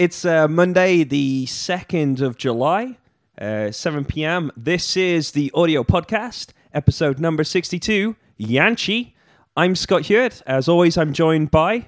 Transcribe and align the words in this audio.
It's 0.00 0.24
uh, 0.24 0.48
Monday, 0.48 1.04
the 1.04 1.44
2nd 1.44 2.22
of 2.22 2.38
July, 2.38 2.96
uh, 3.38 3.70
7 3.70 4.06
p.m. 4.06 4.50
This 4.56 4.96
is 4.96 5.32
the 5.32 5.50
audio 5.52 5.84
podcast, 5.84 6.54
episode 6.72 7.20
number 7.20 7.44
62, 7.44 8.16
Janscheeee. 8.40 9.12
I'm 9.58 9.76
Scott 9.76 10.06
Hewitt. 10.06 10.40
As 10.46 10.70
always, 10.70 10.96
I'm 10.96 11.12
joined 11.12 11.50
by 11.50 11.84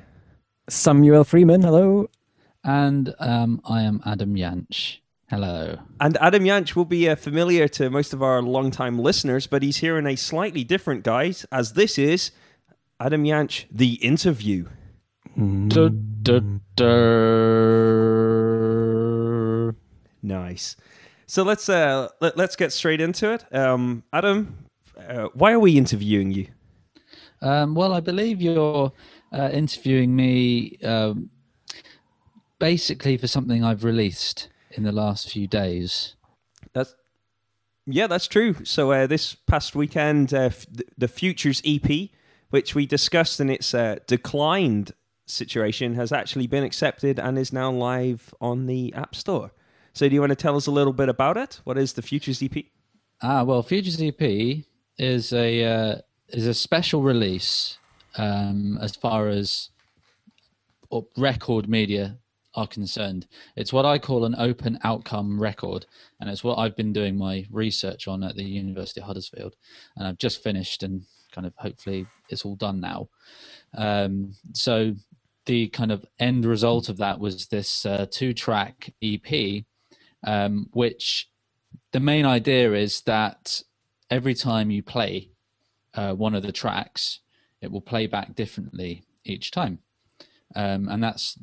Samuel 0.69 1.25
Freeman. 1.25 1.63
Hello. 1.63 2.11
And 2.63 3.15
um, 3.19 3.63
I 3.65 3.81
am 3.81 4.03
Adam 4.05 4.35
Jansch. 4.35 4.99
Hello. 5.31 5.79
And 5.99 6.19
Adam 6.19 6.45
Jansch 6.45 6.77
will 6.77 6.85
be 6.85 7.09
uh, 7.09 7.17
familiar 7.17 7.67
to 7.69 7.89
most 7.89 8.13
of 8.13 8.23
our 8.23 8.43
long-time 8.43 8.99
listeners, 8.99 9.47
but 9.47 9.63
he's 9.63 9.79
here 9.79 9.97
in 9.97 10.07
a 10.07 10.17
slightly 10.17 10.65
different 10.65 11.03
guise, 11.03 11.47
as 11.51 11.73
this 11.73 11.97
is 11.97 12.31
Adam 13.01 13.25
Jansch, 13.25 13.65
the 13.71 13.95
interview. 14.05 14.67
Du, 15.35 15.69
du, 15.69 15.89
du. 15.89 16.12
Nice. 20.23 20.77
So 21.27 21.43
let's 21.43 21.69
uh, 21.69 22.09
let, 22.21 22.39
us 22.39 22.57
get 22.57 22.73
straight 22.73 23.01
into 23.01 23.33
it. 23.33 23.45
Um, 23.55 24.05
Adam, 24.13 24.67
uh, 24.97 25.29
why 25.35 25.53
are 25.53 25.61
we 25.61 25.77
interviewing 25.77 26.31
you? 26.31 26.49
Um, 27.41 27.75
well, 27.75 27.93
I 27.93 28.01
believe 28.01 28.41
you're 28.41 28.93
uh, 29.33 29.51
interviewing 29.53 30.15
me 30.15 30.79
um, 30.85 31.31
basically 32.59 33.17
for 33.17 33.27
something 33.27 33.65
I've 33.65 33.83
released 33.83 34.49
in 34.73 34.85
the 34.85 34.93
last 34.93 35.31
few 35.31 35.49
days. 35.49 36.15
That's 36.73 36.95
yeah, 37.87 38.07
that's 38.07 38.29
true. 38.29 38.55
So 38.65 38.93
uh, 38.93 39.07
this 39.09 39.35
past 39.35 39.75
weekend, 39.75 40.33
uh, 40.33 40.43
f- 40.43 40.67
the 40.97 41.09
Futures 41.09 41.61
EP, 41.65 42.11
which 42.51 42.75
we 42.77 42.87
discussed 42.87 43.41
and 43.41 43.51
its 43.51 43.75
uh, 43.75 43.97
declined 44.07 44.93
situation, 45.27 45.95
has 45.95 46.13
actually 46.13 46.47
been 46.47 46.65
accepted 46.65 47.19
and 47.19 47.39
is 47.39 47.53
now 47.53 47.71
live 47.71 48.35
on 48.41 48.67
the 48.67 48.93
App 48.95 49.15
Store. 49.15 49.53
So, 49.93 50.09
do 50.09 50.15
you 50.15 50.21
want 50.21 50.31
to 50.31 50.37
tell 50.37 50.57
us 50.57 50.67
a 50.67 50.71
little 50.71 50.93
bit 50.93 51.09
about 51.09 51.37
it? 51.37 51.61
What 51.65 51.79
is 51.79 51.93
the 51.93 52.03
Futures 52.03 52.43
EP? 52.43 52.65
Ah, 53.23 53.43
well, 53.43 53.63
Futures 53.63 54.01
EP 54.01 54.65
is 54.99 55.33
a 55.33 55.65
uh, 55.65 55.97
is 56.29 56.47
a 56.47 56.55
special 56.55 57.03
release 57.03 57.79
um, 58.17 58.79
as 58.81 58.97
far 58.97 59.29
as 59.29 59.71
record 61.17 61.69
media 61.69 62.19
are 62.55 62.67
concerned. 62.67 63.27
It's 63.57 63.73
what 63.73 63.87
I 63.87 63.99
call 63.99 64.25
an 64.25 64.35
open 64.37 64.79
outcome 64.85 65.41
record, 65.41 65.87
and 66.21 66.29
it's 66.29 66.45
what 66.45 66.59
I've 66.59 66.77
been 66.77 66.93
doing 66.93 67.17
my 67.17 67.47
research 67.51 68.09
on 68.09 68.23
at 68.23 68.37
the 68.37 68.45
University 68.45 69.01
of 69.01 69.07
Huddersfield, 69.07 69.57
and 69.97 70.07
I've 70.07 70.19
just 70.19 70.43
finished 70.43 70.83
and 70.83 71.03
kind 71.33 71.47
of 71.47 71.55
hopefully 71.57 72.07
it's 72.29 72.45
all 72.45 72.57
done 72.57 72.81
now. 72.81 73.09
Um, 73.75 74.35
so 74.53 74.95
the 75.47 75.69
kind 75.69 75.91
of 75.91 76.05
end 76.19 76.45
result 76.45 76.89
of 76.89 76.99
that 76.99 77.19
was 77.19 77.47
this 77.47 77.85
uh, 77.85 78.07
two-track 78.11 78.93
EP, 79.03 79.65
um, 80.25 80.69
which 80.73 81.29
the 81.93 82.01
main 82.01 82.25
idea 82.25 82.73
is 82.73 83.01
that 83.03 83.63
every 84.11 84.35
time 84.35 84.71
you 84.71 84.83
play 84.83 85.31
uh, 85.95 86.13
one 86.13 86.35
of 86.35 86.43
the 86.43 86.53
tracks, 86.53 87.21
it 87.61 87.71
will 87.71 87.81
play 87.81 88.07
back 88.07 88.35
differently 88.35 89.05
each 89.25 89.51
time. 89.51 89.79
Um, 90.55 90.89
and 90.89 91.03
that's 91.03 91.39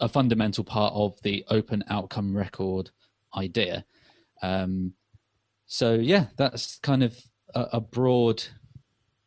a 0.00 0.08
fundamental 0.08 0.64
part 0.64 0.94
of 0.94 1.20
the 1.22 1.44
open 1.48 1.84
outcome 1.88 2.36
record 2.36 2.90
idea. 3.36 3.84
Um, 4.42 4.94
so 5.66 5.94
yeah, 5.94 6.26
that's 6.36 6.78
kind 6.78 7.02
of 7.02 7.18
a, 7.54 7.66
a, 7.74 7.80
broad 7.80 8.42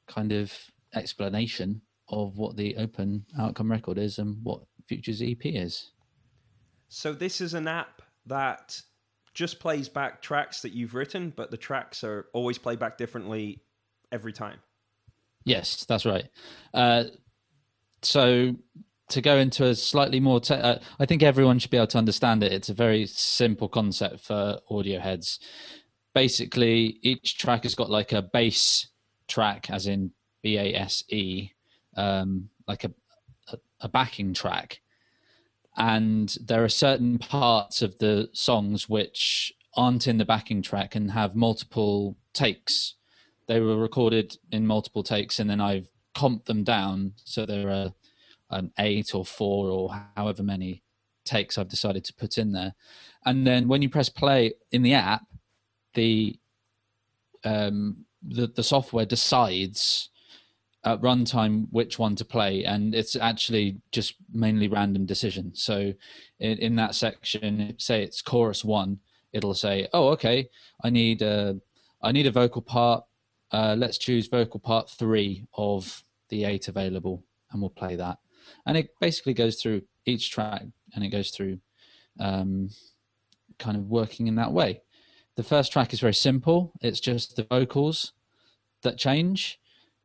kind 0.08 0.32
of 0.32 0.54
explanation 0.96 1.82
of 2.12 2.38
what 2.38 2.56
the 2.56 2.76
open 2.78 3.26
outcome 3.40 3.72
record 3.72 3.98
is 3.98 4.20
and 4.20 4.38
what 4.44 4.62
Futures 4.88 5.22
EP 5.22 5.46
is. 5.46 5.92
So 6.90 7.14
this 7.14 7.40
is 7.40 7.54
an 7.54 7.68
app 7.68 8.02
that 8.26 8.82
just 9.34 9.60
plays 9.60 9.88
back 9.88 10.22
tracks 10.22 10.62
that 10.62 10.74
you've 10.74 10.94
written, 10.94 11.32
but 11.36 11.52
the 11.52 11.58
tracks 11.58 12.04
are 12.04 12.28
always 12.34 12.58
played 12.58 12.80
back 12.80 12.98
differently 12.98 13.62
every 14.12 14.34
time. 14.34 14.60
Yes, 15.46 15.86
that's 15.86 16.06
right. 16.06 16.28
Uh, 16.74 17.06
so 18.02 18.56
to 19.10 19.22
go 19.22 19.38
into 19.38 19.66
a 19.66 19.76
slightly 19.76 20.20
more, 20.20 20.40
te- 20.40 20.56
uh, 20.56 20.80
I 21.00 21.06
think 21.06 21.24
everyone 21.24 21.60
should 21.60 21.72
be 21.72 21.78
able 21.78 21.88
to 21.88 21.98
understand 21.98 22.44
it. 22.44 22.52
It's 22.52 22.70
a 22.70 22.74
very 22.74 23.06
simple 23.06 23.68
concept 23.68 24.22
for 24.22 24.60
audio 24.70 25.00
heads. 25.00 25.40
Basically, 26.14 27.00
each 27.02 27.38
track 27.38 27.64
has 27.64 27.76
got 27.76 27.90
like 27.90 28.12
a 28.12 28.22
bass 28.22 28.88
track, 29.28 29.70
as 29.70 29.88
in 29.88 30.12
B 30.44 30.58
A 30.58 30.74
S 30.76 31.04
E, 31.10 31.52
um, 31.98 32.50
like 32.68 32.84
a, 32.84 32.92
a, 33.82 33.90
backing 33.90 34.34
track, 34.34 34.82
and 35.78 36.36
there 36.46 36.64
are 36.64 36.70
certain 36.70 37.18
parts 37.18 37.82
of 37.82 37.98
the 37.98 38.30
songs 38.34 38.88
which 38.88 39.54
aren't 39.76 40.08
in 40.08 40.18
the 40.18 40.26
backing 40.26 40.62
track 40.62 40.96
and 40.96 41.12
have 41.12 41.36
multiple 41.36 42.18
takes. 42.34 42.96
They 43.48 43.60
were 43.60 43.78
recorded 43.78 44.38
in 44.52 44.68
multiple 44.68 45.04
takes, 45.04 45.40
and 45.40 45.50
then 45.50 45.62
I've 45.62 45.88
comped 46.16 46.46
them 46.46 46.64
down 46.64 47.14
so 47.24 47.46
there 47.46 47.70
are 47.70 47.94
um, 48.50 48.72
eight 48.80 49.16
or 49.16 49.26
four 49.26 49.70
or 49.70 49.90
however 50.16 50.44
many 50.44 50.84
takes 51.24 51.58
I've 51.58 51.70
decided 51.70 52.04
to 52.06 52.14
put 52.14 52.38
in 52.38 52.52
there. 52.52 52.74
And 53.26 53.46
then 53.46 53.68
when 53.68 53.82
you 53.82 53.90
press 53.90 54.10
play 54.10 54.54
in 54.72 54.82
the 54.82 54.94
app, 54.94 55.24
the 55.94 56.38
um, 57.44 58.06
the, 58.22 58.48
the 58.48 58.64
software 58.64 59.06
decides 59.06 60.10
at 60.84 61.02
runtime 61.02 61.68
which 61.72 62.00
one 62.00 62.16
to 62.16 62.26
play, 62.26 62.64
and 62.66 62.96
it's 62.96 63.16
actually 63.16 63.78
just 63.92 64.16
mainly 64.34 64.68
random 64.68 65.06
decision. 65.06 65.52
So 65.54 65.94
in, 66.40 66.58
in 66.58 66.76
that 66.78 66.96
section, 66.96 67.76
say 67.78 68.04
it's 68.04 68.22
chorus 68.22 68.64
one, 68.64 69.00
it'll 69.34 69.54
say, 69.54 69.88
"Oh, 69.94 70.10
okay, 70.10 70.50
I 70.84 70.90
need 70.90 71.22
a 71.22 71.60
I 72.02 72.12
need 72.12 72.28
a 72.28 72.32
vocal 72.32 72.62
part. 72.62 73.04
Uh, 73.52 73.76
let's 73.78 73.98
choose 73.98 74.28
vocal 74.28 74.60
part 74.60 74.90
three 74.90 75.46
of 75.56 76.04
the 76.30 76.46
eight 76.46 76.68
available, 76.68 77.24
and 77.52 77.62
we'll 77.62 77.70
play 77.70 77.96
that." 77.96 78.18
and 78.66 78.78
it 78.78 78.90
basically 79.00 79.34
goes 79.34 79.62
through 79.62 79.82
each 80.06 80.32
track 80.32 80.64
and 80.94 81.04
it 81.04 81.10
goes 81.10 81.32
through 81.32 81.60
um, 82.20 82.70
kind 83.60 83.78
of 83.78 83.90
working 83.90 84.28
in 84.28 84.36
that 84.36 84.52
way. 84.52 84.82
The 85.36 85.44
first 85.44 85.72
track 85.72 85.94
is 85.94 86.00
very 86.00 86.14
simple. 86.14 86.74
It's 86.82 87.00
just 87.00 87.36
the 87.36 87.44
vocals 87.44 88.14
that 88.84 88.98
change, 88.98 89.60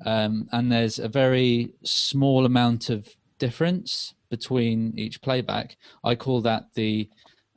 um, 0.05 0.49
and 0.53 0.71
there's 0.71 0.99
a 0.99 1.09
very 1.09 1.73
small 1.85 2.45
amount 2.45 2.91
of 2.91 3.09
difference 3.39 4.15
between 4.31 4.93
each 4.97 5.23
playback. 5.23 5.77
I 6.05 6.15
call 6.15 6.41
that 6.43 6.75
the 6.75 7.09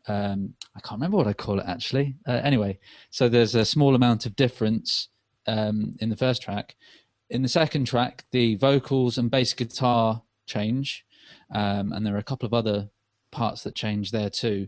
um, 0.08 0.56
I 0.76 0.80
can't 0.80 1.00
remember 1.00 1.18
what 1.18 1.28
I 1.28 1.34
call 1.34 1.60
it 1.60 1.66
actually. 1.68 2.16
Uh, 2.28 2.42
anyway, 2.44 2.80
so 3.12 3.30
there's 3.30 3.56
a 3.56 3.66
small 3.66 3.96
amount 3.96 4.26
of 4.26 4.36
difference 4.36 5.10
um, 5.46 5.96
in 6.00 6.10
the 6.10 6.16
first 6.18 6.42
track. 6.42 6.76
In 7.30 7.44
the 7.44 7.50
second 7.50 7.86
track, 7.86 8.26
the 8.32 8.56
vocals 8.56 9.18
and 9.18 9.30
bass 9.30 9.54
guitar 9.54 10.24
change, 10.48 11.06
um, 11.54 11.92
and 11.92 12.06
there 12.06 12.16
are 12.16 12.20
a 12.20 12.24
couple 12.24 12.48
of 12.48 12.54
other 12.54 12.90
parts 13.32 13.64
that 13.64 13.76
change 13.76 14.12
there 14.12 14.30
too. 14.30 14.68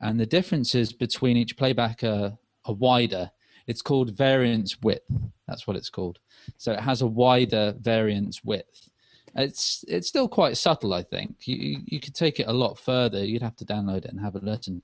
And 0.00 0.18
the 0.18 0.26
differences 0.26 0.92
between 0.92 1.36
each 1.36 1.56
playback 1.56 2.02
are, 2.02 2.38
are 2.64 2.74
wider. 2.74 3.30
It's 3.70 3.82
called 3.82 4.16
variance 4.16 4.80
width. 4.82 5.08
That's 5.46 5.64
what 5.64 5.76
it's 5.76 5.90
called. 5.90 6.18
So 6.56 6.72
it 6.72 6.80
has 6.80 7.02
a 7.02 7.06
wider 7.06 7.72
variance 7.78 8.42
width. 8.42 8.90
It's 9.36 9.84
it's 9.86 10.08
still 10.08 10.26
quite 10.26 10.56
subtle, 10.56 10.92
I 10.92 11.04
think. 11.04 11.46
You 11.46 11.78
you 11.86 12.00
could 12.00 12.16
take 12.16 12.40
it 12.40 12.48
a 12.48 12.52
lot 12.64 12.80
further. 12.80 13.24
You'd 13.24 13.48
have 13.48 13.54
to 13.58 13.64
download 13.64 13.98
it 13.98 14.10
and 14.10 14.18
have 14.20 14.34
a 14.34 14.40
listen. 14.40 14.82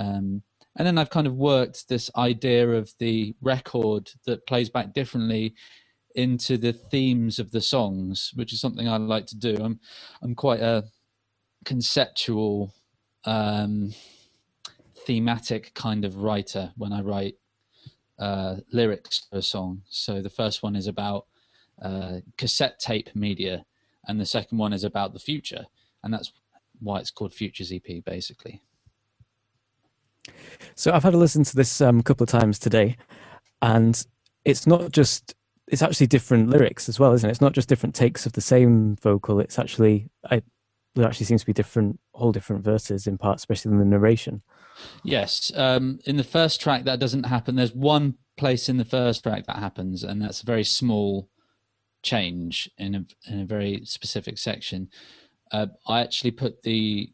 Um, 0.00 0.42
and 0.74 0.84
then 0.84 0.98
I've 0.98 1.14
kind 1.16 1.28
of 1.28 1.36
worked 1.36 1.88
this 1.88 2.10
idea 2.16 2.68
of 2.70 2.92
the 2.98 3.36
record 3.40 4.10
that 4.26 4.48
plays 4.48 4.68
back 4.68 4.92
differently 4.92 5.54
into 6.16 6.58
the 6.58 6.72
themes 6.72 7.38
of 7.38 7.52
the 7.52 7.60
songs, 7.60 8.32
which 8.34 8.52
is 8.52 8.60
something 8.60 8.88
I 8.88 8.96
like 8.96 9.26
to 9.26 9.38
do. 9.38 9.54
I'm 9.62 9.78
I'm 10.22 10.34
quite 10.34 10.60
a 10.60 10.82
conceptual, 11.64 12.74
um, 13.26 13.94
thematic 15.06 15.72
kind 15.74 16.04
of 16.04 16.16
writer 16.16 16.72
when 16.76 16.92
I 16.92 17.00
write 17.02 17.36
uh, 18.18 18.56
lyrics 18.72 19.26
for 19.30 19.38
a 19.38 19.42
song. 19.42 19.82
So 19.88 20.22
the 20.22 20.30
first 20.30 20.62
one 20.62 20.76
is 20.76 20.86
about 20.86 21.26
uh, 21.82 22.20
cassette 22.36 22.78
tape 22.78 23.10
media, 23.14 23.64
and 24.06 24.20
the 24.20 24.26
second 24.26 24.58
one 24.58 24.72
is 24.72 24.84
about 24.84 25.12
the 25.12 25.18
future, 25.18 25.64
and 26.02 26.12
that's 26.12 26.32
why 26.80 27.00
it's 27.00 27.10
called 27.10 27.32
Futures 27.32 27.72
EP, 27.72 28.04
basically. 28.04 28.62
So 30.74 30.92
I've 30.92 31.02
had 31.02 31.14
a 31.14 31.18
listen 31.18 31.44
to 31.44 31.56
this 31.56 31.80
um, 31.80 32.02
couple 32.02 32.24
of 32.24 32.30
times 32.30 32.58
today, 32.58 32.96
and 33.62 34.04
it's 34.44 34.66
not 34.66 34.92
just 34.92 35.34
it's 35.68 35.82
actually 35.82 36.06
different 36.06 36.50
lyrics 36.50 36.88
as 36.88 37.00
well, 37.00 37.12
isn't 37.14 37.28
it? 37.28 37.30
It's 37.30 37.40
not 37.40 37.54
just 37.54 37.68
different 37.68 37.94
takes 37.94 38.26
of 38.26 38.32
the 38.32 38.40
same 38.40 38.96
vocal. 38.96 39.40
It's 39.40 39.58
actually 39.58 40.08
I, 40.30 40.42
there 40.94 41.06
actually 41.06 41.26
seems 41.26 41.42
to 41.42 41.46
be 41.46 41.52
different 41.52 41.98
whole 42.12 42.32
different 42.32 42.64
verses 42.64 43.06
in 43.06 43.18
parts, 43.18 43.42
especially 43.42 43.72
in 43.72 43.78
the 43.78 43.84
narration. 43.84 44.42
Yes, 45.02 45.52
um, 45.54 45.98
in 46.06 46.16
the 46.16 46.24
first 46.24 46.60
track 46.60 46.84
that 46.84 46.98
doesn't 46.98 47.24
happen. 47.24 47.56
There's 47.56 47.74
one 47.74 48.14
place 48.36 48.68
in 48.68 48.76
the 48.76 48.84
first 48.84 49.22
track 49.22 49.46
that 49.46 49.56
happens, 49.56 50.02
and 50.02 50.20
that's 50.20 50.42
a 50.42 50.46
very 50.46 50.64
small 50.64 51.28
change 52.02 52.70
in 52.78 52.94
a 52.94 53.32
in 53.32 53.40
a 53.40 53.44
very 53.44 53.82
specific 53.84 54.38
section. 54.38 54.88
Uh, 55.52 55.66
I 55.86 56.00
actually 56.00 56.32
put 56.32 56.62
the 56.62 57.12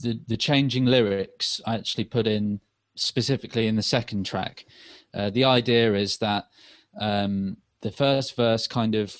the 0.00 0.20
the 0.26 0.36
changing 0.36 0.86
lyrics 0.86 1.60
I 1.66 1.74
actually 1.74 2.04
put 2.04 2.26
in 2.26 2.60
specifically 2.94 3.66
in 3.66 3.76
the 3.76 3.82
second 3.82 4.26
track. 4.26 4.66
Uh, 5.14 5.30
the 5.30 5.44
idea 5.44 5.94
is 5.94 6.18
that 6.18 6.46
um, 7.00 7.56
the 7.80 7.90
first 7.90 8.36
verse 8.36 8.66
kind 8.66 8.94
of 8.94 9.16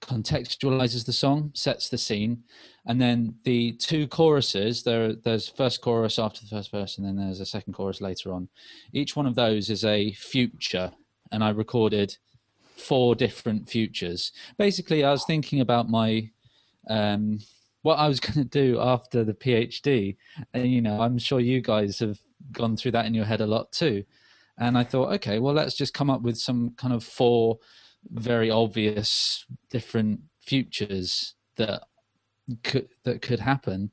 contextualizes 0.00 1.04
the 1.04 1.12
song, 1.12 1.50
sets 1.54 1.88
the 1.88 1.98
scene, 1.98 2.44
and 2.88 2.98
then 3.00 3.34
the 3.44 3.72
two 3.72 4.08
choruses. 4.08 4.82
There, 4.82 5.14
there's 5.14 5.48
first 5.48 5.82
chorus 5.82 6.18
after 6.18 6.40
the 6.40 6.48
first 6.48 6.70
verse, 6.70 6.96
and 6.96 7.06
then 7.06 7.16
there's 7.16 7.40
a 7.40 7.46
second 7.46 7.74
chorus 7.74 8.00
later 8.00 8.32
on. 8.32 8.48
Each 8.92 9.14
one 9.14 9.26
of 9.26 9.34
those 9.34 9.68
is 9.68 9.84
a 9.84 10.12
future, 10.12 10.90
and 11.30 11.44
I 11.44 11.50
recorded 11.50 12.16
four 12.76 13.14
different 13.14 13.68
futures. 13.68 14.32
Basically, 14.56 15.04
I 15.04 15.10
was 15.10 15.24
thinking 15.26 15.60
about 15.60 15.90
my 15.90 16.30
um, 16.88 17.40
what 17.82 17.96
I 17.96 18.08
was 18.08 18.20
going 18.26 18.42
to 18.42 18.44
do 18.44 18.80
after 18.80 19.22
the 19.22 19.34
PhD, 19.34 20.16
and 20.54 20.72
you 20.72 20.80
know, 20.80 21.02
I'm 21.02 21.18
sure 21.18 21.40
you 21.40 21.60
guys 21.60 21.98
have 21.98 22.18
gone 22.52 22.76
through 22.76 22.92
that 22.92 23.04
in 23.04 23.12
your 23.12 23.26
head 23.26 23.42
a 23.42 23.46
lot 23.46 23.70
too. 23.70 24.02
And 24.58 24.78
I 24.78 24.82
thought, 24.82 25.12
okay, 25.14 25.38
well, 25.38 25.54
let's 25.54 25.76
just 25.76 25.94
come 25.94 26.10
up 26.10 26.22
with 26.22 26.38
some 26.38 26.70
kind 26.76 26.92
of 26.94 27.04
four 27.04 27.58
very 28.10 28.50
obvious 28.50 29.44
different 29.70 30.20
futures 30.40 31.34
that 31.56 31.82
could 32.62 32.88
that 33.04 33.22
could 33.22 33.40
happen. 33.40 33.90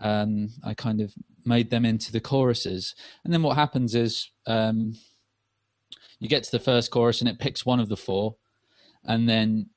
Um, 0.00 0.48
I 0.64 0.74
kind 0.74 1.00
of 1.00 1.12
made 1.44 1.70
them 1.70 1.84
into 1.84 2.12
the 2.12 2.20
choruses, 2.20 2.94
and 3.24 3.32
then 3.32 3.42
what 3.42 3.56
happens 3.56 3.94
is 3.94 4.30
um, 4.46 4.96
you 6.18 6.28
get 6.28 6.44
to 6.44 6.50
the 6.50 6.58
first 6.58 6.90
chorus 6.90 7.20
and 7.20 7.28
it 7.28 7.38
picks 7.38 7.66
one 7.66 7.80
of 7.80 7.88
the 7.88 7.96
four, 7.96 8.36
and 9.04 9.28
then 9.28 9.70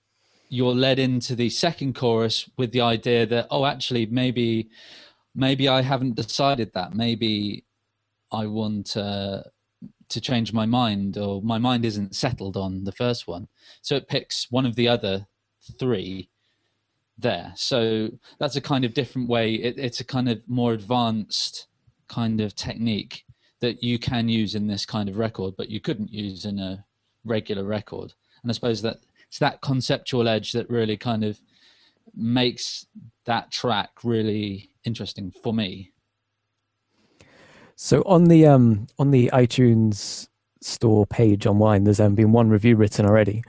you're 0.50 0.76
led 0.76 1.00
into 1.00 1.36
the 1.36 1.50
second 1.50 1.96
chorus 1.96 2.48
with 2.58 2.72
the 2.72 2.82
idea 2.82 3.26
that 3.26 3.48
oh, 3.50 3.66
actually, 3.66 4.06
maybe 4.06 4.70
maybe 5.36 5.68
I 5.68 5.82
haven't 5.82 6.16
decided 6.16 6.72
that. 6.74 6.94
Maybe 6.94 7.66
I 8.32 8.46
want 8.48 8.96
uh, 8.96 9.44
to 10.10 10.22
change 10.22 10.54
my 10.54 10.66
mind, 10.66 11.18
or 11.18 11.42
my 11.42 11.58
mind 11.58 11.86
isn't 11.86 12.16
settled 12.16 12.56
on 12.58 12.84
the 12.84 12.92
first 12.92 13.28
one. 13.28 13.48
So 13.82 13.96
it 13.96 14.08
picks 14.08 14.48
one 14.52 14.66
of 14.66 14.76
the 14.76 14.88
other 14.88 15.28
three 15.80 16.30
there. 17.18 17.54
So 17.56 18.10
that's 18.40 18.56
a 18.56 18.62
kind 18.62 18.86
of 18.86 18.94
different 18.94 19.30
way. 19.30 19.54
It, 19.54 19.78
it's 19.78 20.00
a 20.00 20.06
kind 20.06 20.30
of 20.30 20.42
more 20.48 20.74
advanced 20.74 21.68
kind 22.08 22.42
of 22.42 22.56
technique 22.56 23.24
that 23.62 23.84
you 23.84 23.98
can 23.98 24.28
use 24.28 24.56
in 24.56 24.68
this 24.68 24.86
kind 24.86 25.08
of 25.08 25.18
record, 25.18 25.56
but 25.58 25.70
you 25.70 25.80
couldn't 25.80 26.12
use 26.12 26.46
in 26.46 26.60
a 26.60 26.84
regular 27.24 27.64
record. 27.64 28.14
And 28.42 28.52
I 28.52 28.54
suppose 28.54 28.82
that 28.82 28.98
it's 29.28 29.40
that 29.40 29.62
conceptual 29.62 30.28
edge 30.28 30.52
that 30.52 30.70
really 30.70 30.98
kind 30.98 31.24
of 31.24 31.40
makes 32.14 32.86
that 33.26 33.52
track 33.52 33.90
really 34.04 34.70
interesting 34.84 35.32
for 35.32 35.54
me. 35.54 35.92
So 37.76 38.04
on 38.06 38.26
the 38.26 38.46
um 38.46 38.88
on 39.00 39.12
the 39.12 39.32
iTunes 39.34 40.28
store 40.62 41.06
page 41.06 41.48
on 41.48 41.58
Wine, 41.58 41.84
there's 41.84 42.00
um, 42.00 42.16
been 42.16 42.32
one 42.32 42.50
review 42.50 42.76
written 42.76 43.06
already, 43.06 43.44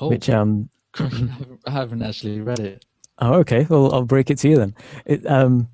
oh, 0.00 0.08
which 0.08 0.28
um 0.28 0.68
I 0.98 1.70
haven't 1.70 2.02
actually 2.02 2.40
read 2.40 2.58
it. 2.58 2.84
Oh, 3.20 3.34
okay. 3.34 3.66
Well, 3.68 3.92
I'll 3.92 4.04
break 4.04 4.30
it 4.30 4.38
to 4.38 4.48
you 4.48 4.56
then. 4.56 4.74
It 5.04 5.26
um, 5.26 5.68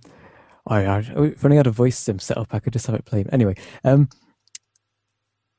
I, 0.66 0.84
I 0.84 0.98
if 0.98 1.44
only 1.44 1.56
had 1.56 1.66
a 1.66 1.70
voice 1.70 1.98
sim 1.98 2.18
set 2.18 2.38
up, 2.38 2.48
I 2.52 2.58
could 2.58 2.72
just 2.72 2.86
have 2.86 2.96
it 2.96 3.04
playing. 3.04 3.28
Anyway, 3.30 3.54
um, 3.84 4.08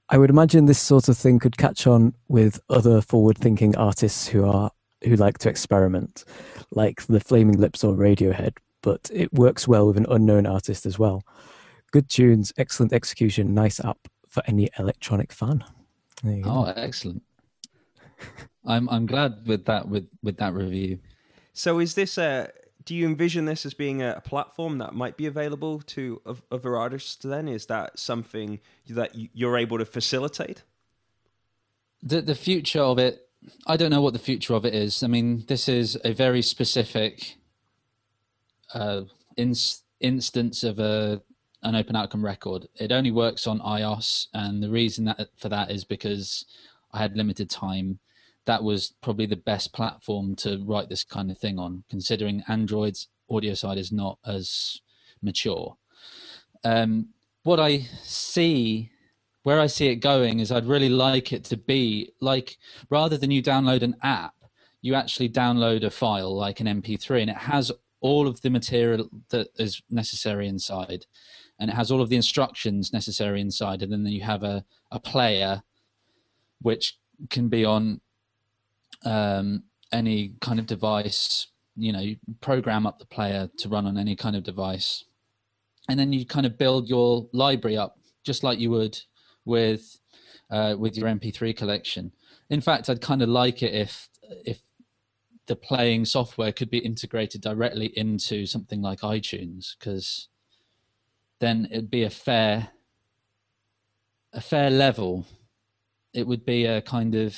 I 0.10 0.18
would 0.18 0.30
imagine 0.30 0.66
this 0.66 0.80
sort 0.80 1.10
of 1.10 1.18
thing 1.18 1.40
could 1.40 1.58
catch 1.58 1.88
on 1.88 2.14
with 2.28 2.60
other 2.70 3.02
forward-thinking 3.02 3.76
artists 3.76 4.28
who 4.28 4.46
are 4.46 4.72
who 5.04 5.16
like 5.16 5.38
to 5.40 5.50
experiment, 5.50 6.24
like 6.72 7.06
the 7.08 7.20
Flaming 7.20 7.60
Lips 7.60 7.84
or 7.84 7.94
Radiohead. 7.94 8.58
But 8.82 9.10
it 9.14 9.34
works 9.34 9.68
well 9.68 9.88
with 9.88 9.98
an 9.98 10.06
unknown 10.10 10.46
artist 10.46 10.86
as 10.86 11.00
well. 11.00 11.24
Good 11.92 12.10
tunes, 12.10 12.54
excellent 12.58 12.94
execution, 12.94 13.54
nice 13.54 13.80
app 13.80 13.98
for 14.28 14.44
any 14.48 14.70
electronic 14.78 15.32
fan. 15.32 15.64
Oh, 16.46 16.66
excellent! 16.66 17.22
I'm 18.66 18.90
I'm 18.90 19.06
glad 19.06 19.48
with 19.48 19.66
that 19.66 19.88
with 19.88 20.08
with 20.24 20.38
that 20.38 20.54
review. 20.54 21.00
So, 21.56 21.80
is 21.80 21.96
this 21.96 22.18
a? 22.18 22.52
Do 22.84 22.94
you 22.94 23.08
envision 23.08 23.46
this 23.46 23.66
as 23.66 23.74
being 23.74 24.02
a, 24.04 24.22
platform 24.24 24.78
that 24.78 24.94
might 24.94 25.18
be 25.18 25.26
available 25.26 25.80
to 25.80 26.22
other 26.52 26.76
artists? 26.76 27.16
Then 27.16 27.48
is 27.48 27.66
that 27.68 27.98
something 27.98 28.60
that 28.90 29.12
you're 29.16 29.58
able 29.58 29.78
to 29.78 29.86
facilitate? 29.86 30.64
The 32.04 32.22
the 32.22 32.36
future 32.36 32.82
of 32.82 33.00
it, 33.00 33.30
I 33.66 33.78
don't 33.78 33.90
know 33.90 34.02
what 34.02 34.12
the 34.12 34.20
future 34.20 34.54
of 34.54 34.66
it 34.66 34.76
is. 34.76 35.02
I 35.02 35.08
mean, 35.08 35.46
this 35.48 35.70
is 35.70 35.98
a 36.04 36.12
very 36.12 36.42
specific 36.42 37.38
uh, 38.74 39.04
in, 39.38 39.56
instance 40.02 40.64
of 40.66 40.78
a 40.78 41.22
an 41.64 41.76
open 41.76 41.96
outcome 41.96 42.24
record. 42.24 42.68
It 42.76 42.92
only 42.92 43.12
works 43.12 43.48
on 43.48 43.60
iOS, 43.62 44.28
and 44.34 44.62
the 44.62 44.70
reason 44.70 45.06
that 45.06 45.30
for 45.38 45.48
that 45.48 45.72
is 45.72 45.86
because 45.86 46.46
I 46.92 46.98
had 46.98 47.16
limited 47.16 47.50
time. 47.50 48.00
That 48.46 48.64
was 48.64 48.94
probably 49.02 49.26
the 49.26 49.36
best 49.36 49.74
platform 49.74 50.36
to 50.38 50.64
write 50.64 50.90
this 50.90 51.04
kind 51.04 51.32
of 51.32 51.38
thing 51.38 51.58
on, 51.58 51.84
considering 51.90 52.44
Android's 52.48 53.08
audio 53.30 53.54
side 53.54 53.78
is 53.78 53.92
not 53.92 54.20
as 54.26 54.82
mature. 55.22 55.78
Um, 56.64 57.10
what 57.44 57.60
I 57.60 57.80
see, 58.04 58.92
where 59.44 59.60
I 59.60 59.68
see 59.68 59.88
it 59.88 59.98
going, 59.98 60.40
is 60.40 60.52
I'd 60.52 60.66
really 60.66 60.90
like 60.90 61.34
it 61.34 61.44
to 61.46 61.58
be 61.58 62.12
like 62.22 62.58
rather 62.90 63.18
than 63.18 63.32
you 63.32 63.42
download 63.42 63.82
an 63.82 63.96
app, 64.04 64.34
you 64.82 64.94
actually 64.94 65.30
download 65.30 65.84
a 65.84 65.90
file 65.90 66.36
like 66.36 66.60
an 66.60 66.68
MP3, 66.68 67.22
and 67.22 67.30
it 67.30 67.38
has 67.38 67.72
all 68.06 68.28
of 68.28 68.42
the 68.42 68.50
material 68.52 69.10
that 69.30 69.48
is 69.58 69.82
necessary 69.90 70.48
inside 70.48 71.08
and 71.60 71.72
it 71.72 71.74
has 71.74 71.90
all 71.90 72.02
of 72.02 72.10
the 72.10 72.16
instructions 72.16 72.94
necessary 72.94 73.42
inside 73.42 73.82
and 73.82 73.92
then 73.92 74.06
you 74.06 74.22
have 74.22 74.44
a, 74.44 74.64
a 74.92 75.00
player 75.00 75.64
which 76.62 77.00
can 77.32 77.48
be 77.48 77.66
on 77.66 78.00
um, 79.04 79.64
any 79.92 80.36
kind 80.42 80.60
of 80.60 80.66
device 80.66 81.48
you 81.76 81.92
know 81.92 82.00
you 82.00 82.18
program 82.42 82.88
up 82.88 83.00
the 83.00 83.06
player 83.06 83.50
to 83.58 83.70
run 83.70 83.86
on 83.86 83.98
any 83.98 84.16
kind 84.16 84.36
of 84.36 84.44
device 84.44 85.04
and 85.90 86.00
then 86.00 86.14
you 86.14 86.26
kind 86.26 86.46
of 86.46 86.58
build 86.58 86.88
your 86.88 87.28
library 87.34 87.78
up 87.78 88.00
just 88.24 88.44
like 88.44 88.60
you 88.60 88.70
would 88.70 88.98
with 89.44 90.00
uh, 90.52 90.76
with 90.78 90.96
your 90.96 91.08
mp3 91.08 91.56
collection 91.56 92.12
in 92.50 92.62
fact 92.62 92.90
i'd 92.90 93.02
kind 93.02 93.22
of 93.22 93.30
like 93.30 93.62
it 93.62 93.74
if 93.74 94.10
if 94.46 94.62
the 95.48 95.56
playing 95.56 96.06
software 96.06 96.52
could 96.52 96.70
be 96.70 96.80
integrated 96.80 97.42
directly 97.42 97.88
into 97.98 98.46
something 98.46 98.82
like 98.82 99.02
itunes 99.02 99.78
because 99.78 100.30
then 101.40 101.68
it'd 101.70 101.92
be 101.92 102.04
a 102.04 102.10
fair 102.10 102.70
a 104.36 104.42
fair 104.42 104.70
level. 104.70 105.26
It 106.14 106.28
would 106.28 106.46
be 106.46 106.66
a 106.66 106.82
kind 106.82 107.16
of 107.16 107.38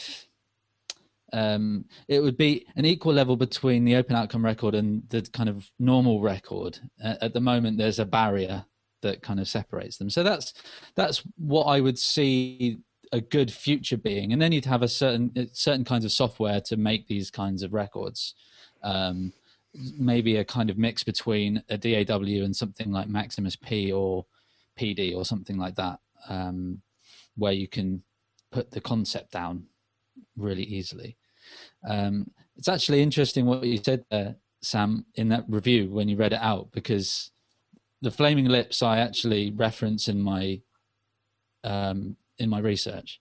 um, 1.34 1.86
it 2.08 2.22
would 2.22 2.38
be 2.38 2.66
an 2.76 2.86
equal 2.86 3.14
level 3.14 3.36
between 3.36 3.84
the 3.84 3.96
open 3.96 4.16
outcome 4.16 4.46
record 4.46 4.76
and 4.76 5.04
the 5.10 5.22
kind 5.34 5.50
of 5.50 5.70
normal 5.80 6.22
record. 6.22 6.80
Uh, 7.04 7.16
at 7.22 7.34
the 7.34 7.42
moment, 7.42 7.78
there's 7.78 8.00
a 8.00 8.06
barrier 8.06 8.66
that 9.02 9.22
kind 9.22 9.40
of 9.40 9.48
separates 9.48 9.98
them. 9.98 10.10
So 10.10 10.24
that's 10.24 10.54
that's 10.96 11.24
what 11.38 11.64
I 11.64 11.82
would 11.82 12.00
see 12.00 12.80
a 13.12 13.22
good 13.22 13.52
future 13.52 13.98
being. 13.98 14.34
And 14.34 14.42
then 14.42 14.52
you'd 14.52 14.66
have 14.66 14.84
a 14.84 14.88
certain 14.88 15.50
certain 15.54 15.86
kinds 15.86 16.06
of 16.06 16.12
software 16.12 16.62
to 16.62 16.78
make 16.78 17.08
these 17.08 17.30
kinds 17.30 17.64
of 17.64 17.74
records. 17.74 18.34
Um, 18.84 19.34
maybe 19.98 20.38
a 20.38 20.46
kind 20.46 20.70
of 20.70 20.78
mix 20.78 21.04
between 21.04 21.62
a 21.70 21.78
DAW 21.78 22.44
and 22.44 22.56
something 22.56 22.92
like 22.92 23.10
Max/MSP 23.10 23.94
or 23.94 24.26
PD 24.80 25.16
or 25.16 25.26
something 25.26 25.58
like 25.58 25.76
that, 25.76 26.00
um, 26.30 26.82
where 27.36 27.52
you 27.52 27.68
can 27.68 28.02
put 28.52 28.72
the 28.72 28.82
concept 28.82 29.32
down 29.32 29.66
really 30.38 30.64
easily. 30.64 31.18
Um, 31.88 32.32
it's 32.56 32.68
actually 32.68 33.02
interesting 33.02 33.46
what 33.46 33.64
you 33.64 33.78
said 33.78 34.06
there, 34.10 34.36
Sam, 34.62 35.06
in 35.16 35.30
that 35.30 35.46
review 35.48 35.90
when 35.90 36.10
you 36.10 36.18
read 36.18 36.34
it 36.34 36.42
out, 36.42 36.72
because 36.72 37.32
the 38.02 38.12
Flaming 38.12 38.46
Lips 38.46 38.82
I 38.82 39.00
actually 39.00 39.52
reference 39.52 40.08
in 40.08 40.22
my 40.22 40.62
um, 41.64 42.16
in 42.38 42.50
my 42.50 42.60
research, 42.60 43.20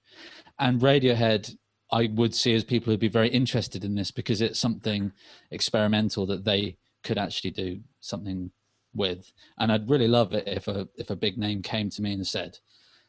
and 0.58 0.80
Radiohead 0.80 1.54
I 1.92 2.08
would 2.14 2.34
see 2.34 2.54
as 2.54 2.64
people 2.64 2.90
who'd 2.90 3.00
be 3.00 3.08
very 3.08 3.28
interested 3.28 3.84
in 3.84 3.94
this 3.94 4.10
because 4.10 4.40
it's 4.40 4.58
something 4.58 5.12
experimental 5.50 6.26
that 6.26 6.44
they 6.44 6.76
could 7.04 7.18
actually 7.18 7.52
do 7.52 7.80
something 8.00 8.50
with. 8.92 9.30
And 9.58 9.70
I'd 9.70 9.88
really 9.88 10.08
love 10.08 10.32
it 10.32 10.48
if 10.48 10.68
a 10.68 10.88
if 10.96 11.10
a 11.10 11.16
big 11.16 11.38
name 11.38 11.62
came 11.62 11.90
to 11.90 12.02
me 12.02 12.12
and 12.12 12.26
said, 12.26 12.58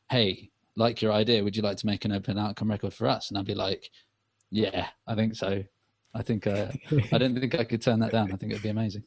"Hey, 0.09 0.51
like 0.77 1.01
your 1.01 1.11
idea, 1.11 1.43
would 1.43 1.55
you 1.55 1.61
like 1.61 1.77
to 1.77 1.85
make 1.85 2.05
an 2.05 2.13
open 2.13 2.37
outcome 2.37 2.69
record 2.69 2.93
for 2.93 3.07
us?" 3.07 3.29
And 3.29 3.37
I'd 3.37 3.45
be 3.45 3.55
like, 3.55 3.89
"Yeah, 4.49 4.87
I 5.05 5.15
think 5.15 5.35
so. 5.35 5.63
I 6.13 6.21
think 6.21 6.47
uh, 6.47 6.71
I 7.11 7.17
don't 7.17 7.37
think 7.37 7.55
I 7.55 7.65
could 7.65 7.81
turn 7.81 7.99
that 7.99 8.11
down. 8.11 8.31
I 8.31 8.37
think 8.37 8.51
it'd 8.51 8.63
be 8.63 8.69
amazing." 8.69 9.03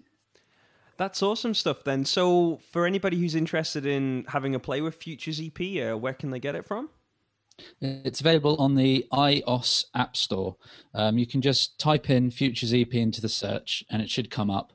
That's 1.00 1.23
awesome 1.23 1.55
stuff. 1.55 1.83
Then, 1.83 2.05
so 2.05 2.61
for 2.71 2.85
anybody 2.85 3.19
who's 3.19 3.35
interested 3.35 3.87
in 3.87 4.27
having 4.29 4.55
a 4.55 4.59
play 4.59 4.83
with 4.83 4.97
Futures 4.97 5.41
EP, 5.41 5.59
uh, 5.83 5.97
where 5.97 6.12
can 6.12 6.31
they 6.31 6.39
get 6.39 6.55
it 6.55 6.67
from? 6.67 6.91
It's 7.81 8.21
available 8.21 8.57
on 8.57 8.75
the 8.75 9.07
iOS 9.12 9.87
App 9.95 10.15
Store. 10.17 10.57
Um, 10.95 11.17
you 11.17 11.27
can 11.27 11.41
just 11.41 11.79
type 11.79 12.11
in 12.11 12.31
Futures 12.31 12.75
EP 12.75 12.93
into 12.95 13.21
the 13.21 13.29
search 13.29 13.83
and 13.91 14.03
it 14.03 14.11
should 14.11 14.31
come 14.31 14.50
up. 14.50 14.73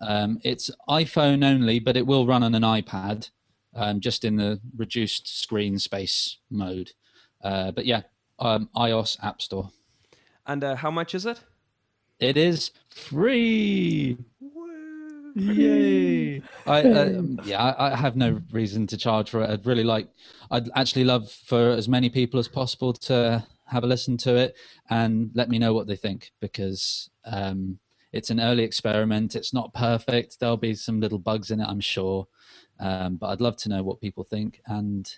Um, 0.00 0.38
it's 0.42 0.70
iPhone 0.88 1.44
only, 1.44 1.78
but 1.78 1.96
it 1.96 2.06
will 2.06 2.26
run 2.26 2.42
on 2.42 2.54
an 2.54 2.62
iPad, 2.62 3.30
um, 3.76 4.00
just 4.00 4.24
in 4.24 4.36
the 4.36 4.60
reduced 4.76 5.40
screen 5.40 5.78
space 5.78 6.38
mode. 6.50 6.92
Uh, 7.42 7.70
but 7.70 7.86
yeah, 7.86 8.02
um, 8.38 8.68
iOS 8.74 9.22
App 9.22 9.40
Store. 9.40 9.70
And 10.46 10.64
uh, 10.64 10.76
how 10.76 10.90
much 10.90 11.14
is 11.14 11.26
it? 11.26 11.40
It 12.18 12.36
is 12.36 12.70
free. 12.88 14.16
Yay! 15.34 16.40
I 16.66 16.82
uh, 16.82 17.22
yeah, 17.44 17.62
I, 17.62 17.92
I 17.92 17.96
have 17.96 18.16
no 18.16 18.40
reason 18.52 18.86
to 18.86 18.96
charge 18.96 19.28
for 19.28 19.42
it. 19.42 19.50
I'd 19.50 19.66
really 19.66 19.84
like, 19.84 20.08
I'd 20.50 20.70
actually 20.74 21.04
love 21.04 21.30
for 21.30 21.72
as 21.72 21.88
many 21.88 22.08
people 22.08 22.40
as 22.40 22.48
possible 22.48 22.94
to 22.94 23.46
have 23.66 23.84
a 23.84 23.86
listen 23.86 24.16
to 24.16 24.34
it 24.34 24.56
and 24.88 25.30
let 25.34 25.50
me 25.50 25.58
know 25.58 25.74
what 25.74 25.88
they 25.88 25.96
think 25.96 26.30
because 26.40 27.10
um, 27.26 27.78
it's 28.12 28.30
an 28.30 28.40
early 28.40 28.62
experiment. 28.62 29.36
It's 29.36 29.52
not 29.52 29.74
perfect. 29.74 30.40
There'll 30.40 30.56
be 30.56 30.74
some 30.74 31.00
little 31.00 31.18
bugs 31.18 31.50
in 31.50 31.60
it, 31.60 31.68
I'm 31.68 31.80
sure, 31.80 32.26
um, 32.80 33.16
but 33.16 33.28
I'd 33.28 33.40
love 33.40 33.56
to 33.58 33.68
know 33.68 33.82
what 33.82 34.00
people 34.00 34.24
think 34.24 34.60
and 34.66 35.10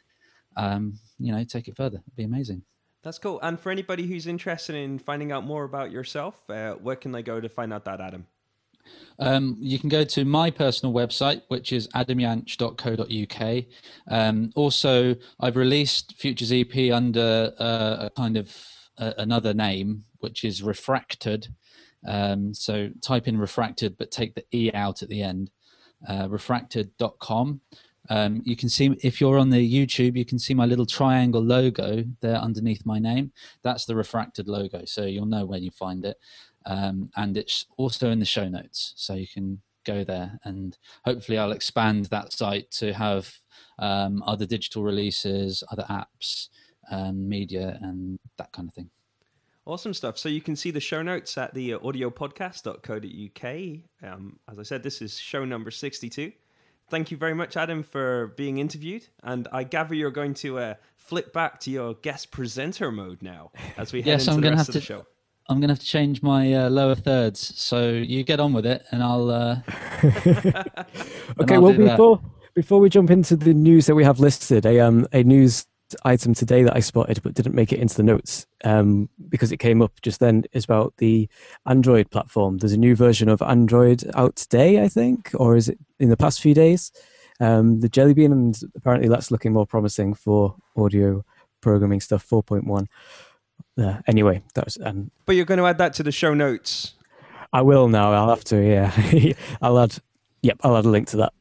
um, 0.56 0.98
you 1.18 1.32
know 1.32 1.44
take 1.44 1.68
it 1.68 1.76
further. 1.76 1.98
It'd 1.98 2.16
be 2.16 2.24
amazing. 2.24 2.62
That's 3.02 3.18
cool. 3.18 3.38
And 3.42 3.58
for 3.58 3.70
anybody 3.70 4.06
who's 4.06 4.26
interested 4.26 4.74
in 4.74 4.98
finding 4.98 5.30
out 5.30 5.44
more 5.44 5.64
about 5.64 5.90
yourself, 5.92 6.48
uh, 6.50 6.74
where 6.74 6.96
can 6.96 7.12
they 7.12 7.22
go 7.22 7.40
to 7.40 7.48
find 7.48 7.72
out 7.72 7.84
that, 7.84 8.00
Adam? 8.00 8.26
Um, 9.18 9.56
you 9.60 9.78
can 9.78 9.88
go 9.88 10.04
to 10.04 10.24
my 10.24 10.50
personal 10.50 10.94
website, 10.94 11.42
which 11.48 11.72
is 11.72 11.88
adamjansch.co.uk. 11.88 13.64
Um, 14.08 14.50
also, 14.54 15.14
I've 15.40 15.56
released 15.56 16.14
Futures 16.16 16.52
EP 16.52 16.92
under 16.92 17.52
uh, 17.58 18.06
a 18.06 18.10
kind 18.16 18.36
of 18.36 18.54
uh, 18.98 19.12
another 19.18 19.54
name, 19.54 20.04
which 20.18 20.44
is 20.44 20.62
Refracted. 20.62 21.48
Um, 22.06 22.54
so 22.54 22.90
type 23.02 23.28
in 23.28 23.38
Refracted, 23.38 23.96
but 23.98 24.10
take 24.10 24.34
the 24.34 24.44
E 24.52 24.70
out 24.72 25.02
at 25.02 25.08
the 25.08 25.22
end. 25.22 25.50
Uh, 26.06 26.28
refracted.com. 26.28 27.60
Um, 28.10 28.40
you 28.44 28.56
can 28.56 28.68
see 28.68 28.96
if 29.02 29.20
you're 29.20 29.38
on 29.38 29.50
the 29.50 29.58
YouTube, 29.58 30.16
you 30.16 30.24
can 30.24 30.38
see 30.38 30.54
my 30.54 30.64
little 30.64 30.86
triangle 30.86 31.42
logo 31.42 32.04
there 32.20 32.36
underneath 32.36 32.86
my 32.86 32.98
name. 32.98 33.32
That's 33.62 33.84
the 33.84 33.94
refracted 33.94 34.48
logo, 34.48 34.84
so 34.84 35.04
you'll 35.04 35.26
know 35.26 35.44
when 35.44 35.62
you 35.62 35.70
find 35.70 36.04
it. 36.04 36.16
Um, 36.64 37.10
and 37.16 37.36
it's 37.36 37.66
also 37.76 38.10
in 38.10 38.18
the 38.18 38.24
show 38.24 38.48
notes, 38.48 38.94
so 38.96 39.14
you 39.14 39.26
can 39.26 39.60
go 39.84 40.04
there. 40.04 40.38
And 40.44 40.76
hopefully, 41.04 41.38
I'll 41.38 41.52
expand 41.52 42.06
that 42.06 42.32
site 42.32 42.70
to 42.72 42.92
have 42.92 43.32
um, 43.78 44.22
other 44.26 44.46
digital 44.46 44.82
releases, 44.82 45.62
other 45.70 45.84
apps, 45.88 46.48
um, 46.90 47.28
media, 47.28 47.78
and 47.82 48.18
that 48.36 48.52
kind 48.52 48.68
of 48.68 48.74
thing. 48.74 48.90
Awesome 49.68 49.94
stuff. 49.94 50.18
So 50.18 50.28
you 50.28 50.40
can 50.40 50.56
see 50.56 50.72
the 50.72 50.80
show 50.80 51.02
notes 51.02 51.38
at 51.38 51.54
the 51.54 51.72
audiopodcast.co.uk. 51.72 54.12
Um, 54.12 54.38
as 54.50 54.58
I 54.58 54.62
said, 54.62 54.82
this 54.82 55.00
is 55.00 55.18
show 55.18 55.44
number 55.44 55.70
62 55.70 56.32
thank 56.90 57.10
you 57.10 57.16
very 57.16 57.34
much, 57.34 57.56
Adam, 57.56 57.82
for 57.82 58.28
being 58.36 58.58
interviewed. 58.58 59.06
And 59.22 59.48
I 59.52 59.64
gather 59.64 59.94
you're 59.94 60.10
going 60.10 60.34
to 60.34 60.58
uh, 60.58 60.74
flip 60.96 61.32
back 61.32 61.60
to 61.60 61.70
your 61.70 61.94
guest 61.94 62.30
presenter 62.30 62.90
mode 62.90 63.22
now 63.22 63.50
as 63.76 63.92
we 63.92 64.02
head 64.02 64.08
yes, 64.08 64.22
into 64.22 64.32
I'm 64.32 64.36
the 64.36 64.42
gonna 64.42 64.56
rest 64.56 64.66
have 64.68 64.68
of 64.68 64.74
to, 64.74 64.80
the 64.80 64.84
show. 64.84 65.06
I'm 65.48 65.60
going 65.60 65.68
to 65.68 65.74
have 65.74 65.80
to 65.80 65.86
change 65.86 66.22
my 66.22 66.52
uh, 66.52 66.68
lower 66.68 66.94
thirds. 66.94 67.58
So 67.58 67.90
you 67.90 68.22
get 68.22 68.40
on 68.40 68.52
with 68.52 68.66
it, 68.66 68.84
and 68.90 69.02
I'll. 69.02 69.30
Uh, 69.30 69.60
okay, 70.04 71.54
I'll 71.54 71.62
well 71.62 71.72
do 71.72 71.84
that. 71.84 71.96
before 71.96 72.20
before 72.54 72.80
we 72.80 72.90
jump 72.90 73.10
into 73.10 73.36
the 73.36 73.54
news 73.54 73.86
that 73.86 73.94
we 73.94 74.04
have 74.04 74.20
listed, 74.20 74.66
a 74.66 74.80
um 74.80 75.06
a 75.12 75.22
news 75.22 75.64
item 76.04 76.34
today 76.34 76.62
that 76.62 76.76
I 76.76 76.80
spotted 76.80 77.22
but 77.22 77.34
didn't 77.34 77.54
make 77.54 77.72
it 77.72 77.78
into 77.78 77.96
the 77.96 78.02
notes 78.02 78.46
um 78.64 79.08
because 79.28 79.52
it 79.52 79.56
came 79.58 79.80
up 79.80 79.92
just 80.02 80.20
then 80.20 80.44
is 80.52 80.64
about 80.64 80.94
the 80.98 81.28
Android 81.66 82.10
platform. 82.10 82.58
There's 82.58 82.72
a 82.72 82.78
new 82.78 82.94
version 82.94 83.28
of 83.28 83.40
Android 83.42 84.04
out 84.14 84.36
today, 84.36 84.82
I 84.82 84.88
think, 84.88 85.30
or 85.34 85.56
is 85.56 85.68
it 85.68 85.78
in 85.98 86.08
the 86.08 86.16
past 86.16 86.40
few 86.40 86.54
days? 86.54 86.92
Um, 87.40 87.80
the 87.80 87.88
Jelly 87.88 88.14
Bean, 88.14 88.32
and 88.32 88.60
apparently 88.74 89.08
that's 89.08 89.30
looking 89.30 89.52
more 89.52 89.66
promising 89.66 90.14
for 90.14 90.56
audio 90.76 91.24
programming 91.60 92.00
stuff 92.00 92.26
4.1. 92.28 92.86
Uh, 93.78 94.00
anyway, 94.06 94.42
that 94.54 94.64
was 94.64 94.78
um, 94.82 95.10
But 95.24 95.36
you're 95.36 95.44
going 95.44 95.58
to 95.58 95.66
add 95.66 95.78
that 95.78 95.92
to 95.94 96.02
the 96.02 96.12
show 96.12 96.34
notes. 96.34 96.94
I 97.52 97.62
will 97.62 97.88
now. 97.88 98.12
I'll 98.12 98.28
have 98.28 98.44
to. 98.44 98.60
Yeah, 98.60 99.32
I'll 99.62 99.78
add. 99.78 99.96
Yep, 100.42 100.58
I'll 100.62 100.76
add 100.76 100.84
a 100.84 100.88
link 100.88 101.08
to 101.08 101.16
that. 101.18 101.32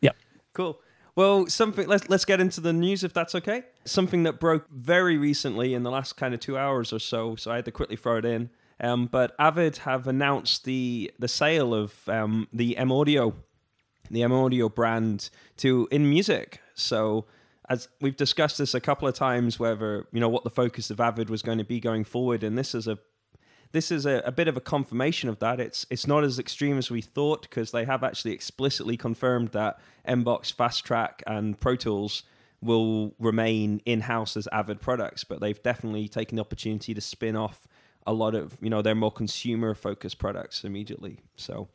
Yep. 0.00 0.16
Cool. 0.52 0.78
Well, 1.16 1.46
something. 1.46 1.86
Let's 1.86 2.08
let's 2.08 2.24
get 2.24 2.40
into 2.40 2.60
the 2.60 2.72
news 2.72 3.04
if 3.04 3.12
that's 3.12 3.34
okay. 3.36 3.64
Something 3.84 4.24
that 4.24 4.40
broke 4.40 4.68
very 4.70 5.16
recently 5.16 5.74
in 5.74 5.84
the 5.84 5.90
last 5.90 6.16
kind 6.16 6.34
of 6.34 6.40
two 6.40 6.58
hours 6.58 6.92
or 6.92 6.98
so. 6.98 7.36
So 7.36 7.52
I 7.52 7.56
had 7.56 7.64
to 7.66 7.72
quickly 7.72 7.96
throw 7.96 8.18
it 8.18 8.24
in. 8.24 8.50
Um, 8.80 9.06
but 9.06 9.34
Avid 9.38 9.78
have 9.78 10.08
announced 10.08 10.64
the 10.64 11.12
the 11.18 11.28
sale 11.28 11.72
of 11.72 12.08
um, 12.08 12.48
the 12.52 12.76
M 12.76 12.90
Audio, 12.90 13.34
the 14.10 14.22
M 14.24 14.32
Audio 14.32 14.68
brand 14.68 15.30
to 15.58 15.88
inMusic. 15.92 16.54
So 16.74 17.26
as 17.68 17.88
we've 18.00 18.16
discussed 18.16 18.58
this 18.58 18.74
a 18.74 18.80
couple 18.80 19.06
of 19.06 19.14
times, 19.14 19.58
whether 19.58 20.06
you 20.12 20.20
know 20.20 20.28
what 20.28 20.42
the 20.42 20.50
focus 20.50 20.90
of 20.90 21.00
Avid 21.00 21.30
was 21.30 21.42
going 21.42 21.58
to 21.58 21.64
be 21.64 21.78
going 21.78 22.02
forward, 22.02 22.42
and 22.42 22.58
this 22.58 22.74
is 22.74 22.88
a 22.88 22.98
this 23.74 23.90
is 23.90 24.06
a, 24.06 24.22
a 24.24 24.30
bit 24.30 24.46
of 24.46 24.56
a 24.56 24.60
confirmation 24.60 25.28
of 25.28 25.40
that. 25.40 25.58
It's 25.58 25.84
it's 25.90 26.06
not 26.06 26.22
as 26.22 26.38
extreme 26.38 26.78
as 26.78 26.92
we 26.92 27.02
thought 27.02 27.42
because 27.42 27.72
they 27.72 27.84
have 27.84 28.04
actually 28.04 28.30
explicitly 28.30 28.96
confirmed 28.96 29.48
that 29.48 29.80
Mbox 30.06 30.52
Fast 30.52 30.84
Track 30.86 31.24
and 31.26 31.60
Pro 31.60 31.74
Tools 31.74 32.22
will 32.62 33.14
remain 33.18 33.82
in 33.84 34.02
house 34.02 34.36
as 34.36 34.46
Avid 34.52 34.80
products, 34.80 35.24
but 35.24 35.40
they've 35.40 35.60
definitely 35.60 36.06
taken 36.06 36.36
the 36.36 36.40
opportunity 36.40 36.94
to 36.94 37.00
spin 37.00 37.34
off 37.34 37.66
a 38.06 38.12
lot 38.12 38.36
of 38.36 38.56
you 38.60 38.70
know 38.70 38.80
their 38.80 38.94
more 38.94 39.10
consumer 39.10 39.74
focused 39.74 40.18
products 40.20 40.62
immediately. 40.62 41.18
So 41.34 41.68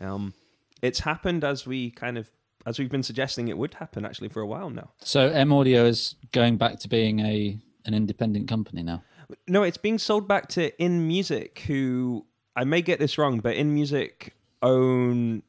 um, 0.00 0.34
it's 0.80 1.00
happened 1.00 1.42
as 1.42 1.66
we 1.66 1.90
kind 1.90 2.18
of 2.18 2.30
as 2.66 2.78
we've 2.78 2.88
been 2.88 3.02
suggesting 3.02 3.48
it 3.48 3.58
would 3.58 3.74
happen 3.74 4.04
actually 4.04 4.28
for 4.28 4.42
a 4.42 4.46
while 4.46 4.70
now. 4.70 4.90
so 5.00 5.28
M 5.28 5.52
Audio 5.52 5.86
is 5.86 6.14
going 6.30 6.56
back 6.56 6.78
to 6.78 6.88
being 6.88 7.18
a 7.18 7.58
an 7.84 7.94
independent 7.94 8.46
company 8.46 8.84
now. 8.84 9.02
No, 9.46 9.62
it's 9.62 9.76
being 9.76 9.98
sold 9.98 10.28
back 10.28 10.48
to 10.50 10.70
inMusic, 10.72 11.60
who 11.60 12.26
I 12.56 12.64
may 12.64 12.82
get 12.82 12.98
this 12.98 13.18
wrong, 13.18 13.40
but 13.40 13.56
inMusic 13.56 14.30
own, 14.62 15.42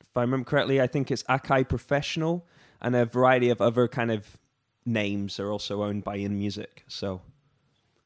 if 0.00 0.16
I 0.16 0.22
remember 0.22 0.44
correctly, 0.44 0.80
I 0.80 0.86
think 0.86 1.10
it's 1.10 1.22
Akai 1.24 1.68
Professional, 1.68 2.46
and 2.80 2.96
a 2.96 3.04
variety 3.04 3.50
of 3.50 3.60
other 3.60 3.88
kind 3.88 4.10
of 4.10 4.38
names 4.84 5.38
are 5.38 5.50
also 5.50 5.82
owned 5.82 6.04
by 6.04 6.18
inMusic. 6.18 6.84
So 6.88 7.22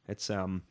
it's 0.09 0.31
um, 0.31 0.62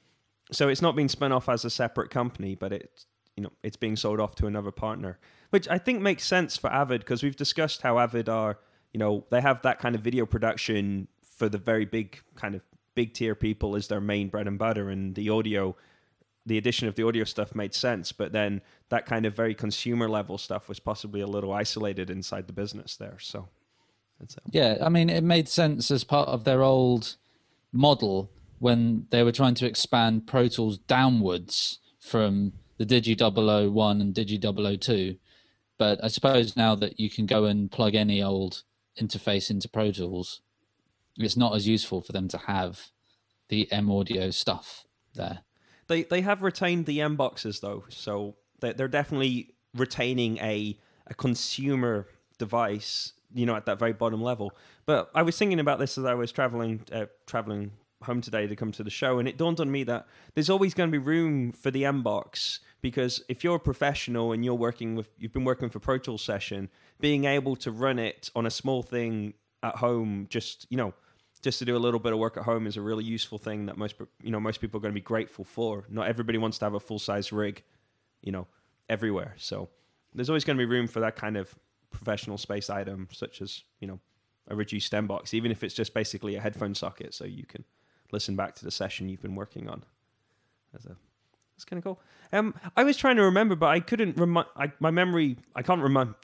so 0.51 0.69
it's 0.69 0.81
not 0.81 0.95
being 0.95 1.09
spun 1.09 1.31
off 1.31 1.49
as 1.49 1.65
a 1.65 1.69
separate 1.69 2.09
company, 2.09 2.55
but 2.55 2.71
it's 2.73 3.05
you 3.35 3.43
know 3.43 3.51
it's 3.63 3.77
being 3.77 3.95
sold 3.95 4.19
off 4.19 4.35
to 4.35 4.47
another 4.47 4.71
partner, 4.71 5.19
which 5.49 5.67
I 5.67 5.77
think 5.77 6.01
makes 6.01 6.25
sense 6.25 6.57
for 6.57 6.71
Avid 6.71 7.01
because 7.01 7.23
we've 7.23 7.35
discussed 7.35 7.81
how 7.81 7.99
Avid 7.99 8.29
are, 8.29 8.59
you 8.91 8.99
know, 8.99 9.25
they 9.31 9.41
have 9.41 9.61
that 9.63 9.79
kind 9.79 9.95
of 9.95 10.01
video 10.01 10.25
production 10.25 11.07
for 11.37 11.49
the 11.49 11.57
very 11.57 11.85
big 11.85 12.21
kind 12.35 12.55
of 12.55 12.61
big 12.95 13.13
tier 13.13 13.35
people 13.35 13.75
is 13.75 13.87
their 13.87 14.01
main 14.01 14.29
bread 14.29 14.47
and 14.47 14.57
butter, 14.59 14.89
and 14.89 15.15
the 15.15 15.29
audio, 15.29 15.75
the 16.45 16.57
addition 16.57 16.87
of 16.87 16.95
the 16.95 17.05
audio 17.05 17.23
stuff 17.23 17.55
made 17.55 17.73
sense, 17.73 18.11
but 18.11 18.31
then 18.31 18.61
that 18.89 19.05
kind 19.05 19.25
of 19.25 19.35
very 19.35 19.55
consumer 19.55 20.09
level 20.09 20.37
stuff 20.37 20.69
was 20.69 20.79
possibly 20.79 21.21
a 21.21 21.27
little 21.27 21.53
isolated 21.53 22.09
inside 22.09 22.47
the 22.47 22.53
business 22.53 22.95
there. 22.95 23.17
So, 23.19 23.49
that's 24.19 24.37
um, 24.37 24.43
Yeah, 24.51 24.77
I 24.81 24.89
mean, 24.89 25.09
it 25.09 25.23
made 25.23 25.47
sense 25.47 25.91
as 25.91 26.03
part 26.03 26.29
of 26.29 26.43
their 26.43 26.61
old 26.61 27.15
model 27.71 28.31
when 28.59 29.07
they 29.09 29.23
were 29.23 29.31
trying 29.31 29.55
to 29.55 29.65
expand 29.65 30.27
Pro 30.27 30.47
Tools 30.47 30.77
downwards 30.77 31.79
from 31.99 32.53
the 32.77 32.85
Digi 32.85 33.17
001 33.17 34.01
and 34.01 34.13
Digi 34.13 34.79
002. 34.79 35.17
But 35.77 36.03
I 36.03 36.07
suppose 36.07 36.55
now 36.55 36.75
that 36.75 36.99
you 36.99 37.09
can 37.09 37.25
go 37.25 37.45
and 37.45 37.71
plug 37.71 37.95
any 37.95 38.21
old 38.21 38.63
interface 38.99 39.49
into 39.49 39.67
Pro 39.67 39.91
Tools, 39.91 40.41
it's 41.17 41.37
not 41.37 41.55
as 41.55 41.67
useful 41.67 42.01
for 42.01 42.11
them 42.11 42.27
to 42.29 42.37
have 42.37 42.89
the 43.49 43.71
M 43.71 43.91
Audio 43.91 44.31
stuff 44.31 44.85
there. 45.13 45.39
they 45.87 46.03
they 46.03 46.21
have 46.21 46.41
retained 46.41 46.85
the 46.85 47.01
M 47.01 47.15
boxes 47.15 47.59
though, 47.59 47.83
so 47.89 48.35
they're, 48.59 48.73
they're 48.73 48.87
definitely 48.87 49.53
retaining 49.75 50.37
a 50.39 50.77
a 51.07 51.13
consumer 51.13 52.07
device, 52.37 53.13
you 53.33 53.45
know, 53.45 53.55
at 53.55 53.65
that 53.65 53.77
very 53.77 53.93
bottom 53.93 54.21
level. 54.21 54.53
But 54.85 55.11
I 55.13 55.21
was 55.21 55.37
thinking 55.37 55.59
about 55.59 55.79
this 55.79 55.97
as 55.97 56.05
I 56.05 56.13
was 56.13 56.31
traveling 56.31 56.81
uh, 56.91 57.05
traveling 57.27 57.71
home 58.03 58.21
today 58.21 58.47
to 58.47 58.55
come 58.55 58.71
to 58.73 58.83
the 58.83 58.89
show, 58.89 59.19
and 59.19 59.27
it 59.27 59.37
dawned 59.37 59.59
on 59.59 59.71
me 59.71 59.83
that 59.85 60.07
there's 60.33 60.49
always 60.49 60.73
going 60.73 60.89
to 60.89 60.91
be 60.91 61.03
room 61.03 61.51
for 61.51 61.71
the 61.71 61.85
M 61.85 62.01
box 62.01 62.59
because 62.81 63.23
if 63.29 63.43
you're 63.43 63.55
a 63.55 63.59
professional 63.59 64.31
and 64.31 64.43
you're 64.43 64.53
working 64.55 64.95
with 64.95 65.09
you've 65.17 65.33
been 65.33 65.45
working 65.45 65.69
for 65.69 65.79
Pro 65.79 65.97
Tools 65.97 66.23
session, 66.23 66.69
being 66.99 67.25
able 67.25 67.55
to 67.57 67.71
run 67.71 67.99
it 67.99 68.29
on 68.35 68.45
a 68.45 68.51
small 68.51 68.81
thing 68.81 69.33
at 69.63 69.77
home, 69.77 70.27
just 70.29 70.67
you 70.69 70.77
know, 70.77 70.93
just 71.41 71.59
to 71.59 71.65
do 71.65 71.75
a 71.75 71.79
little 71.79 71.99
bit 71.99 72.13
of 72.13 72.19
work 72.19 72.37
at 72.37 72.43
home 72.43 72.67
is 72.67 72.77
a 72.77 72.81
really 72.81 73.03
useful 73.03 73.37
thing 73.37 73.65
that 73.65 73.77
most 73.77 73.95
you 74.21 74.31
know 74.31 74.39
most 74.39 74.61
people 74.61 74.77
are 74.77 74.81
going 74.81 74.93
to 74.93 74.99
be 74.99 75.01
grateful 75.01 75.45
for. 75.45 75.85
Not 75.89 76.07
everybody 76.07 76.37
wants 76.37 76.59
to 76.59 76.65
have 76.65 76.73
a 76.73 76.79
full 76.79 76.99
size 76.99 77.31
rig, 77.31 77.63
you 78.21 78.31
know, 78.31 78.47
everywhere. 78.89 79.35
So 79.37 79.69
there's 80.13 80.29
always 80.29 80.43
going 80.43 80.57
to 80.57 80.61
be 80.61 80.69
room 80.71 80.87
for 80.87 80.99
that 80.99 81.15
kind 81.15 81.37
of 81.37 81.55
professional 81.89 82.37
space 82.37 82.69
item, 82.69 83.07
such 83.11 83.41
as 83.41 83.63
you 83.79 83.87
know 83.87 83.99
a 84.47 84.55
reduced 84.55 84.87
stem 84.87 85.07
box, 85.07 85.33
even 85.33 85.51
if 85.51 85.63
it's 85.63 85.73
just 85.73 85.93
basically 85.93 86.35
a 86.35 86.41
headphone 86.41 86.75
socket, 86.75 87.13
so 87.13 87.25
you 87.25 87.45
can 87.45 87.63
listen 88.11 88.35
back 88.35 88.55
to 88.55 88.65
the 88.65 88.71
session 88.71 89.09
you've 89.09 89.21
been 89.21 89.35
working 89.35 89.69
on. 89.69 89.83
As 90.75 90.85
a 90.85 90.97
That's 91.55 91.65
kind 91.65 91.77
of 91.77 91.83
cool. 91.83 91.99
Um, 92.31 92.55
I 92.75 92.83
was 92.83 92.97
trying 92.97 93.15
to 93.17 93.23
remember, 93.23 93.55
but 93.55 93.67
I 93.67 93.79
couldn't 93.79 94.17
remind. 94.17 94.47
My 94.79 94.89
memory, 94.89 95.37
I 95.55 95.61
can't 95.61 95.81
remember. 95.81 96.15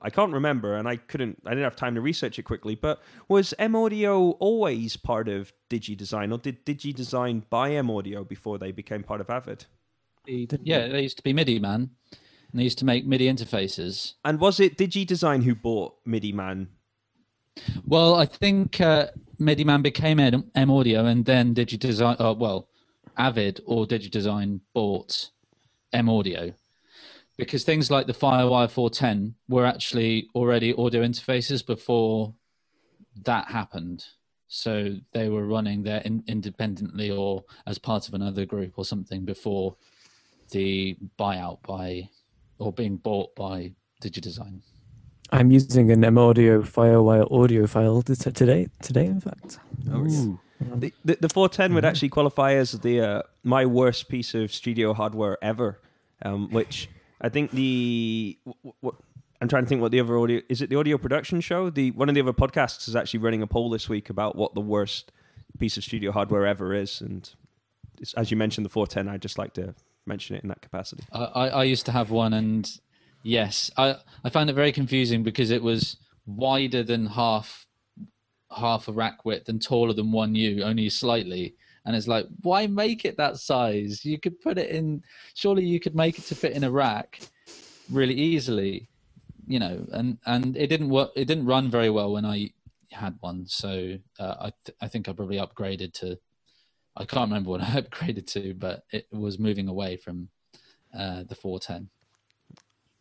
I 0.00 0.10
can't 0.10 0.32
remember, 0.32 0.76
and 0.76 0.88
I 0.88 0.96
couldn't. 0.96 1.42
I 1.44 1.50
didn't 1.50 1.64
have 1.64 1.74
time 1.74 1.96
to 1.96 2.00
research 2.00 2.38
it 2.38 2.44
quickly. 2.44 2.76
But 2.76 3.02
was 3.28 3.52
M 3.58 3.74
Audio 3.74 4.30
always 4.32 4.96
part 4.96 5.28
of 5.28 5.52
DigiDesign, 5.68 6.32
or 6.32 6.38
did 6.38 6.64
DigiDesign 6.64 7.42
buy 7.50 7.72
M 7.72 7.90
Audio 7.90 8.22
before 8.22 8.58
they 8.58 8.70
became 8.70 9.02
part 9.02 9.20
of 9.20 9.28
Avid? 9.28 9.64
Yeah, 10.26 10.88
they 10.88 11.02
used 11.02 11.16
to 11.16 11.22
be 11.22 11.32
MIDI 11.32 11.58
Man, 11.58 11.90
and 12.52 12.60
they 12.60 12.64
used 12.64 12.78
to 12.78 12.84
make 12.84 13.06
MIDI 13.06 13.26
interfaces. 13.26 14.14
And 14.24 14.38
was 14.38 14.60
it 14.60 14.78
DigiDesign 14.78 15.42
who 15.42 15.56
bought 15.56 15.94
MIDI 16.04 16.32
Man? 16.32 16.68
Well, 17.84 18.14
I 18.14 18.26
think 18.26 18.80
uh, 18.80 19.08
MIDI 19.38 19.64
Man 19.64 19.82
became 19.82 20.20
M 20.20 20.70
Audio, 20.70 21.06
and 21.06 21.24
then 21.24 21.54
DigiDesign. 21.54 22.20
Uh, 22.20 22.34
well, 22.34 22.68
Avid 23.16 23.60
or 23.66 23.86
DigiDesign 23.86 24.60
bought 24.74 25.30
M 25.92 26.08
Audio 26.08 26.52
because 27.36 27.64
things 27.64 27.90
like 27.90 28.06
the 28.06 28.14
Firewire 28.14 28.70
410 28.70 29.34
were 29.48 29.66
actually 29.66 30.28
already 30.34 30.74
audio 30.74 31.02
interfaces 31.02 31.64
before 31.64 32.34
that 33.24 33.48
happened. 33.48 34.04
So 34.48 34.96
they 35.12 35.28
were 35.28 35.46
running 35.46 35.82
there 35.82 36.00
in, 36.04 36.22
independently 36.26 37.10
or 37.10 37.44
as 37.66 37.78
part 37.78 38.08
of 38.08 38.14
another 38.14 38.44
group 38.44 38.74
or 38.76 38.84
something 38.84 39.24
before 39.24 39.76
the 40.50 40.96
buyout 41.18 41.62
by 41.62 42.08
or 42.58 42.72
being 42.72 42.96
bought 42.96 43.34
by 43.34 43.72
DigiDesign. 44.02 44.60
I'm 45.30 45.50
using 45.50 45.90
an 45.90 46.04
M 46.04 46.18
Audio 46.18 46.62
Firewire 46.62 47.30
audio 47.32 47.66
file 47.66 48.00
today. 48.02 48.68
Today, 48.80 49.06
in 49.06 49.20
fact. 49.20 49.58
Oh, 49.92 50.06
yeah. 50.06 50.34
The, 50.60 50.92
the, 51.04 51.18
the 51.20 51.28
410 51.28 51.74
would 51.74 51.84
actually 51.84 52.08
qualify 52.08 52.54
as 52.54 52.72
the 52.72 53.00
uh, 53.00 53.22
my 53.44 53.66
worst 53.66 54.08
piece 54.08 54.34
of 54.34 54.52
studio 54.52 54.94
hardware 54.94 55.36
ever, 55.42 55.80
um, 56.22 56.50
which 56.50 56.88
I 57.20 57.28
think 57.28 57.50
the 57.50 58.38
what, 58.80 58.94
I'm 59.40 59.48
trying 59.48 59.64
to 59.64 59.68
think 59.68 59.82
what 59.82 59.92
the 59.92 60.00
other 60.00 60.18
audio 60.18 60.40
is 60.48 60.62
it 60.62 60.70
the 60.70 60.76
audio 60.76 60.96
production 60.98 61.40
show? 61.40 61.70
The 61.70 61.90
one 61.90 62.08
of 62.08 62.14
the 62.14 62.22
other 62.22 62.32
podcasts 62.32 62.88
is 62.88 62.96
actually 62.96 63.20
running 63.20 63.42
a 63.42 63.46
poll 63.46 63.70
this 63.70 63.88
week 63.88 64.08
about 64.08 64.36
what 64.36 64.54
the 64.54 64.60
worst 64.60 65.12
piece 65.58 65.76
of 65.76 65.84
studio 65.84 66.12
hardware 66.12 66.46
ever 66.46 66.74
is, 66.74 67.00
and 67.00 67.30
as 68.16 68.30
you 68.30 68.36
mentioned 68.36 68.64
the 68.64 68.70
410, 68.70 69.12
I'd 69.12 69.22
just 69.22 69.38
like 69.38 69.52
to 69.54 69.74
mention 70.06 70.36
it 70.36 70.42
in 70.42 70.48
that 70.48 70.62
capacity. 70.62 71.04
I, 71.12 71.48
I 71.48 71.64
used 71.64 71.86
to 71.86 71.92
have 71.92 72.10
one, 72.10 72.32
and 72.32 72.70
yes, 73.22 73.70
I 73.76 73.96
I 74.24 74.30
found 74.30 74.48
it 74.48 74.54
very 74.54 74.72
confusing 74.72 75.22
because 75.22 75.50
it 75.50 75.62
was 75.62 75.96
wider 76.26 76.82
than 76.82 77.06
half 77.06 77.65
half 78.50 78.88
a 78.88 78.92
rack 78.92 79.24
width 79.24 79.48
and 79.48 79.60
taller 79.60 79.92
than 79.92 80.12
one 80.12 80.34
U, 80.34 80.62
only 80.62 80.88
slightly. 80.88 81.54
And 81.84 81.94
it's 81.94 82.08
like, 82.08 82.26
why 82.42 82.66
make 82.66 83.04
it 83.04 83.16
that 83.16 83.36
size? 83.36 84.04
You 84.04 84.18
could 84.18 84.40
put 84.40 84.58
it 84.58 84.70
in. 84.70 85.02
Surely 85.34 85.64
you 85.64 85.78
could 85.78 85.94
make 85.94 86.18
it 86.18 86.24
to 86.26 86.34
fit 86.34 86.52
in 86.52 86.64
a 86.64 86.70
rack 86.70 87.20
really 87.90 88.14
easily, 88.14 88.88
you 89.46 89.60
know. 89.60 89.86
And 89.92 90.18
and 90.26 90.56
it 90.56 90.66
didn't 90.66 90.88
work. 90.88 91.10
It 91.14 91.26
didn't 91.26 91.46
run 91.46 91.70
very 91.70 91.90
well 91.90 92.12
when 92.12 92.24
I 92.24 92.50
had 92.90 93.16
one. 93.20 93.46
So 93.46 93.98
uh, 94.18 94.34
I 94.40 94.52
th- 94.64 94.76
I 94.80 94.88
think 94.88 95.08
I 95.08 95.12
probably 95.12 95.36
upgraded 95.36 95.92
to. 96.00 96.18
I 96.96 97.04
can't 97.04 97.30
remember 97.30 97.50
what 97.50 97.60
I 97.62 97.82
upgraded 97.82 98.26
to, 98.32 98.54
but 98.54 98.82
it 98.90 99.06
was 99.12 99.38
moving 99.38 99.68
away 99.68 99.96
from 99.96 100.28
uh, 100.96 101.22
the 101.28 101.34
410. 101.34 101.88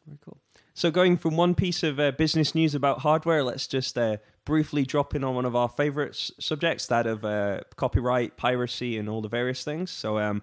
Very 0.06 0.20
cool. 0.24 0.40
So, 0.74 0.92
going 0.92 1.18
from 1.18 1.38
one 1.38 1.56
piece 1.56 1.84
of 1.84 2.00
uh, 2.00 2.12
business 2.12 2.54
news 2.54 2.76
about 2.76 3.00
hardware, 3.00 3.44
let's 3.44 3.66
just 3.66 3.98
uh, 3.98 4.18
briefly 4.46 4.86
drop 4.86 5.16
in 5.16 5.24
on 5.24 5.36
one 5.36 5.46
of 5.46 5.56
our 5.56 5.70
favorite 5.70 6.12
s- 6.12 6.32
subjects, 6.40 6.88
that 6.88 7.06
of 7.08 7.26
uh, 7.26 7.62
copyright, 7.76 8.38
piracy, 8.38 8.98
and 8.98 9.10
all 9.10 9.22
the 9.22 9.28
various 9.28 9.64
things. 9.64 9.92
So, 9.92 10.20
um, 10.20 10.42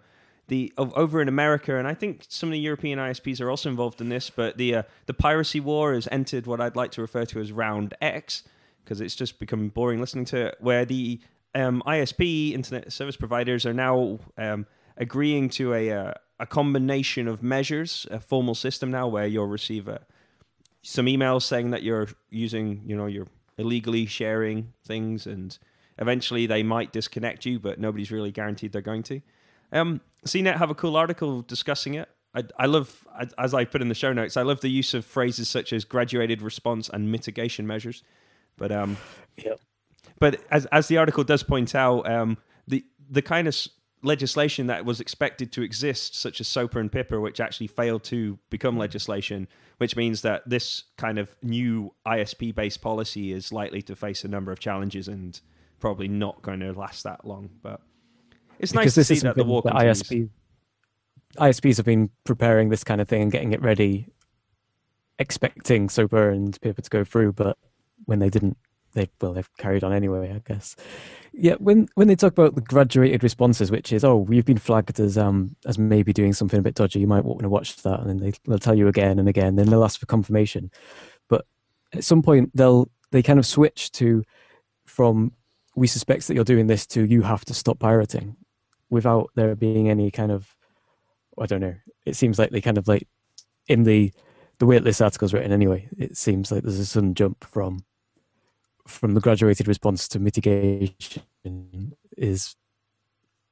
the 0.49 0.73
over 0.76 1.23
in 1.23 1.28
America, 1.28 1.76
and 1.76 1.87
I 1.87 1.94
think 1.94 2.25
some 2.28 2.49
of 2.49 2.52
the 2.52 2.59
European 2.59 2.99
ISPs 2.99 3.40
are 3.40 3.49
also 3.49 3.71
involved 3.71 4.00
in 4.00 4.09
this, 4.09 4.28
but 4.28 4.59
the 4.59 4.75
uh, 4.75 4.82
the 5.06 5.14
piracy 5.14 5.61
war 5.61 5.94
has 5.94 6.09
entered 6.11 6.47
what 6.47 6.61
I'd 6.61 6.76
like 6.76 6.90
to 6.92 7.00
refer 7.00 7.25
to 7.26 7.40
as 7.40 7.52
round 7.52 7.94
X 8.02 8.42
because 8.85 9.00
it's 9.00 9.14
just 9.14 9.38
become 9.38 9.68
boring 9.68 10.00
listening 10.00 10.25
to 10.26 10.47
it, 10.47 10.56
where 10.61 10.85
the 10.85 11.21
um, 11.54 11.82
ISP 11.87 12.52
internet 12.52 12.93
service 12.93 13.17
providers 13.17 13.65
are 13.65 13.73
now 13.73 14.19
um, 14.36 14.67
agreeing 14.97 15.49
to 15.50 15.73
a 15.75 15.91
uh, 15.91 16.15
a 16.41 16.47
combination 16.47 17.28
of 17.28 17.43
measures, 17.43 18.06
a 18.10 18.19
formal 18.19 18.56
system 18.56 18.91
now 18.91 19.06
where 19.06 19.26
you'll 19.26 19.47
receive 19.47 19.86
a 19.86 20.00
some 20.82 21.06
emails 21.06 21.43
saying 21.43 21.71
that 21.71 21.84
you're 21.84 22.08
using, 22.30 22.82
you 22.84 22.97
know, 22.97 23.06
you're 23.06 23.28
illegally 23.62 24.06
sharing 24.06 24.72
things, 24.84 25.26
and 25.26 25.58
eventually 25.98 26.46
they 26.46 26.62
might 26.62 26.92
disconnect 26.92 27.46
you, 27.46 27.58
but 27.58 27.78
nobody's 27.78 28.10
really 28.10 28.30
guaranteed 28.30 28.72
they're 28.72 28.82
going 28.82 29.02
to. 29.04 29.20
Um, 29.72 30.00
CNET 30.26 30.56
have 30.56 30.70
a 30.70 30.75
cool 30.75 30.96
article 30.96 31.42
discussing 31.42 31.94
it. 31.94 32.08
I, 32.34 32.44
I 32.58 32.66
love, 32.66 33.06
as 33.38 33.54
I 33.54 33.64
put 33.64 33.82
in 33.82 33.88
the 33.88 33.94
show 33.94 34.12
notes, 34.12 34.36
I 34.36 34.42
love 34.42 34.60
the 34.60 34.70
use 34.70 34.94
of 34.94 35.04
phrases 35.04 35.48
such 35.48 35.72
as 35.72 35.84
graduated 35.84 36.42
response 36.42 36.88
and 36.88 37.10
mitigation 37.10 37.66
measures. 37.66 38.02
But 38.56 38.72
um, 38.72 38.96
yep. 39.36 39.60
but 40.18 40.40
as 40.50 40.66
as 40.66 40.88
the 40.88 40.98
article 40.98 41.25
does 41.25 41.42
point 41.42 41.75
out, 41.75 42.08
um, 42.10 42.38
the 42.66 42.84
the 43.10 43.22
kind 43.22 43.48
of 43.48 43.56
legislation 44.02 44.67
that 44.67 44.84
was 44.84 45.00
expected 45.00 45.52
to 45.52 45.62
exist, 45.62 46.17
such 46.17 46.41
as 46.41 46.49
SOPA 46.49 46.80
and 46.80 46.91
PIPA, 46.91 47.21
which 47.21 47.41
actually 47.41 47.69
failed 47.69 48.04
to 48.04 48.38
become 48.50 48.75
hmm. 48.75 48.80
legislation, 48.80 49.49
which 49.78 49.97
means 49.97 50.23
that 50.23 50.49
this 50.49 50.84
kind 50.97 51.19
of 51.19 51.34
new 51.43 51.95
ISP 52.06 52.54
based 52.54 52.80
policy 52.80 53.32
is 53.32 53.52
likely 53.52 53.82
to 53.82 53.97
face 53.97 54.25
a 54.25 54.28
number 54.28 54.52
of 54.52 54.58
challenges 54.58 55.08
and 55.08 55.41
probably 55.80 56.08
not 56.08 56.43
going 56.43 56.60
to 56.60 56.73
last 56.73 57.04
that 57.04 57.25
long. 57.25 57.50
But 57.62 57.80
it's 58.58 58.73
because 58.73 58.97
nice 58.97 59.06
to 59.06 59.15
see 59.15 59.21
that 59.21 59.36
the 59.36 59.45
war 59.45 59.62
the 59.62 59.71
ISP, 59.71 60.28
ISPs 61.38 61.76
have 61.76 61.86
been 61.86 62.10
preparing 62.25 62.69
this 62.69 62.84
kind 62.84 63.00
of 63.00 63.08
thing 63.08 63.23
and 63.23 63.32
getting 63.32 63.52
it 63.52 63.62
ready, 63.62 64.08
expecting 65.19 65.88
SOPA 65.88 66.30
and 66.30 66.60
PIPA 66.60 66.82
to 66.82 66.91
go 66.91 67.04
through, 67.04 67.32
but 67.32 67.56
when 68.04 68.19
they 68.19 68.28
didn't, 68.28 68.56
they 68.93 69.09
well 69.21 69.33
they've 69.33 69.57
carried 69.57 69.85
on 69.85 69.93
anyway, 69.93 70.33
I 70.35 70.41
guess. 70.47 70.76
Yeah, 71.33 71.55
when 71.55 71.89
when 71.95 72.09
they 72.09 72.17
talk 72.17 72.33
about 72.33 72.55
the 72.55 72.61
graduated 72.61 73.23
responses, 73.23 73.71
which 73.71 73.93
is 73.93 74.05
oh 74.05 74.17
we've 74.17 74.45
been 74.45 74.59
flagged 74.59 75.00
as 75.00 75.17
um 75.17 75.57
as 75.67 75.78
maybe 75.78 76.13
doing 76.13 76.33
something 76.33 76.59
a 76.59 76.63
bit 76.63 76.75
dodgy, 76.75 77.00
you 77.00 77.07
might 77.07 77.25
want 77.25 77.41
to 77.43 77.49
watch 77.49 77.76
that, 77.83 78.00
and 78.00 78.09
then 78.09 78.19
they 78.19 78.33
they'll 78.47 78.59
tell 78.59 78.75
you 78.75 78.89
again 78.89 79.19
and 79.19 79.28
again, 79.28 79.57
then 79.57 79.67
they'll 79.69 79.85
ask 79.85 79.99
for 79.99 80.07
confirmation. 80.07 80.71
But 81.28 81.47
at 81.93 82.05
some 82.05 82.23
point 82.23 82.50
they'll 82.55 82.91
they 83.11 83.23
kind 83.23 83.39
of 83.39 83.47
switch 83.47 83.93
to 83.93 84.23
from 84.87 85.33
we 85.75 85.87
suspect 85.87 86.26
that 86.26 86.35
you're 86.35 86.45
doing 86.45 86.67
this 86.67 86.87
to 86.87 87.05
you 87.05 87.23
have 87.23 87.45
to 87.47 87.55
stop 87.55 87.78
pirating, 87.78 88.37
without 88.91 89.31
there 89.35 89.55
being 89.55 89.89
any 89.89 90.11
kind 90.11 90.31
of 90.31 90.55
I 91.41 91.47
don't 91.47 91.61
know. 91.61 91.75
It 92.05 92.17
seems 92.17 92.39
like 92.39 92.50
they 92.50 92.61
kind 92.61 92.78
of 92.78 92.89
like 92.89 93.09
in 93.69 93.85
the 93.85 94.13
the 94.59 94.81
this 94.81 95.00
article's 95.00 95.33
written 95.33 95.50
anyway. 95.50 95.89
It 95.99 96.17
seems 96.17 96.52
like 96.52 96.63
there's 96.63 96.78
a 96.78 96.87
sudden 96.87 97.15
jump 97.15 97.45
from 97.45 97.85
from 98.86 99.14
the 99.14 99.21
graduated 99.21 99.68
response 99.68 100.08
to 100.08 100.18
mitigation 100.18 101.23
is 102.16 102.56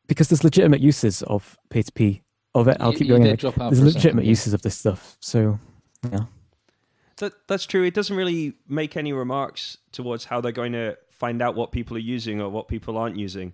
because 0.06 0.28
there's 0.28 0.44
legitimate 0.44 0.80
uses 0.80 1.22
of 1.22 1.56
P2P 1.70 2.22
of 2.54 2.68
it. 2.68 2.76
I'll 2.80 2.92
keep 2.92 3.08
going. 3.08 3.22
There's 3.22 3.82
legitimate 3.82 4.24
uses 4.24 4.52
of 4.54 4.62
this 4.62 4.76
stuff. 4.76 5.16
So, 5.20 5.58
yeah. 6.10 6.24
That, 7.18 7.34
that's 7.46 7.66
true. 7.66 7.84
It 7.84 7.94
doesn't 7.94 8.16
really 8.16 8.54
make 8.66 8.96
any 8.96 9.12
remarks 9.12 9.76
towards 9.92 10.24
how 10.24 10.40
they're 10.40 10.52
going 10.52 10.72
to 10.72 10.96
find 11.10 11.42
out 11.42 11.54
what 11.54 11.70
people 11.70 11.96
are 11.96 12.00
using 12.00 12.40
or 12.40 12.48
what 12.48 12.66
people 12.66 12.96
aren't 12.96 13.16
using, 13.16 13.52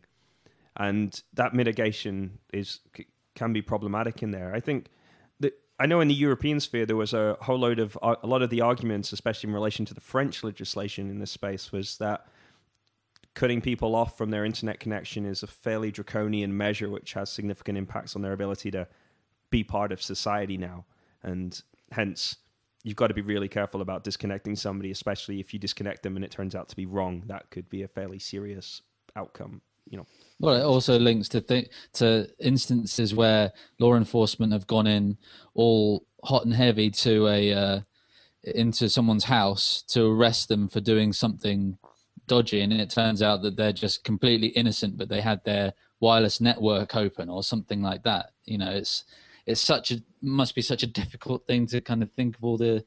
and 0.76 1.20
that 1.34 1.52
mitigation 1.52 2.38
is 2.52 2.80
can 3.34 3.52
be 3.52 3.60
problematic 3.60 4.22
in 4.22 4.30
there. 4.30 4.54
I 4.54 4.60
think 4.60 4.86
I 5.78 5.86
know 5.86 6.00
in 6.00 6.08
the 6.08 6.14
European 6.14 6.58
sphere 6.60 6.86
there 6.86 6.96
was 6.96 7.12
a 7.12 7.36
whole 7.42 7.58
load 7.58 7.78
of 7.78 7.98
uh, 8.02 8.16
a 8.22 8.26
lot 8.26 8.42
of 8.42 8.50
the 8.50 8.62
arguments, 8.62 9.12
especially 9.12 9.48
in 9.48 9.54
relation 9.54 9.84
to 9.86 9.94
the 9.94 10.00
French 10.00 10.42
legislation 10.42 11.10
in 11.10 11.18
this 11.18 11.30
space, 11.30 11.70
was 11.70 11.98
that 11.98 12.26
cutting 13.34 13.60
people 13.60 13.94
off 13.94 14.16
from 14.16 14.30
their 14.30 14.44
internet 14.44 14.80
connection 14.80 15.26
is 15.26 15.42
a 15.42 15.46
fairly 15.46 15.90
draconian 15.90 16.56
measure, 16.56 16.88
which 16.88 17.12
has 17.12 17.30
significant 17.30 17.76
impacts 17.76 18.16
on 18.16 18.22
their 18.22 18.32
ability 18.32 18.70
to 18.70 18.88
be 19.50 19.62
part 19.62 19.92
of 19.92 20.00
society 20.00 20.56
now, 20.56 20.86
and 21.22 21.62
hence 21.92 22.36
you've 22.82 22.96
got 22.96 23.08
to 23.08 23.14
be 23.14 23.20
really 23.20 23.48
careful 23.48 23.82
about 23.82 24.04
disconnecting 24.04 24.56
somebody, 24.56 24.90
especially 24.90 25.40
if 25.40 25.52
you 25.52 25.58
disconnect 25.58 26.02
them 26.02 26.16
and 26.16 26.24
it 26.24 26.30
turns 26.30 26.54
out 26.54 26.68
to 26.68 26.76
be 26.76 26.86
wrong. 26.86 27.22
That 27.26 27.50
could 27.50 27.68
be 27.68 27.82
a 27.82 27.88
fairly 27.88 28.18
serious 28.18 28.80
outcome. 29.14 29.60
You 29.86 29.98
know. 29.98 30.06
Well, 30.38 30.56
it 30.56 30.64
also 30.64 30.98
links 30.98 31.28
to 31.30 31.40
th- 31.40 31.70
to 31.94 32.28
instances 32.38 33.14
where 33.14 33.52
law 33.78 33.94
enforcement 33.94 34.52
have 34.52 34.66
gone 34.66 34.86
in 34.86 35.16
all 35.54 36.04
hot 36.24 36.44
and 36.44 36.54
heavy 36.54 36.90
to 36.90 37.28
a 37.28 37.52
uh, 37.52 37.80
into 38.42 38.88
someone's 38.88 39.24
house 39.24 39.82
to 39.88 40.06
arrest 40.06 40.48
them 40.48 40.68
for 40.68 40.80
doing 40.80 41.12
something 41.12 41.78
dodgy, 42.26 42.60
and 42.60 42.72
it 42.72 42.90
turns 42.90 43.22
out 43.22 43.42
that 43.42 43.56
they're 43.56 43.72
just 43.72 44.04
completely 44.04 44.48
innocent, 44.48 44.96
but 44.96 45.08
they 45.08 45.20
had 45.20 45.42
their 45.44 45.72
wireless 46.00 46.40
network 46.40 46.94
open 46.94 47.28
or 47.28 47.42
something 47.42 47.80
like 47.80 48.02
that. 48.02 48.32
You 48.44 48.58
know, 48.58 48.70
it's 48.70 49.04
it's 49.46 49.60
such 49.60 49.90
a 49.90 50.02
must 50.20 50.54
be 50.54 50.62
such 50.62 50.82
a 50.82 50.86
difficult 50.86 51.46
thing 51.46 51.66
to 51.68 51.80
kind 51.80 52.02
of 52.02 52.12
think 52.12 52.36
of 52.36 52.44
all 52.44 52.58
the 52.58 52.84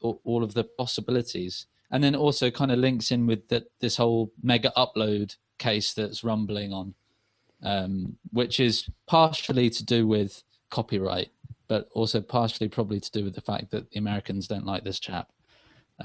all 0.00 0.44
of 0.44 0.54
the 0.54 0.64
possibilities, 0.64 1.66
and 1.90 2.02
then 2.02 2.14
also 2.14 2.50
kind 2.50 2.70
of 2.70 2.78
links 2.78 3.10
in 3.10 3.26
with 3.26 3.48
that 3.48 3.64
this 3.80 3.96
whole 3.96 4.32
mega 4.42 4.72
upload 4.76 5.36
case 5.58 5.94
that's 5.94 6.24
rumbling 6.24 6.72
on, 6.72 6.94
um, 7.62 8.16
which 8.30 8.60
is 8.60 8.88
partially 9.06 9.70
to 9.70 9.84
do 9.84 10.06
with 10.06 10.42
copyright, 10.70 11.30
but 11.66 11.88
also 11.92 12.20
partially 12.20 12.68
probably 12.68 13.00
to 13.00 13.10
do 13.10 13.24
with 13.24 13.34
the 13.34 13.40
fact 13.40 13.70
that 13.70 13.90
the 13.90 13.98
Americans 13.98 14.46
don't 14.46 14.66
like 14.66 14.84
this 14.84 14.98
chap 15.00 15.30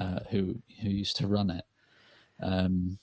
uh, 0.00 0.20
who 0.30 0.56
who 0.82 0.90
used 0.90 1.16
to 1.16 1.26
run 1.26 1.50
it. 1.50 1.64
Um, 2.42 2.98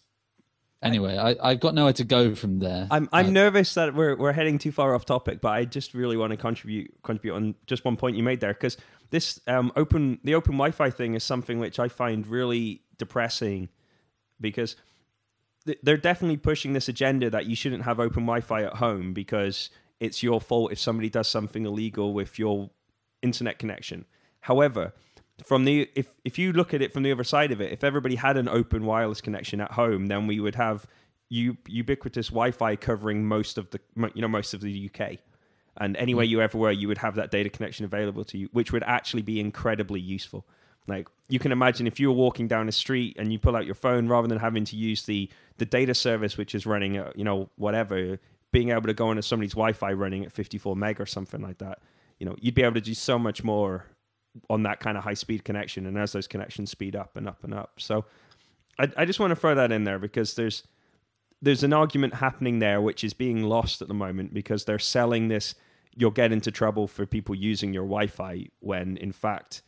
anyway, 0.83 1.17
I, 1.17 1.35
I've 1.41 1.59
got 1.59 1.73
nowhere 1.73 1.93
to 1.93 2.03
go 2.03 2.35
from 2.35 2.59
there. 2.59 2.87
I'm 2.91 3.07
I'm 3.13 3.27
Uh, 3.27 3.31
nervous 3.31 3.73
that 3.75 3.95
we're 3.95 4.15
we're 4.15 4.33
heading 4.33 4.57
too 4.57 4.71
far 4.71 4.93
off 4.93 5.05
topic, 5.05 5.41
but 5.41 5.49
I 5.49 5.65
just 5.65 5.93
really 5.93 6.17
want 6.17 6.31
to 6.31 6.37
contribute 6.37 6.93
contribute 7.03 7.35
on 7.35 7.55
just 7.65 7.85
one 7.85 7.97
point 7.97 8.17
you 8.17 8.23
made 8.23 8.41
there 8.41 8.53
because 8.53 8.77
this 9.09 9.39
um, 9.47 9.71
open 9.75 10.19
the 10.23 10.35
open 10.35 10.53
Wi-Fi 10.53 10.89
thing 10.89 11.15
is 11.15 11.23
something 11.23 11.59
which 11.59 11.79
I 11.79 11.87
find 11.87 12.27
really 12.27 12.81
depressing 12.97 13.69
because 14.39 14.75
they're 15.83 15.97
definitely 15.97 16.37
pushing 16.37 16.73
this 16.73 16.89
agenda 16.89 17.29
that 17.29 17.45
you 17.45 17.55
shouldn't 17.55 17.83
have 17.83 17.99
open 17.99 18.23
Wi-Fi 18.23 18.63
at 18.63 18.75
home 18.75 19.13
because 19.13 19.69
it's 19.99 20.23
your 20.23 20.41
fault 20.41 20.71
if 20.71 20.79
somebody 20.79 21.09
does 21.09 21.27
something 21.27 21.65
illegal 21.65 22.13
with 22.13 22.39
your 22.39 22.71
internet 23.21 23.59
connection. 23.59 24.05
However, 24.41 24.93
from 25.45 25.65
the 25.65 25.89
if 25.95 26.07
if 26.25 26.37
you 26.39 26.53
look 26.53 26.73
at 26.73 26.81
it 26.81 26.93
from 26.93 27.03
the 27.03 27.11
other 27.11 27.23
side 27.23 27.51
of 27.51 27.61
it, 27.61 27.71
if 27.71 27.83
everybody 27.83 28.15
had 28.15 28.37
an 28.37 28.47
open 28.47 28.85
wireless 28.85 29.21
connection 29.21 29.61
at 29.61 29.71
home, 29.71 30.07
then 30.07 30.27
we 30.27 30.39
would 30.39 30.55
have 30.55 30.87
u- 31.29 31.57
ubiquitous 31.67 32.29
Wi-Fi 32.29 32.75
covering 32.75 33.25
most 33.25 33.57
of 33.57 33.69
the 33.71 33.79
you 34.13 34.21
know 34.21 34.27
most 34.27 34.53
of 34.53 34.61
the 34.61 34.89
UK, 34.93 35.17
and 35.77 35.95
anywhere 35.97 36.25
mm. 36.25 36.29
you 36.29 36.41
ever 36.41 36.57
were, 36.57 36.71
you 36.71 36.87
would 36.87 36.99
have 36.99 37.15
that 37.15 37.31
data 37.31 37.49
connection 37.49 37.85
available 37.85 38.23
to 38.25 38.37
you, 38.37 38.49
which 38.51 38.71
would 38.71 38.83
actually 38.83 39.21
be 39.21 39.39
incredibly 39.39 39.99
useful. 39.99 40.45
Like 40.87 41.07
you 41.29 41.39
can 41.39 41.51
imagine 41.51 41.87
if 41.87 41.99
you 41.99 42.09
were 42.09 42.15
walking 42.15 42.47
down 42.47 42.67
a 42.67 42.71
street 42.71 43.15
and 43.19 43.31
you 43.31 43.39
pull 43.39 43.55
out 43.55 43.65
your 43.65 43.75
phone 43.75 44.07
rather 44.07 44.27
than 44.27 44.39
having 44.39 44.65
to 44.65 44.75
use 44.75 45.03
the 45.03 45.29
the 45.57 45.65
data 45.65 45.93
service 45.93 46.37
which 46.37 46.55
is 46.55 46.65
running 46.65 46.97
at 46.97 47.17
you 47.17 47.23
know 47.23 47.49
whatever, 47.55 48.19
being 48.51 48.69
able 48.69 48.83
to 48.83 48.93
go 48.93 49.11
into 49.11 49.21
somebody's 49.21 49.53
Wi-Fi 49.53 49.93
running 49.93 50.25
at 50.25 50.31
54 50.31 50.75
meg 50.75 50.99
or 50.99 51.05
something 51.05 51.41
like 51.41 51.59
that, 51.59 51.79
you 52.19 52.25
know, 52.25 52.35
you'd 52.39 52.55
be 52.55 52.63
able 52.63 52.75
to 52.75 52.81
do 52.81 52.93
so 52.93 53.17
much 53.17 53.43
more 53.43 53.85
on 54.49 54.63
that 54.63 54.79
kind 54.79 54.97
of 54.97 55.03
high 55.03 55.13
speed 55.13 55.43
connection. 55.43 55.85
And 55.85 55.97
as 55.97 56.11
those 56.11 56.27
connections 56.27 56.71
speed 56.71 56.95
up 56.95 57.17
and 57.17 57.27
up 57.27 57.43
and 57.43 57.53
up. 57.53 57.73
So 57.77 58.05
I, 58.79 58.89
I 58.97 59.05
just 59.05 59.19
want 59.19 59.31
to 59.31 59.35
throw 59.35 59.55
that 59.55 59.71
in 59.71 59.83
there 59.83 59.99
because 59.99 60.35
there's 60.35 60.63
there's 61.41 61.63
an 61.63 61.73
argument 61.73 62.15
happening 62.15 62.59
there 62.59 62.81
which 62.81 63.03
is 63.03 63.13
being 63.13 63.43
lost 63.43 63.81
at 63.81 63.87
the 63.87 63.93
moment 63.93 64.33
because 64.33 64.65
they're 64.65 64.79
selling 64.79 65.27
this 65.27 65.55
you'll 65.95 66.11
get 66.11 66.31
into 66.31 66.51
trouble 66.51 66.87
for 66.87 67.05
people 67.05 67.35
using 67.35 67.73
your 67.73 67.83
wi-fi 67.83 68.47
when 68.59 68.97
in 68.97 69.11
fact 69.11 69.61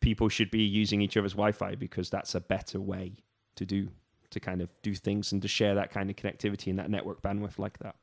people 0.00 0.28
should 0.28 0.50
be 0.50 0.62
using 0.62 1.00
each 1.02 1.16
other's 1.16 1.32
wi-fi 1.32 1.74
because 1.74 2.10
that's 2.10 2.34
a 2.34 2.40
better 2.40 2.80
way 2.80 3.12
to 3.56 3.64
do 3.64 3.88
to 4.30 4.40
kind 4.40 4.60
of 4.60 4.68
do 4.82 4.94
things 4.94 5.32
and 5.32 5.40
to 5.42 5.48
share 5.48 5.74
that 5.74 5.90
kind 5.90 6.10
of 6.10 6.16
connectivity 6.16 6.68
and 6.68 6.78
that 6.78 6.90
network 6.90 7.22
bandwidth 7.22 7.58
like 7.58 7.78
that 7.78 7.94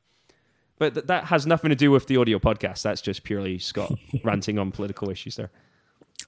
but 0.78 0.94
th- 0.94 1.06
that 1.06 1.24
has 1.26 1.46
nothing 1.46 1.68
to 1.68 1.76
do 1.76 1.90
with 1.90 2.06
the 2.06 2.16
audio 2.16 2.38
podcast 2.38 2.82
that's 2.82 3.00
just 3.00 3.22
purely 3.24 3.58
scott 3.58 3.92
ranting 4.24 4.58
on 4.58 4.70
political 4.72 5.10
issues 5.10 5.36
there 5.36 5.50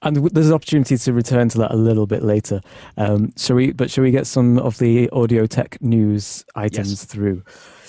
And 0.03 0.15
there's 0.31 0.47
an 0.49 0.53
opportunity 0.53 0.97
to 0.97 1.13
return 1.13 1.49
to 1.49 1.57
that 1.59 1.71
a 1.71 1.75
little 1.77 2.05
bit 2.05 2.21
later. 2.21 2.61
Um, 2.97 3.31
shall 3.37 3.55
we? 3.55 3.71
But 3.71 3.89
shall 3.89 4.03
we 4.03 4.11
get 4.11 4.27
some 4.27 4.59
of 4.59 4.77
the 4.77 5.09
audio 5.11 5.45
tech 5.47 5.81
news 5.81 6.45
items 6.55 6.91
Yes. 6.91 7.05
through? 7.05 7.41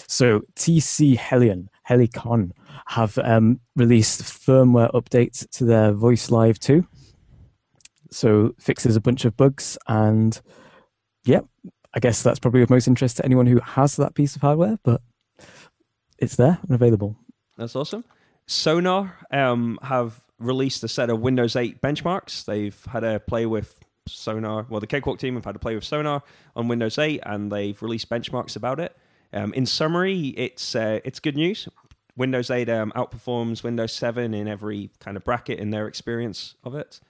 So 0.07 0.41
TC 0.55 1.17
Helion, 1.19 1.69
Helicon, 1.87 2.53
have 2.87 3.19
um, 3.19 3.61
released 3.77 4.23
firmware 4.23 4.91
updates 4.93 5.47
to 5.59 5.65
their 5.65 5.93
Voice 5.93 6.31
Live 6.31 6.59
2. 6.61 6.87
So 8.11 8.55
fixes 8.59 8.97
a 8.97 9.01
bunch 9.01 9.25
of 9.25 9.37
bugs, 9.37 9.77
and 9.87 10.41
yeah, 11.25 11.41
I 11.95 12.01
guess 12.01 12.23
that's 12.23 12.39
probably 12.39 12.63
of 12.63 12.71
most 12.71 12.89
interest 12.89 13.19
to 13.19 13.25
anyone 13.25 13.47
who 13.47 13.61
has 13.61 13.97
that 13.97 14.15
piece 14.15 14.35
of 14.35 14.43
hardware. 14.43 14.79
But 14.83 15.03
it's 16.19 16.37
there 16.37 16.59
and 16.63 16.75
available. 16.75 17.17
That's 17.57 17.77
awesome. 17.77 18.05
Sonar 18.47 19.15
um, 19.31 19.79
have 19.83 20.25
released 20.39 20.83
a 20.85 20.89
set 20.89 21.11
of 21.11 21.21
Windows 21.21 21.57
8 21.57 21.81
benchmarks. 21.81 22.45
They've 22.45 22.83
had 22.87 23.05
a 23.05 23.21
play 23.21 23.47
with 23.47 23.79
Sonar. 24.09 24.67
Well, 24.69 24.81
the 24.81 24.87
Cakewalk 24.87 25.19
team 25.19 25.35
have 25.35 25.45
had 25.45 25.57
a 25.57 25.59
play 25.59 25.75
with 25.75 25.85
Sonar 25.85 26.23
on 26.57 26.69
Windows 26.69 26.99
8, 26.99 27.21
and 27.25 27.53
they've 27.53 27.81
released 27.83 28.09
benchmarks 28.09 28.57
about 28.57 28.81
it. 28.81 28.97
Um, 29.33 29.53
in 29.53 29.67
summary, 29.67 30.29
it's 30.29 30.75
uh, 30.75 31.01
it's 31.05 31.21
good 31.21 31.37
news. 31.37 31.69
Windows 32.17 32.51
8 32.51 32.69
um, 32.69 32.93
outperforms 32.97 33.63
Windows 33.63 33.93
7 33.93 34.35
in 34.35 34.49
every 34.49 34.91
kind 34.99 35.17
of 35.17 35.25
bracket 35.25 35.59
in 35.59 35.71
their 35.71 35.87
experience 35.87 36.57
of 36.65 36.75
it, 36.75 37.01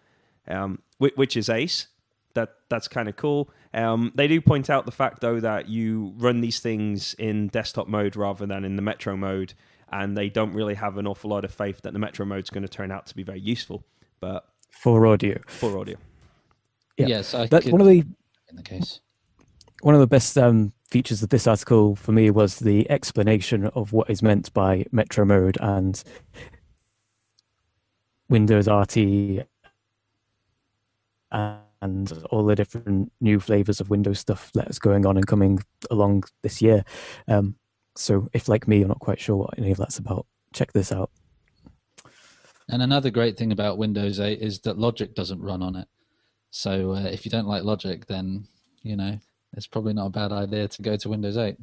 um, 0.48 0.80
which, 0.98 1.14
which 1.16 1.36
is 1.36 1.48
ace. 1.48 1.88
That 2.34 2.50
that's 2.68 2.88
kind 2.88 3.08
of 3.08 3.16
cool. 3.16 3.50
Um, 3.74 4.12
they 4.14 4.28
do 4.28 4.40
point 4.40 4.70
out 4.70 4.84
the 4.86 4.92
fact 4.92 5.20
though 5.20 5.40
that 5.40 5.68
you 5.68 6.12
run 6.18 6.40
these 6.40 6.60
things 6.60 7.14
in 7.14 7.48
desktop 7.48 7.88
mode 7.88 8.16
rather 8.16 8.46
than 8.46 8.64
in 8.64 8.76
the 8.76 8.82
Metro 8.82 9.16
mode, 9.16 9.54
and 9.90 10.16
they 10.16 10.28
don't 10.28 10.52
really 10.52 10.74
have 10.74 10.98
an 10.98 11.06
awful 11.06 11.30
lot 11.30 11.44
of 11.44 11.52
faith 11.52 11.80
that 11.82 11.92
the 11.94 11.98
Metro 11.98 12.24
mode 12.26 12.44
is 12.44 12.50
going 12.50 12.62
to 12.62 12.68
turn 12.68 12.92
out 12.92 13.06
to 13.06 13.16
be 13.16 13.22
very 13.22 13.40
useful. 13.40 13.82
But 14.20 14.44
For 14.70 15.06
audio, 15.06 15.40
for 15.48 15.78
audio, 15.78 15.96
Yeah. 16.96 17.06
Yes, 17.06 17.34
I 17.34 17.46
that's 17.46 17.66
one 17.66 17.80
of 17.80 17.86
the 17.86 18.04
in 18.50 18.56
the 18.56 18.62
case. 18.62 19.00
one 19.82 19.94
of 19.94 20.00
the 20.00 20.06
best 20.06 20.36
um, 20.38 20.72
features 20.90 21.22
of 21.22 21.30
this 21.30 21.46
article 21.46 21.96
for 21.96 22.12
me 22.12 22.30
was 22.30 22.58
the 22.58 22.88
explanation 22.90 23.66
of 23.74 23.92
what 23.92 24.08
is 24.10 24.22
meant 24.22 24.52
by 24.54 24.84
Metro 24.92 25.24
Mode 25.24 25.58
and 25.60 26.02
Windows 28.28 28.68
RT 28.68 29.46
and 31.30 32.12
all 32.30 32.44
the 32.44 32.56
different 32.56 33.12
new 33.20 33.38
flavors 33.38 33.80
of 33.80 33.90
Windows 33.90 34.18
stuff 34.18 34.50
that's 34.54 34.78
going 34.78 35.06
on 35.06 35.16
and 35.16 35.26
coming 35.26 35.60
along 35.90 36.24
this 36.42 36.60
year. 36.60 36.84
Um, 37.28 37.56
so, 37.96 38.28
if 38.32 38.48
like 38.48 38.68
me, 38.68 38.78
you're 38.78 38.88
not 38.88 39.00
quite 39.00 39.20
sure 39.20 39.36
what 39.36 39.58
any 39.58 39.70
of 39.70 39.78
that's 39.78 39.98
about, 39.98 40.26
check 40.52 40.72
this 40.72 40.92
out. 40.92 41.10
And 42.68 42.82
another 42.82 43.10
great 43.10 43.36
thing 43.36 43.50
about 43.50 43.78
Windows 43.78 44.20
8 44.20 44.40
is 44.40 44.60
that 44.60 44.78
Logic 44.78 45.14
doesn't 45.14 45.40
run 45.40 45.62
on 45.62 45.74
it. 45.74 45.88
So 46.50 46.92
uh, 46.92 47.04
if 47.04 47.24
you 47.24 47.30
don't 47.30 47.46
like 47.46 47.64
Logic, 47.64 48.04
then 48.06 48.46
you 48.82 48.96
know 48.96 49.18
it's 49.56 49.66
probably 49.66 49.94
not 49.94 50.06
a 50.06 50.10
bad 50.10 50.32
idea 50.32 50.68
to 50.68 50.82
go 50.82 50.96
to 50.96 51.08
Windows 51.08 51.36
8. 51.36 51.56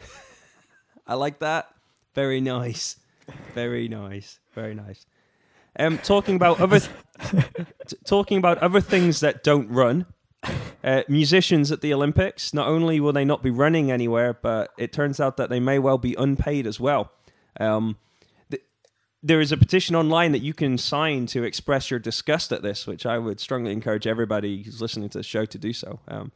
I 1.06 1.14
like 1.14 1.38
that. 1.40 1.68
Very 2.14 2.40
nice, 2.40 2.96
very 3.54 3.88
nice, 3.88 4.40
very 4.54 4.74
nice. 4.74 5.06
Um, 5.78 5.98
talking 5.98 6.36
about 6.36 6.60
other 6.60 6.80
t- 6.80 6.88
talking 8.04 8.38
about 8.38 8.58
other 8.58 8.80
things 8.80 9.20
that 9.20 9.42
don't 9.42 9.68
run. 9.68 10.06
Uh, 10.84 11.02
musicians 11.08 11.72
at 11.72 11.80
the 11.80 11.92
Olympics, 11.92 12.54
not 12.54 12.68
only 12.68 13.00
will 13.00 13.12
they 13.12 13.24
not 13.24 13.42
be 13.42 13.50
running 13.50 13.90
anywhere, 13.90 14.32
but 14.32 14.70
it 14.78 14.92
turns 14.92 15.18
out 15.18 15.36
that 15.36 15.50
they 15.50 15.58
may 15.58 15.78
well 15.78 15.98
be 15.98 16.14
unpaid 16.14 16.66
as 16.66 16.78
well. 16.78 17.10
Um, 17.58 17.96
th- 18.50 18.62
there 19.20 19.40
is 19.40 19.50
a 19.50 19.56
petition 19.56 19.96
online 19.96 20.30
that 20.32 20.38
you 20.38 20.54
can 20.54 20.78
sign 20.78 21.26
to 21.26 21.42
express 21.42 21.90
your 21.90 21.98
disgust 21.98 22.52
at 22.52 22.62
this, 22.62 22.86
which 22.86 23.04
I 23.04 23.18
would 23.18 23.40
strongly 23.40 23.72
encourage 23.72 24.06
everybody 24.06 24.62
who's 24.62 24.80
listening 24.80 25.08
to 25.10 25.18
the 25.18 25.24
show 25.24 25.44
to 25.44 25.58
do 25.58 25.72
so. 25.72 25.98
Um, 26.06 26.30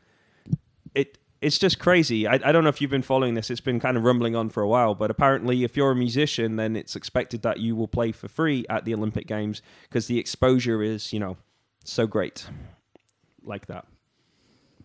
it 0.95 1.19
it's 1.43 1.59
just 1.59 1.79
crazy. 1.79 2.27
I, 2.27 2.35
I 2.35 2.53
don't 2.53 2.63
know 2.63 2.71
if 2.71 2.81
you've 2.81 2.91
been 2.91 3.03
following 3.03 3.35
this. 3.35 3.51
It's 3.51 3.61
been 3.61 3.81
kind 3.81 3.97
of 3.97 4.05
rumbling 4.05 4.37
on 4.37 4.49
for 4.49 4.63
a 4.63 4.69
while, 4.69 4.95
but 4.95 5.11
apparently, 5.11 5.65
if 5.65 5.77
you're 5.77 5.91
a 5.91 5.97
musician, 5.97 6.57
then 6.57 6.77
it's 6.77 6.95
expected 6.95 7.43
that 7.43 7.59
you 7.59 7.75
will 7.75 7.89
play 7.89 8.13
for 8.13 8.29
free 8.29 8.65
at 8.71 8.85
the 8.85 8.95
Olympic 8.95 9.27
Games 9.27 9.61
because 9.83 10.07
the 10.07 10.19
exposure 10.19 10.83
is, 10.83 11.13
you 11.13 11.19
know, 11.19 11.37
so 11.85 12.07
great, 12.07 12.47
like 13.43 13.67
that. 13.67 13.87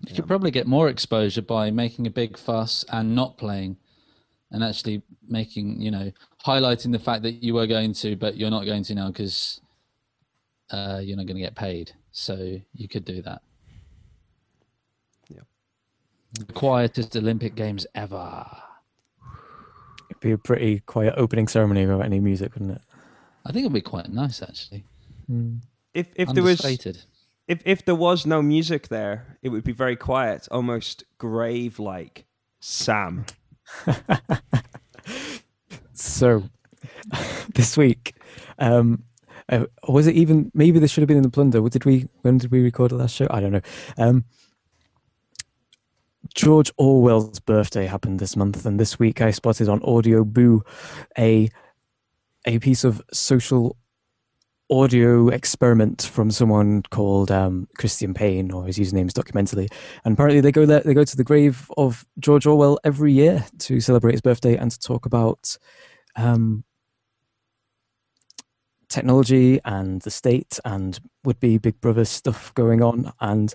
You 0.07 0.15
could 0.15 0.27
probably 0.27 0.51
get 0.51 0.67
more 0.67 0.89
exposure 0.89 1.41
by 1.41 1.71
making 1.71 2.07
a 2.07 2.11
big 2.11 2.37
fuss 2.37 2.83
and 2.91 3.15
not 3.15 3.37
playing, 3.37 3.77
and 4.51 4.63
actually 4.63 5.03
making 5.27 5.79
you 5.81 5.91
know 5.91 6.11
highlighting 6.45 6.91
the 6.91 6.99
fact 6.99 7.23
that 7.23 7.43
you 7.43 7.53
were 7.53 7.67
going 7.67 7.93
to, 7.93 8.15
but 8.15 8.35
you're 8.35 8.49
not 8.49 8.65
going 8.65 8.83
to 8.83 8.95
now 8.95 9.07
because 9.07 9.61
uh, 10.71 10.99
you're 11.03 11.17
not 11.17 11.27
going 11.27 11.37
to 11.37 11.41
get 11.41 11.55
paid. 11.55 11.91
So 12.11 12.59
you 12.73 12.87
could 12.87 13.05
do 13.05 13.21
that. 13.21 13.41
Yeah. 16.37 16.45
The 16.47 16.53
quietest 16.53 17.15
Olympic 17.15 17.55
Games 17.55 17.85
ever. 17.95 18.45
It'd 20.09 20.21
be 20.21 20.31
a 20.31 20.37
pretty 20.37 20.79
quiet 20.81 21.13
opening 21.17 21.47
ceremony 21.47 21.85
without 21.85 22.05
any 22.05 22.19
music, 22.19 22.53
wouldn't 22.53 22.71
it? 22.71 22.81
I 23.45 23.51
think 23.51 23.63
it'd 23.63 23.73
be 23.73 23.81
quite 23.81 24.09
nice 24.09 24.41
actually. 24.41 24.85
If 25.93 26.07
if 26.15 26.33
there 26.33 26.43
was 26.43 26.63
if 26.65 27.61
if 27.65 27.85
there 27.85 27.95
was 27.95 28.25
no 28.25 28.41
music 28.41 28.89
there, 28.89 29.37
it 29.41 29.49
would 29.49 29.63
be 29.63 29.71
very 29.71 29.95
quiet, 29.95 30.47
almost 30.51 31.03
grave 31.17 31.79
like. 31.79 32.25
Sam, 32.59 33.25
So, 35.93 36.43
this 37.53 37.75
week, 37.75 38.15
um, 38.59 39.03
uh, 39.49 39.65
was 39.87 40.07
it 40.07 40.15
even? 40.15 40.51
Maybe 40.53 40.79
this 40.79 40.91
should 40.91 41.01
have 41.01 41.07
been 41.07 41.17
in 41.17 41.23
the 41.23 41.29
plunder. 41.29 41.61
What 41.61 41.71
did 41.71 41.85
we? 41.85 42.07
When 42.21 42.37
did 42.37 42.51
we 42.51 42.61
record 42.61 42.91
the 42.91 42.95
last 42.95 43.15
show? 43.15 43.27
I 43.29 43.39
don't 43.39 43.51
know. 43.51 43.61
Um, 43.97 44.25
George 46.33 46.71
Orwell's 46.77 47.39
birthday 47.39 47.85
happened 47.85 48.19
this 48.19 48.35
month, 48.35 48.65
and 48.65 48.79
this 48.79 48.99
week 48.99 49.21
I 49.21 49.31
spotted 49.31 49.69
on 49.69 49.81
Audio 49.83 50.23
Boo 50.23 50.63
a 51.17 51.49
a 52.45 52.59
piece 52.59 52.83
of 52.83 53.01
social 53.11 53.77
audio 54.69 55.29
experiment 55.29 56.01
from 56.01 56.29
someone 56.29 56.83
called 56.91 57.31
um, 57.31 57.67
Christian 57.77 58.13
Payne, 58.13 58.51
or 58.51 58.65
his 58.65 58.77
username 58.77 59.07
is 59.07 59.13
documentally. 59.13 59.71
And 60.03 60.13
apparently, 60.13 60.41
they 60.41 60.51
go 60.51 60.65
there. 60.65 60.81
They 60.81 60.93
go 60.93 61.03
to 61.03 61.17
the 61.17 61.23
grave 61.23 61.69
of 61.77 62.05
George 62.19 62.45
Orwell 62.45 62.79
every 62.83 63.13
year 63.13 63.45
to 63.59 63.79
celebrate 63.79 64.13
his 64.13 64.21
birthday 64.21 64.57
and 64.57 64.71
to 64.71 64.79
talk 64.79 65.05
about 65.05 65.57
um, 66.15 66.63
technology 68.89 69.59
and 69.65 70.01
the 70.01 70.11
state 70.11 70.59
and 70.65 70.99
would 71.23 71.39
be 71.39 71.57
Big 71.57 71.79
Brother 71.81 72.05
stuff 72.05 72.53
going 72.53 72.81
on. 72.81 73.11
And 73.19 73.53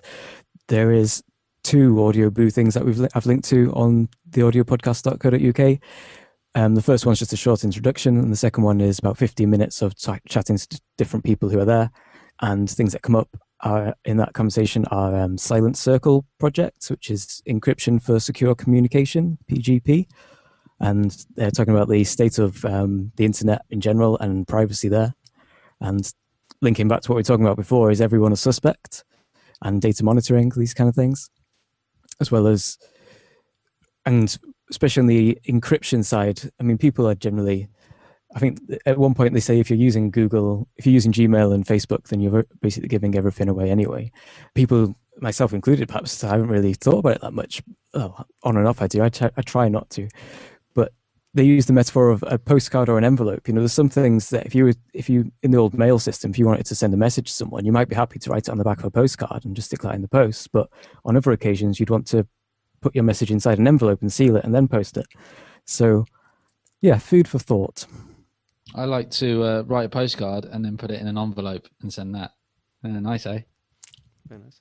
there 0.67 0.91
is 0.91 1.23
two 1.63 2.03
audio 2.05 2.29
boo 2.29 2.49
things 2.49 2.73
that 2.73 2.85
we've 2.85 2.99
li- 2.99 3.09
I've 3.15 3.25
linked 3.25 3.47
to 3.49 3.71
on 3.73 4.09
the 4.29 4.41
audiopodcast.co.uk. 4.41 5.79
Um, 6.55 6.75
the 6.75 6.81
first 6.81 7.05
one's 7.05 7.19
just 7.19 7.33
a 7.33 7.37
short 7.37 7.63
introduction, 7.63 8.17
and 8.19 8.31
the 8.31 8.37
second 8.37 8.63
one 8.63 8.79
is 8.79 8.99
about 8.99 9.17
15 9.17 9.49
minutes 9.49 9.81
of 9.81 9.95
t- 9.95 10.13
chatting 10.27 10.57
to 10.57 10.81
different 10.97 11.25
people 11.25 11.49
who 11.49 11.59
are 11.59 11.65
there. 11.65 11.89
And 12.41 12.69
things 12.69 12.91
that 12.91 13.01
come 13.01 13.15
up 13.15 13.29
are, 13.61 13.95
in 14.05 14.17
that 14.17 14.33
conversation 14.33 14.85
are 14.85 15.15
um, 15.15 15.37
Silent 15.37 15.77
Circle 15.77 16.25
projects, 16.39 16.91
which 16.91 17.09
is 17.09 17.41
encryption 17.47 18.01
for 18.01 18.19
secure 18.19 18.53
communication, 18.53 19.37
PGP. 19.49 20.05
And 20.79 21.25
they're 21.35 21.51
talking 21.51 21.73
about 21.73 21.89
the 21.89 22.03
state 22.03 22.37
of 22.39 22.63
um, 22.65 23.11
the 23.15 23.25
internet 23.25 23.63
in 23.69 23.79
general 23.79 24.17
and 24.19 24.47
privacy 24.47 24.89
there. 24.89 25.13
And 25.79 26.11
linking 26.61 26.87
back 26.87 27.01
to 27.01 27.11
what 27.11 27.15
we 27.15 27.19
were 27.19 27.23
talking 27.23 27.45
about 27.45 27.57
before, 27.57 27.89
is 27.89 28.01
everyone 28.01 28.33
a 28.33 28.37
suspect? 28.37 29.05
And 29.61 29.81
data 29.81 30.03
monitoring, 30.03 30.51
these 30.55 30.73
kind 30.73 30.89
of 30.89 30.95
things, 30.95 31.29
as 32.19 32.31
well 32.31 32.47
as, 32.47 32.77
and 34.05 34.37
especially 34.69 35.01
on 35.01 35.07
the 35.07 35.37
encryption 35.47 36.03
side, 36.03 36.41
I 36.59 36.63
mean, 36.63 36.77
people 36.77 37.07
are 37.07 37.15
generally 37.15 37.69
I 38.35 38.39
think 38.39 38.59
at 38.85 38.97
one 38.97 39.13
point 39.13 39.33
they 39.33 39.39
say 39.39 39.59
if 39.59 39.69
you're 39.69 39.77
using 39.77 40.09
Google, 40.09 40.67
if 40.77 40.85
you're 40.85 40.93
using 40.93 41.11
Gmail 41.11 41.53
and 41.53 41.65
Facebook, 41.65 42.07
then 42.07 42.19
you're 42.19 42.45
basically 42.61 42.89
giving 42.89 43.15
everything 43.15 43.47
away 43.47 43.69
anyway. 43.69 44.11
People, 44.55 44.95
myself 45.19 45.53
included, 45.53 45.87
perhaps 45.87 46.23
I 46.23 46.29
haven't 46.29 46.47
really 46.47 46.73
thought 46.73 46.99
about 46.99 47.15
it 47.17 47.21
that 47.21 47.33
much. 47.33 47.61
Oh, 47.93 48.15
on 48.43 48.57
and 48.57 48.67
off, 48.67 48.81
I 48.81 48.87
do. 48.87 49.03
I 49.03 49.09
try, 49.09 49.29
I 49.37 49.41
try 49.43 49.69
not 49.69 49.89
to, 49.91 50.07
they 51.33 51.43
use 51.43 51.65
the 51.65 51.73
metaphor 51.73 52.09
of 52.09 52.23
a 52.27 52.37
postcard 52.37 52.89
or 52.89 52.97
an 52.97 53.03
envelope. 53.03 53.47
You 53.47 53.53
know, 53.53 53.61
there's 53.61 53.73
some 53.73 53.89
things 53.89 54.29
that 54.29 54.45
if 54.45 54.53
you 54.53 54.65
were, 54.65 54.73
if 54.93 55.09
you 55.09 55.31
in 55.41 55.51
the 55.51 55.57
old 55.57 55.73
mail 55.73 55.97
system, 55.97 56.31
if 56.31 56.37
you 56.37 56.45
wanted 56.45 56.65
to 56.67 56.75
send 56.75 56.93
a 56.93 56.97
message 56.97 57.27
to 57.27 57.33
someone, 57.33 57.65
you 57.65 57.71
might 57.71 57.89
be 57.89 57.95
happy 57.95 58.19
to 58.19 58.29
write 58.29 58.47
it 58.47 58.49
on 58.49 58.57
the 58.57 58.63
back 58.63 58.79
of 58.79 58.85
a 58.85 58.91
postcard 58.91 59.43
and 59.45 59.55
just 59.55 59.69
stick 59.69 59.81
that 59.81 59.95
in 59.95 60.01
the 60.01 60.07
post. 60.07 60.51
But 60.51 60.69
on 61.05 61.17
other 61.17 61.31
occasions, 61.31 61.79
you'd 61.79 61.89
want 61.89 62.05
to 62.07 62.27
put 62.81 62.93
your 62.93 63.03
message 63.03 63.31
inside 63.31 63.57
an 63.57 63.67
envelope 63.67 64.01
and 64.01 64.13
seal 64.13 64.35
it 64.35 64.43
and 64.43 64.53
then 64.53 64.67
post 64.67 64.97
it. 64.97 65.07
So, 65.65 66.05
yeah, 66.81 66.99
food 66.99 67.27
for 67.27 67.39
thought. 67.39 67.87
I 68.75 68.85
like 68.85 69.09
to 69.11 69.43
uh, 69.43 69.63
write 69.65 69.85
a 69.85 69.89
postcard 69.89 70.45
and 70.45 70.63
then 70.63 70.77
put 70.77 70.91
it 70.91 70.99
in 70.99 71.07
an 71.07 71.17
envelope 71.17 71.67
and 71.81 71.91
send 71.91 72.13
that. 72.15 72.31
Uh, 72.83 72.89
nice, 72.89 73.25
eh? 73.25 73.39
Very 74.27 74.41
nice. 74.41 74.59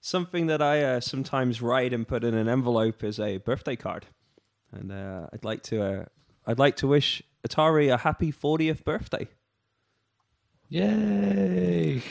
Something 0.00 0.46
that 0.46 0.62
I 0.62 0.82
uh, 0.82 1.00
sometimes 1.00 1.60
write 1.60 1.92
and 1.92 2.08
put 2.08 2.24
in 2.24 2.34
an 2.34 2.48
envelope 2.48 3.04
is 3.04 3.20
a 3.20 3.38
birthday 3.38 3.76
card, 3.76 4.06
and 4.72 4.92
uh, 4.92 5.26
I'd 5.32 5.44
like 5.44 5.62
to 5.64 5.82
uh, 5.82 6.04
I'd 6.46 6.58
like 6.58 6.76
to 6.76 6.88
wish 6.88 7.22
Atari 7.46 7.92
a 7.92 7.98
happy 7.98 8.32
40th 8.32 8.84
birthday. 8.84 9.28
Yay! 10.68 12.02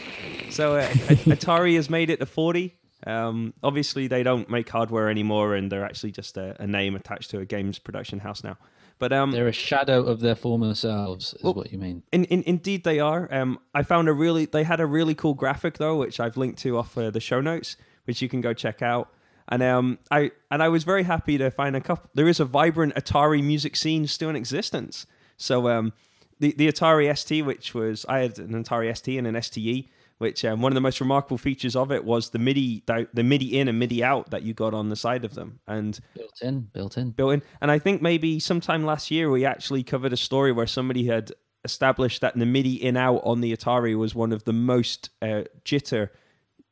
So 0.49 0.77
uh, 0.77 0.87
Atari 0.89 1.75
has 1.75 1.89
made 1.89 2.09
it 2.09 2.19
to 2.19 2.25
40. 2.25 2.73
Um, 3.05 3.53
obviously, 3.61 4.07
they 4.07 4.23
don't 4.23 4.49
make 4.49 4.69
hardware 4.69 5.09
anymore, 5.09 5.53
and 5.53 5.71
they're 5.71 5.85
actually 5.85 6.11
just 6.11 6.37
a, 6.37 6.59
a 6.61 6.65
name 6.65 6.95
attached 6.95 7.29
to 7.31 7.39
a 7.39 7.45
games 7.45 7.77
production 7.77 8.19
house 8.19 8.43
now. 8.43 8.57
But 8.99 9.13
um, 9.13 9.31
they're 9.31 9.47
a 9.47 9.53
shadow 9.53 10.03
of 10.03 10.21
their 10.21 10.35
former 10.35 10.73
selves, 10.73 11.35
is 11.35 11.43
well, 11.43 11.53
what 11.53 11.71
you 11.71 11.77
mean. 11.77 12.01
In, 12.11 12.25
in, 12.25 12.41
indeed, 12.47 12.83
they 12.83 12.99
are. 12.99 13.31
Um, 13.31 13.59
I 13.73 13.83
found 13.83 14.09
a 14.09 14.13
really 14.13 14.45
they 14.45 14.63
had 14.63 14.79
a 14.79 14.87
really 14.87 15.13
cool 15.13 15.35
graphic 15.35 15.77
though, 15.77 15.97
which 15.97 16.19
I've 16.19 16.35
linked 16.35 16.57
to 16.59 16.77
off 16.77 16.97
uh, 16.97 17.11
the 17.11 17.19
show 17.19 17.39
notes, 17.39 17.77
which 18.05 18.21
you 18.21 18.29
can 18.29 18.41
go 18.41 18.53
check 18.53 18.81
out. 18.81 19.13
And 19.49 19.63
um, 19.63 19.99
I 20.11 20.31
and 20.51 20.61
I 20.61 20.69
was 20.69 20.83
very 20.83 21.03
happy 21.03 21.37
to 21.37 21.49
find 21.49 21.75
a 21.75 21.81
couple. 21.81 22.09
There 22.13 22.27
is 22.27 22.39
a 22.39 22.45
vibrant 22.45 22.95
Atari 22.95 23.43
music 23.43 23.75
scene 23.75 24.07
still 24.07 24.29
in 24.29 24.35
existence. 24.35 25.05
So 25.37 25.69
um, 25.69 25.93
the 26.39 26.53
the 26.53 26.67
Atari 26.67 27.15
ST, 27.17 27.45
which 27.45 27.73
was 27.73 28.05
I 28.09 28.19
had 28.19 28.39
an 28.39 28.63
Atari 28.63 28.95
ST 28.95 29.17
and 29.17 29.27
an 29.27 29.41
STE, 29.41 29.89
which 30.17 30.43
um, 30.43 30.61
one 30.61 30.71
of 30.71 30.75
the 30.75 30.81
most 30.81 30.99
remarkable 30.99 31.37
features 31.37 31.75
of 31.75 31.91
it 31.91 32.03
was 32.03 32.31
the 32.31 32.39
MIDI 32.39 32.83
the 32.85 33.23
MIDI 33.23 33.59
in 33.59 33.67
and 33.67 33.79
MIDI 33.79 34.03
out 34.03 34.31
that 34.31 34.43
you 34.43 34.53
got 34.53 34.73
on 34.73 34.89
the 34.89 34.95
side 34.95 35.23
of 35.23 35.35
them 35.35 35.59
and 35.67 35.99
built 36.13 36.41
in 36.41 36.61
built 36.61 36.97
in 36.97 37.11
built 37.11 37.33
in 37.33 37.41
and 37.61 37.71
I 37.71 37.79
think 37.79 38.01
maybe 38.01 38.39
sometime 38.39 38.85
last 38.85 39.11
year 39.11 39.29
we 39.29 39.45
actually 39.45 39.83
covered 39.83 40.13
a 40.13 40.17
story 40.17 40.51
where 40.51 40.67
somebody 40.67 41.05
had 41.05 41.31
established 41.63 42.21
that 42.21 42.37
the 42.37 42.45
MIDI 42.45 42.73
in 42.73 42.97
out 42.97 43.21
on 43.23 43.41
the 43.41 43.55
Atari 43.55 43.97
was 43.97 44.15
one 44.15 44.31
of 44.31 44.43
the 44.45 44.53
most 44.53 45.09
uh, 45.21 45.43
jitter 45.65 46.09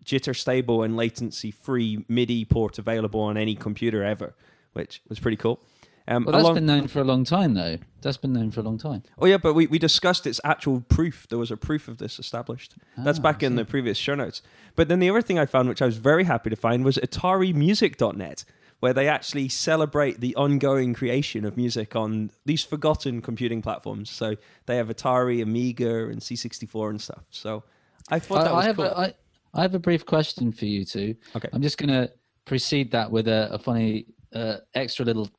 jitter 0.05 0.35
stable 0.35 0.83
and 0.83 0.95
latency 0.95 1.51
free 1.51 2.05
MIDI 2.07 2.45
port 2.45 2.77
available 2.77 3.21
on 3.21 3.37
any 3.37 3.55
computer 3.55 4.03
ever 4.03 4.35
which 4.73 5.01
was 5.09 5.19
pretty 5.19 5.37
cool 5.37 5.61
um, 6.07 6.23
well, 6.23 6.33
that's 6.33 6.43
along... 6.43 6.55
been 6.55 6.65
known 6.65 6.87
for 6.87 6.99
a 6.99 7.03
long 7.03 7.23
time, 7.23 7.55
though. 7.55 7.77
That's 8.01 8.17
been 8.17 8.33
known 8.33 8.51
for 8.51 8.59
a 8.59 8.63
long 8.63 8.77
time. 8.77 9.01
Oh 9.17 9.25
yeah, 9.25 9.37
but 9.37 9.55
we, 9.55 9.65
we 9.65 9.79
discussed 9.79 10.27
its 10.27 10.39
actual 10.43 10.81
proof. 10.81 11.25
There 11.27 11.39
was 11.39 11.49
a 11.49 11.57
proof 11.57 11.87
of 11.87 11.97
this 11.97 12.19
established. 12.19 12.75
That's 12.97 13.17
ah, 13.17 13.21
back 13.23 13.41
in 13.41 13.55
the 13.55 13.65
previous 13.65 13.97
show 13.97 14.13
notes. 14.13 14.43
But 14.75 14.87
then 14.87 14.99
the 14.99 15.09
other 15.09 15.23
thing 15.23 15.39
I 15.39 15.47
found, 15.47 15.67
which 15.67 15.81
I 15.81 15.85
was 15.87 15.97
very 15.97 16.25
happy 16.25 16.51
to 16.51 16.55
find, 16.55 16.85
was 16.85 16.97
AtariMusic.net, 16.97 18.45
where 18.79 18.93
they 18.93 19.07
actually 19.07 19.49
celebrate 19.49 20.19
the 20.19 20.35
ongoing 20.35 20.93
creation 20.93 21.43
of 21.43 21.57
music 21.57 21.95
on 21.95 22.29
these 22.45 22.63
forgotten 22.63 23.21
computing 23.21 23.63
platforms. 23.63 24.11
So 24.11 24.35
they 24.67 24.77
have 24.77 24.89
Atari, 24.89 25.41
Amiga, 25.41 26.05
and 26.05 26.21
C64 26.21 26.91
and 26.91 27.01
stuff. 27.01 27.23
So 27.31 27.63
I 28.09 28.19
thought 28.19 28.43
that 28.43 28.51
I, 28.51 28.53
was 28.53 28.63
I 28.63 28.67
have 28.67 28.75
cool. 28.75 28.85
A, 28.85 29.07
I, 29.07 29.13
I 29.55 29.61
have 29.61 29.73
a 29.73 29.79
brief 29.79 30.05
question 30.05 30.51
for 30.51 30.65
you 30.65 30.83
two. 30.83 31.15
Okay. 31.35 31.49
I'm 31.53 31.61
just 31.61 31.77
going 31.77 31.89
to 31.89 32.11
precede 32.45 32.91
that 32.91 33.09
with 33.09 33.27
a, 33.27 33.49
a 33.51 33.57
funny 33.57 34.05
uh, 34.33 34.57
extra 34.73 35.05
little 35.05 35.29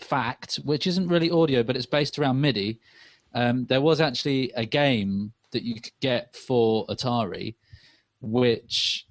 fact, 0.00 0.56
which 0.64 0.86
isn't 0.88 1.08
really 1.08 1.30
audio, 1.30 1.62
but 1.62 1.76
it's 1.76 1.86
based 1.86 2.18
around 2.18 2.40
MIDI. 2.40 2.80
Um, 3.34 3.64
there 3.66 3.80
was 3.80 4.00
actually 4.00 4.52
a 4.56 4.66
game 4.66 5.32
that 5.52 5.62
you 5.62 5.80
could 5.80 5.92
get 6.00 6.34
for 6.34 6.86
Atari, 6.88 7.54
which 8.20 9.06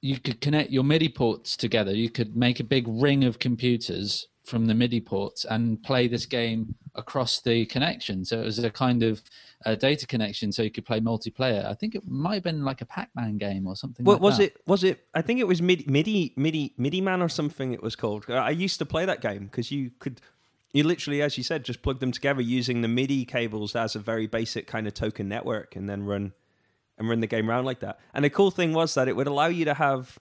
you 0.00 0.18
could 0.18 0.40
connect 0.40 0.70
your 0.70 0.84
MIDI 0.84 1.08
ports 1.08 1.56
together. 1.56 1.94
You 1.94 2.10
could 2.10 2.34
make 2.34 2.60
a 2.60 2.64
big 2.64 2.86
ring 2.88 3.24
of 3.24 3.38
computers 3.38 4.26
from 4.44 4.66
the 4.66 4.74
MIDI 4.74 5.00
ports 5.00 5.44
and 5.44 5.82
play 5.82 6.08
this 6.08 6.26
game 6.26 6.74
across 6.94 7.40
the 7.40 7.64
connection. 7.66 8.24
So 8.24 8.40
it 8.40 8.44
was 8.44 8.58
a 8.58 8.70
kind 8.70 9.02
of 9.02 9.22
a 9.64 9.76
data 9.76 10.06
connection, 10.06 10.50
so 10.50 10.62
you 10.62 10.70
could 10.70 10.84
play 10.84 11.00
multiplayer. 11.00 11.64
I 11.64 11.74
think 11.74 11.94
it 11.94 12.02
might 12.06 12.34
have 12.34 12.42
been 12.42 12.64
like 12.64 12.80
a 12.80 12.86
Pac-Man 12.86 13.38
game 13.38 13.66
or 13.66 13.76
something. 13.76 14.04
What 14.04 14.14
like 14.14 14.22
was 14.22 14.38
that. 14.38 14.44
it? 14.44 14.56
Was 14.66 14.84
it? 14.84 15.06
I 15.14 15.22
think 15.22 15.38
it 15.38 15.46
was 15.46 15.62
MIDI, 15.62 15.84
MIDI, 15.86 16.32
MIDI, 16.36 16.74
MIDI 16.76 17.00
Man 17.00 17.22
or 17.22 17.28
something. 17.28 17.72
It 17.72 17.82
was 17.82 17.94
called. 17.94 18.28
I 18.28 18.50
used 18.50 18.78
to 18.78 18.86
play 18.86 19.04
that 19.04 19.20
game 19.20 19.44
because 19.44 19.70
you 19.70 19.92
could, 20.00 20.20
you 20.72 20.82
literally, 20.82 21.22
as 21.22 21.38
you 21.38 21.44
said, 21.44 21.64
just 21.64 21.82
plug 21.82 22.00
them 22.00 22.10
together 22.10 22.40
using 22.40 22.82
the 22.82 22.88
MIDI 22.88 23.24
cables 23.24 23.76
as 23.76 23.94
a 23.94 24.00
very 24.00 24.26
basic 24.26 24.66
kind 24.66 24.86
of 24.88 24.94
token 24.94 25.28
network, 25.28 25.76
and 25.76 25.88
then 25.88 26.02
run, 26.02 26.32
and 26.98 27.08
run 27.08 27.20
the 27.20 27.28
game 27.28 27.48
around 27.48 27.64
like 27.64 27.78
that. 27.80 28.00
And 28.12 28.24
the 28.24 28.30
cool 28.30 28.50
thing 28.50 28.72
was 28.72 28.94
that 28.94 29.06
it 29.06 29.14
would 29.14 29.28
allow 29.28 29.46
you 29.46 29.64
to 29.66 29.74
have 29.74 30.18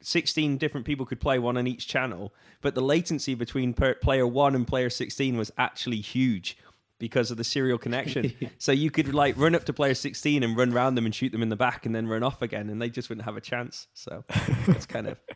16 0.00 0.58
different 0.58 0.86
people 0.86 1.06
could 1.06 1.20
play 1.20 1.38
one 1.38 1.56
on 1.56 1.66
each 1.66 1.86
channel, 1.86 2.32
but 2.60 2.74
the 2.74 2.82
latency 2.82 3.34
between 3.34 3.74
player 3.74 4.26
one 4.26 4.54
and 4.54 4.66
player 4.66 4.90
16 4.90 5.36
was 5.36 5.50
actually 5.58 6.00
huge 6.00 6.56
because 7.00 7.30
of 7.30 7.36
the 7.36 7.44
serial 7.44 7.78
connection. 7.78 8.32
so 8.58 8.70
you 8.70 8.90
could 8.90 9.12
like 9.12 9.36
run 9.36 9.56
up 9.56 9.64
to 9.64 9.72
player 9.72 9.94
16 9.94 10.44
and 10.44 10.56
run 10.56 10.72
around 10.72 10.94
them 10.94 11.06
and 11.06 11.14
shoot 11.14 11.32
them 11.32 11.42
in 11.42 11.48
the 11.48 11.56
back 11.56 11.86
and 11.86 11.94
then 11.94 12.06
run 12.06 12.22
off 12.22 12.42
again, 12.42 12.70
and 12.70 12.80
they 12.80 12.90
just 12.90 13.08
wouldn't 13.08 13.24
have 13.24 13.36
a 13.36 13.40
chance. 13.40 13.88
So 13.94 14.24
it's 14.68 14.86
kind 14.86 15.08
of. 15.08 15.18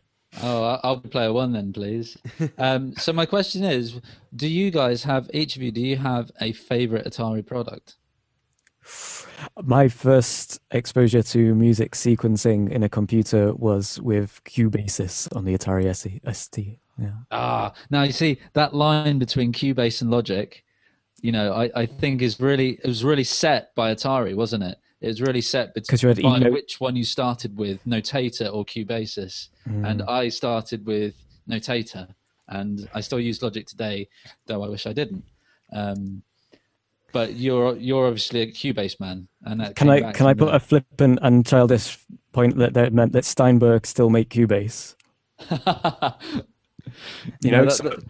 Oh, 0.43 0.81
I'll 0.83 0.97
be 0.97 1.07
player 1.07 1.31
one 1.31 1.53
then, 1.53 1.71
please. 1.71 2.17
Um, 2.57 2.93
so 2.97 3.13
my 3.13 3.25
question 3.25 3.63
is, 3.63 4.01
do 4.35 4.49
you 4.49 4.69
guys 4.69 5.01
have 5.03 5.29
each 5.33 5.55
of 5.55 5.61
you? 5.61 5.71
Do 5.71 5.79
you 5.79 5.95
have 5.95 6.29
a 6.41 6.51
favorite 6.51 7.05
Atari 7.05 7.45
product? 7.45 7.95
My 9.63 9.87
first 9.87 10.59
exposure 10.71 11.23
to 11.23 11.55
music 11.55 11.93
sequencing 11.93 12.71
in 12.71 12.83
a 12.83 12.89
computer 12.89 13.53
was 13.53 13.99
with 14.01 14.41
Cubasis 14.45 15.33
on 15.35 15.45
the 15.45 15.57
Atari 15.57 15.93
ST. 16.33 16.79
Yeah. 16.97 17.09
Ah, 17.31 17.73
now 17.89 18.03
you 18.03 18.11
see 18.11 18.39
that 18.53 18.73
line 18.73 19.19
between 19.19 19.51
Cubase 19.51 20.01
and 20.01 20.09
Logic. 20.09 20.63
You 21.21 21.31
know, 21.31 21.53
I, 21.53 21.71
I 21.75 21.85
think 21.85 22.21
is 22.21 22.39
really 22.39 22.79
it 22.83 22.87
was 22.87 23.03
really 23.03 23.23
set 23.23 23.73
by 23.75 23.93
Atari, 23.93 24.35
wasn't 24.35 24.63
it? 24.63 24.77
It 25.01 25.07
was 25.07 25.21
really 25.21 25.41
set 25.41 25.73
between 25.73 26.41
by 26.41 26.49
which 26.49 26.79
one 26.79 26.95
you 26.95 27.03
started 27.03 27.57
with, 27.57 27.83
Notator 27.85 28.53
or 28.53 28.65
Cubasis, 28.65 29.49
mm. 29.67 29.87
and 29.87 30.01
I 30.03 30.29
started 30.29 30.85
with 30.85 31.15
Notator, 31.49 32.07
and 32.47 32.89
I 32.93 33.01
still 33.01 33.19
use 33.19 33.41
Logic 33.41 33.67
today, 33.67 34.07
though 34.45 34.63
I 34.63 34.69
wish 34.69 34.87
I 34.87 34.93
didn't. 34.93 35.23
Um, 35.73 36.23
but 37.15 37.37
you're 37.37 37.77
you're 37.77 38.07
obviously 38.07 38.41
a 38.41 38.47
Cubase 38.47 38.99
man, 38.99 39.29
and 39.45 39.61
that 39.61 39.77
can 39.77 39.89
I 39.89 40.11
can 40.11 40.27
I 40.27 40.33
put 40.33 40.53
a 40.53 40.59
flippant 40.59 41.19
and 41.21 41.47
childish 41.47 41.97
point 42.33 42.57
that 42.57 42.73
that 42.73 42.91
meant 42.91 43.13
that 43.13 43.23
Steinberg 43.23 43.87
still 43.87 44.09
make 44.09 44.27
Cubase? 44.27 44.95
you 45.49 45.57
know, 47.51 47.63
that, 47.63 47.79
that, 47.81 48.03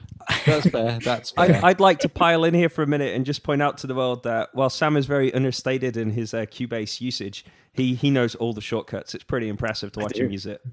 that's 0.44 0.70
fair. 0.72 0.98
That's 1.04 1.30
fair. 1.30 1.63
I, 1.63 1.68
would 1.68 1.80
like 1.80 2.00
to 2.00 2.10
pile 2.10 2.46
in 2.46 2.56
here 2.56 2.68
for 2.68 2.82
a 2.82 2.88
minute 2.88 3.13
and 3.13 3.28
just 3.28 3.44
point 3.44 3.62
out 3.62 3.78
to 3.78 3.88
the 3.88 3.94
world 3.94 4.24
that 4.24 4.50
while 4.56 4.72
Sam 4.72 4.98
is 4.98 5.06
very 5.06 5.32
understated 5.36 5.98
in 5.98 6.10
his 6.10 6.34
uh, 6.34 6.48
Cubase 6.48 7.00
usage, 7.00 7.46
he 7.74 7.94
he 7.94 8.10
knows 8.10 8.34
all 8.34 8.54
the 8.54 8.62
shortcuts. 8.62 9.13
It's 9.13 9.24
pretty 9.24 9.50
impressive 9.50 9.91
to 9.91 10.00
watch 10.00 10.18
him 10.18 10.32
use 10.32 10.48
it. 10.48 10.63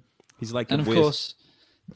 He's 0.41 0.55
like, 0.55 0.71
and 0.71 0.81
of 0.81 0.87
whiz. 0.87 0.99
course, 0.99 1.35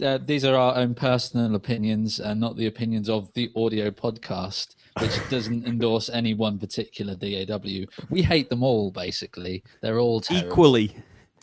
uh, 0.05 0.19
these 0.23 0.45
are 0.45 0.55
our 0.55 0.77
own 0.77 0.95
personal 0.95 1.55
opinions 1.55 2.21
and 2.21 2.39
not 2.39 2.59
the 2.59 2.67
opinions 2.67 3.09
of 3.09 3.33
the 3.33 3.51
audio 3.57 3.91
podcast 3.91 4.75
which 5.01 5.17
doesn't 5.29 5.67
endorse 5.67 6.09
any 6.09 6.35
one 6.35 6.59
particular 6.59 7.15
DAW. 7.15 7.85
We 8.11 8.23
hate 8.23 8.49
them 8.51 8.63
all, 8.63 8.91
basically. 8.91 9.63
They're 9.83 9.99
all 9.99 10.21
terrible. 10.21 10.49
Equally. 10.49 10.97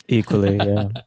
Equally, 0.08 0.56
yeah. 0.56 0.88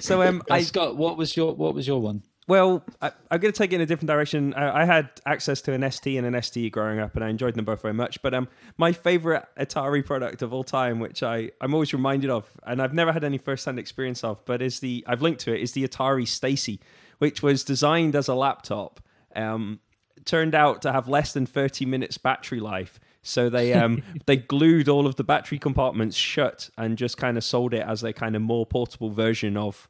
So 0.00 0.22
um, 0.22 0.42
Uh, 0.50 0.54
I 0.54 0.62
Scott, 0.62 0.96
what 0.96 1.16
was 1.16 1.36
your 1.36 1.54
what 1.54 1.74
was 1.74 1.86
your 1.86 2.00
one? 2.00 2.22
Well, 2.48 2.82
I, 3.00 3.12
I'm 3.30 3.38
going 3.38 3.52
to 3.52 3.56
take 3.56 3.72
it 3.72 3.76
in 3.76 3.80
a 3.82 3.86
different 3.86 4.08
direction. 4.08 4.52
I, 4.54 4.82
I 4.82 4.84
had 4.84 5.10
access 5.26 5.60
to 5.62 5.72
an 5.72 5.88
ST 5.90 6.18
and 6.18 6.26
an 6.26 6.42
ST 6.42 6.72
growing 6.72 6.98
up, 6.98 7.14
and 7.14 7.22
I 7.24 7.28
enjoyed 7.28 7.54
them 7.54 7.64
both 7.64 7.82
very 7.82 7.94
much. 7.94 8.20
But 8.22 8.34
um, 8.34 8.48
my 8.78 8.92
favorite 8.92 9.44
Atari 9.56 10.04
product 10.04 10.42
of 10.42 10.52
all 10.52 10.64
time, 10.64 10.98
which 10.98 11.22
I 11.22 11.50
I'm 11.60 11.74
always 11.74 11.92
reminded 11.92 12.30
of, 12.30 12.48
and 12.66 12.82
I've 12.82 12.94
never 12.94 13.12
had 13.12 13.22
any 13.24 13.38
first-hand 13.38 13.78
experience 13.78 14.24
of, 14.24 14.44
but 14.44 14.60
is 14.60 14.80
the 14.80 15.04
I've 15.06 15.22
linked 15.22 15.40
to 15.42 15.54
it 15.54 15.60
is 15.60 15.72
the 15.72 15.86
Atari 15.86 16.24
STacy, 16.24 16.80
which 17.18 17.42
was 17.42 17.62
designed 17.62 18.16
as 18.16 18.26
a 18.26 18.34
laptop. 18.34 19.00
Um, 19.36 19.80
turned 20.24 20.54
out 20.54 20.82
to 20.82 20.92
have 20.92 21.08
less 21.08 21.32
than 21.32 21.46
30 21.46 21.86
minutes 21.86 22.18
battery 22.18 22.60
life. 22.60 23.00
So 23.22 23.48
they 23.48 23.72
um 23.74 24.02
they 24.26 24.36
glued 24.36 24.88
all 24.88 25.06
of 25.06 25.16
the 25.16 25.24
battery 25.24 25.58
compartments 25.58 26.16
shut 26.16 26.70
and 26.76 26.98
just 26.98 27.16
kind 27.16 27.36
of 27.36 27.44
sold 27.44 27.74
it 27.74 27.86
as 27.86 28.02
a 28.02 28.12
kind 28.12 28.36
of 28.36 28.42
more 28.42 28.66
portable 28.66 29.10
version 29.10 29.56
of, 29.56 29.88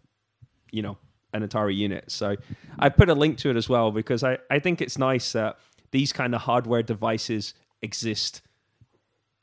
you 0.71 0.83
know, 0.83 0.99
an 1.33 1.47
Atari 1.47 1.77
unit. 1.77 2.11
So 2.11 2.37
I 2.79 2.89
put 2.89 3.09
a 3.09 3.15
link 3.15 3.39
to 3.39 3.51
it 3.51 3.57
as 3.57 3.69
well 3.69 3.91
because 3.91 4.23
I, 4.23 4.39
I 4.51 4.59
think 4.59 4.81
it's 4.81 4.99
nice 4.99 5.33
that 5.33 5.59
these 5.91 6.13
kind 6.13 6.35
of 6.35 6.43
hardware 6.43 6.83
devices 6.83 7.55
exist 7.81 8.43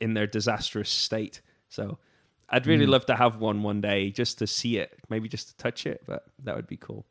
in 0.00 0.14
their 0.14 0.26
disastrous 0.26 0.90
state. 0.90 1.40
So 1.68 1.98
I'd 2.48 2.66
really 2.66 2.86
love 2.86 3.06
to 3.06 3.16
have 3.16 3.38
one 3.38 3.62
one 3.62 3.80
day 3.80 4.10
just 4.10 4.38
to 4.38 4.46
see 4.46 4.78
it, 4.78 4.98
maybe 5.08 5.28
just 5.28 5.48
to 5.48 5.56
touch 5.56 5.86
it, 5.86 6.02
but 6.06 6.24
that 6.42 6.56
would 6.56 6.66
be 6.66 6.76
cool. 6.76 7.06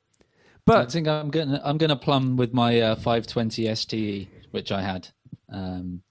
I 0.78 0.86
think 0.86 1.08
I'm 1.08 1.30
gonna 1.30 1.62
I'm 1.64 1.78
gonna 1.78 1.96
plumb 1.96 2.38
with 2.38 2.54
my 2.54 2.80
uh, 2.80 2.96
520 2.96 3.76
STE, 3.76 4.28
which 4.52 4.72
I 4.72 4.82
had. 4.82 5.08
Um, 5.52 6.02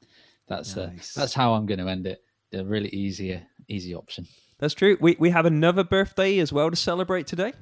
that's 0.48 0.76
uh, 0.76 0.90
that's 1.14 1.34
how 1.34 1.54
I'm 1.54 1.66
going 1.66 1.78
to 1.78 1.88
end 1.88 2.06
it. 2.06 2.22
A 2.52 2.64
really 2.64 2.88
easy 2.88 3.40
easy 3.68 3.94
option. 3.94 4.26
that's 4.58 4.74
true. 4.74 4.96
We 5.00 5.16
we 5.18 5.30
have 5.30 5.46
another 5.46 5.84
birthday 5.84 6.38
as 6.38 6.52
well 6.52 6.70
to 6.70 6.76
celebrate 6.76 7.26
today. 7.26 7.52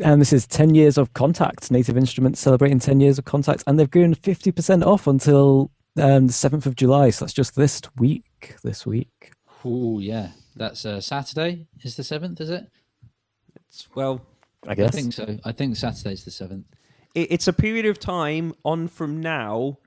And 0.00 0.20
this 0.20 0.32
is 0.32 0.46
10 0.46 0.74
years 0.74 0.98
of 0.98 1.14
Kontakt. 1.14 1.70
Native 1.70 1.96
Instruments 1.96 2.38
celebrating 2.38 2.78
10 2.78 3.00
years 3.00 3.18
of 3.18 3.24
Kontakt, 3.24 3.64
and 3.66 3.80
they've 3.80 3.90
given 3.90 4.14
50% 4.14 4.84
off 4.84 5.06
until 5.06 5.70
um, 5.96 6.26
the 6.26 6.34
7th 6.34 6.66
of 6.66 6.76
July. 6.76 7.08
So 7.08 7.24
that's 7.24 7.32
just 7.32 7.56
this 7.56 7.80
week. 7.96 8.56
This 8.62 8.84
week. 8.84 9.32
Oh 9.64 9.98
yeah, 9.98 10.28
that's 10.54 10.84
uh, 10.84 11.00
Saturday. 11.00 11.66
Is 11.82 11.96
the 11.96 12.04
seventh? 12.04 12.40
Is 12.40 12.50
it? 12.50 12.70
It's, 13.68 13.88
well, 13.94 14.20
I 14.66 14.72
I 14.72 14.88
think 14.88 15.12
so. 15.12 15.38
I 15.44 15.52
think 15.52 15.76
Saturday's 15.76 16.24
the 16.24 16.30
seventh. 16.30 16.66
it, 17.14 17.32
it's 17.32 17.48
a 17.48 17.52
period 17.52 17.86
of 17.86 17.98
time 17.98 18.54
on 18.64 18.88
from 18.88 19.20
now, 19.20 19.78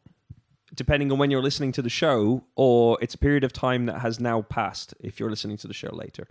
depending 0.73 1.11
on 1.11 1.17
when 1.17 1.31
you're 1.31 1.41
listening 1.41 1.71
to 1.73 1.81
the 1.81 1.89
show, 1.89 2.43
or 2.55 2.97
it's 3.01 3.13
a 3.13 3.17
period 3.17 3.43
of 3.43 3.53
time 3.53 3.85
that 3.85 3.99
has 3.99 4.19
now 4.19 4.41
passed 4.41 4.93
if 4.99 5.19
you're 5.19 5.29
listening 5.29 5.57
to 5.57 5.67
the 5.67 5.73
show 5.73 5.93
later. 5.93 6.27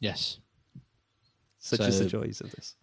Yes. 0.00 0.38
Such 1.58 1.80
is 1.80 1.98
the 1.98 2.06
joys 2.06 2.40
of 2.40 2.52
this. 2.52 2.76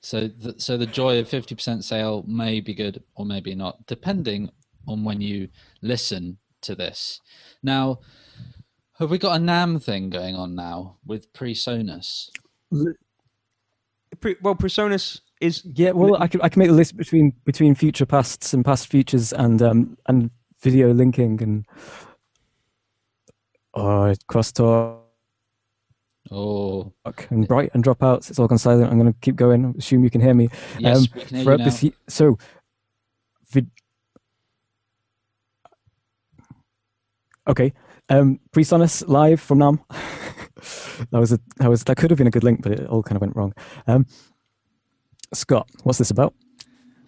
So, 0.00 0.28
the, 0.28 0.54
so 0.58 0.76
the 0.76 0.86
joy 0.86 1.18
of 1.18 1.28
fifty 1.28 1.54
percent 1.54 1.84
sale 1.84 2.24
may 2.26 2.60
be 2.60 2.74
good 2.74 3.02
or 3.14 3.24
maybe 3.24 3.54
not, 3.54 3.86
depending 3.86 4.50
on 4.86 5.04
when 5.04 5.20
you 5.20 5.48
listen 5.82 6.38
to 6.62 6.74
this. 6.74 7.20
Now, 7.62 8.00
have 8.98 9.10
we 9.10 9.18
got 9.18 9.36
a 9.36 9.40
NAMM 9.40 9.82
thing 9.82 10.10
going 10.10 10.34
on 10.34 10.54
now 10.54 10.98
with 11.06 11.32
PreSonus? 11.32 12.28
Pre- 14.20 14.36
well, 14.42 14.54
PreSonus 14.54 15.20
is 15.40 15.62
Yeah, 15.74 15.90
well, 15.92 16.16
I 16.20 16.26
can 16.26 16.40
I 16.42 16.48
can 16.48 16.60
make 16.60 16.68
the 16.68 16.74
list 16.74 16.96
between 16.96 17.32
between 17.44 17.74
future 17.74 18.06
pasts 18.06 18.52
and 18.54 18.64
past 18.64 18.88
futures 18.88 19.32
and 19.32 19.60
um 19.62 19.96
and 20.06 20.30
video 20.60 20.92
linking 20.92 21.40
and 21.42 21.66
oh 23.74 24.14
crosstalk 24.30 24.96
Oh, 26.30 26.92
and 27.30 27.48
bright 27.48 27.70
and 27.72 27.82
dropouts. 27.82 28.28
It's 28.28 28.38
all 28.38 28.46
gone 28.48 28.58
silent. 28.58 28.90
I'm 28.92 28.98
going 28.98 29.10
to 29.10 29.18
keep 29.20 29.34
going. 29.34 29.74
Assume 29.78 30.04
you 30.04 30.10
can 30.10 30.20
hear 30.20 30.34
me. 30.34 30.50
yes, 30.78 30.98
um, 30.98 31.06
we 31.14 31.20
can 31.22 31.36
hear 31.38 31.52
you 31.52 31.58
now. 31.58 31.96
so 32.08 32.38
vid- 33.50 33.70
okay 37.48 37.72
um 38.10 38.38
presonus 38.52 39.08
live 39.08 39.40
from 39.40 39.58
NAMM 39.58 39.78
that 41.10 41.18
was 41.18 41.32
a 41.32 41.40
that 41.56 41.68
was 41.68 41.84
that 41.84 41.96
could 41.96 42.10
have 42.10 42.18
been 42.18 42.26
a 42.26 42.30
good 42.30 42.44
link 42.44 42.62
but 42.62 42.72
it 42.72 42.86
all 42.88 43.02
kind 43.02 43.16
of 43.16 43.20
went 43.20 43.36
wrong 43.36 43.52
um 43.86 44.06
scott 45.32 45.68
what's 45.82 45.98
this 45.98 46.10
about 46.10 46.34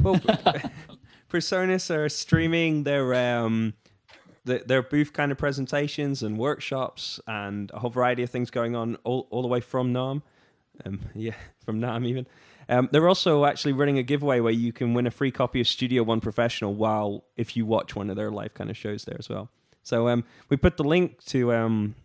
well, 0.02 0.16
PreSonus 1.30 1.94
are 1.94 2.08
streaming 2.08 2.84
their 2.84 3.14
um 3.14 3.74
the, 4.44 4.62
their 4.66 4.82
booth 4.82 5.12
kind 5.12 5.32
of 5.32 5.38
presentations 5.38 6.22
and 6.22 6.38
workshops 6.38 7.20
and 7.26 7.70
a 7.72 7.78
whole 7.78 7.90
variety 7.90 8.22
of 8.22 8.30
things 8.30 8.50
going 8.50 8.74
on 8.74 8.96
all, 9.04 9.28
all 9.30 9.42
the 9.42 9.48
way 9.48 9.60
from 9.60 9.92
NAMM. 9.92 10.22
Um, 10.84 11.00
yeah, 11.14 11.34
from 11.64 11.80
NAMM 11.80 12.06
even. 12.06 12.26
Um, 12.68 12.88
they're 12.92 13.08
also 13.08 13.44
actually 13.44 13.72
running 13.72 13.98
a 13.98 14.02
giveaway 14.02 14.40
where 14.40 14.52
you 14.52 14.72
can 14.72 14.94
win 14.94 15.06
a 15.06 15.10
free 15.10 15.30
copy 15.30 15.60
of 15.60 15.66
Studio 15.66 16.02
One 16.02 16.20
Professional 16.20 16.74
while 16.74 17.24
if 17.36 17.56
you 17.56 17.66
watch 17.66 17.96
one 17.96 18.10
of 18.10 18.16
their 18.16 18.30
live 18.30 18.54
kind 18.54 18.70
of 18.70 18.76
shows 18.76 19.04
there 19.04 19.16
as 19.18 19.28
well. 19.28 19.50
So 19.82 20.08
um, 20.08 20.24
we 20.48 20.56
put 20.56 20.76
the 20.76 20.84
link 20.84 21.22
to 21.26 21.52
um, 21.52 21.96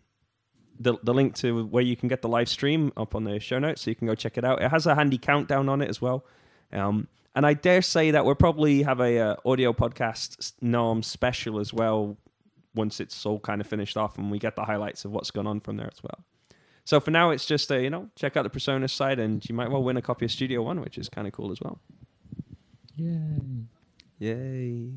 the 0.78 0.94
the 1.02 1.14
link 1.14 1.34
to 1.36 1.66
where 1.66 1.82
you 1.82 1.96
can 1.96 2.08
get 2.08 2.22
the 2.22 2.28
live 2.28 2.48
stream 2.48 2.92
up 2.96 3.14
on 3.14 3.24
the 3.24 3.40
show 3.40 3.58
notes, 3.58 3.82
so 3.82 3.90
you 3.90 3.94
can 3.94 4.06
go 4.06 4.14
check 4.14 4.38
it 4.38 4.44
out. 4.44 4.62
It 4.62 4.70
has 4.70 4.86
a 4.86 4.94
handy 4.94 5.18
countdown 5.18 5.68
on 5.68 5.82
it 5.82 5.88
as 5.88 6.00
well. 6.00 6.24
Um, 6.72 7.08
and 7.34 7.46
I 7.46 7.54
dare 7.54 7.82
say 7.82 8.12
that 8.12 8.24
we'll 8.24 8.34
probably 8.34 8.82
have 8.82 9.00
a 9.00 9.18
uh, 9.18 9.36
audio 9.44 9.72
podcast 9.72 10.52
NAMM 10.62 11.04
special 11.04 11.58
as 11.60 11.72
well 11.72 12.16
once 12.74 12.98
it's 13.00 13.26
all 13.26 13.38
kind 13.40 13.60
of 13.60 13.66
finished 13.66 13.96
off 13.96 14.18
and 14.18 14.30
we 14.30 14.38
get 14.38 14.56
the 14.56 14.64
highlights 14.64 15.04
of 15.04 15.10
what's 15.10 15.30
gone 15.30 15.46
on 15.46 15.60
from 15.60 15.76
there 15.76 15.88
as 15.92 16.02
well. 16.02 16.24
So 16.84 17.00
for 17.00 17.10
now, 17.10 17.30
it's 17.30 17.46
just 17.46 17.70
a 17.70 17.82
you 17.82 17.90
know 17.90 18.08
check 18.16 18.36
out 18.36 18.44
the 18.44 18.50
Persona 18.50 18.88
side 18.88 19.18
and 19.18 19.46
you 19.48 19.54
might 19.54 19.70
well 19.70 19.82
win 19.82 19.96
a 19.96 20.02
copy 20.02 20.24
of 20.24 20.32
Studio 20.32 20.62
One, 20.62 20.80
which 20.80 20.98
is 20.98 21.08
kind 21.08 21.26
of 21.26 21.32
cool 21.32 21.50
as 21.50 21.60
well. 21.60 21.80
Yay. 22.94 23.66
Yay! 24.18 24.92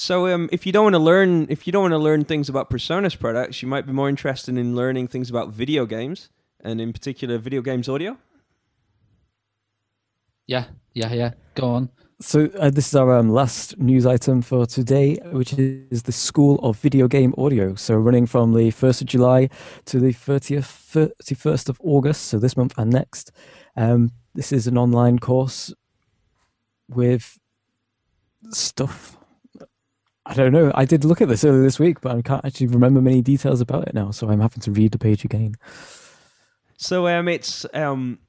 So 0.00 0.28
um, 0.28 0.48
if 0.50 0.64
you 0.64 0.72
don't 0.72 0.84
want 0.84 0.94
to 0.94 0.98
learn 0.98 1.46
if 1.50 1.66
you 1.66 1.74
don't 1.74 1.82
want 1.82 1.92
to 1.92 1.98
learn 1.98 2.24
things 2.24 2.48
about 2.48 2.70
PreSonus 2.70 3.18
products, 3.18 3.60
you 3.60 3.68
might 3.68 3.84
be 3.84 3.92
more 3.92 4.08
interested 4.08 4.56
in 4.56 4.74
learning 4.74 5.08
things 5.08 5.28
about 5.28 5.50
video 5.50 5.84
games 5.84 6.30
and 6.60 6.80
in 6.80 6.94
particular 6.94 7.36
video 7.36 7.60
games 7.60 7.86
audio. 7.86 8.16
Yeah, 10.46 10.64
yeah, 10.94 11.12
yeah. 11.12 11.32
Go 11.54 11.68
on. 11.68 11.90
so 12.18 12.48
uh, 12.58 12.70
this 12.70 12.88
is 12.88 12.94
our 12.94 13.18
um, 13.18 13.28
last 13.28 13.78
news 13.78 14.06
item 14.06 14.40
for 14.40 14.64
today 14.64 15.18
which 15.32 15.52
is 15.52 16.02
the 16.04 16.12
school 16.12 16.58
of 16.60 16.78
video 16.78 17.06
game 17.06 17.34
audio 17.36 17.74
so 17.74 17.94
running 17.94 18.26
from 18.26 18.54
the 18.54 18.70
1st 18.70 19.02
of 19.02 19.06
july 19.06 19.48
to 19.84 19.98
the 19.98 20.12
30th 20.12 21.12
31st 21.22 21.68
of 21.68 21.80
august 21.82 22.26
so 22.26 22.38
this 22.38 22.56
month 22.56 22.74
and 22.78 22.90
next 22.90 23.32
um, 23.76 24.10
this 24.34 24.52
is 24.52 24.66
an 24.66 24.76
online 24.76 25.18
course 25.18 25.72
with 26.88 27.38
stuff 28.50 29.19
i 30.30 30.34
don't 30.34 30.52
know 30.52 30.72
i 30.74 30.84
did 30.84 31.04
look 31.04 31.20
at 31.20 31.28
this 31.28 31.44
earlier 31.44 31.62
this 31.62 31.78
week 31.78 32.00
but 32.00 32.16
i 32.16 32.22
can't 32.22 32.44
actually 32.44 32.66
remember 32.66 33.00
many 33.02 33.20
details 33.20 33.60
about 33.60 33.86
it 33.86 33.94
now 33.94 34.10
so 34.10 34.28
i'm 34.30 34.40
having 34.40 34.60
to 34.60 34.70
read 34.72 34.92
the 34.92 34.98
page 34.98 35.24
again 35.24 35.54
So 36.82 37.06
um, 37.08 37.28
it's 37.28 37.66
um, 37.74 38.20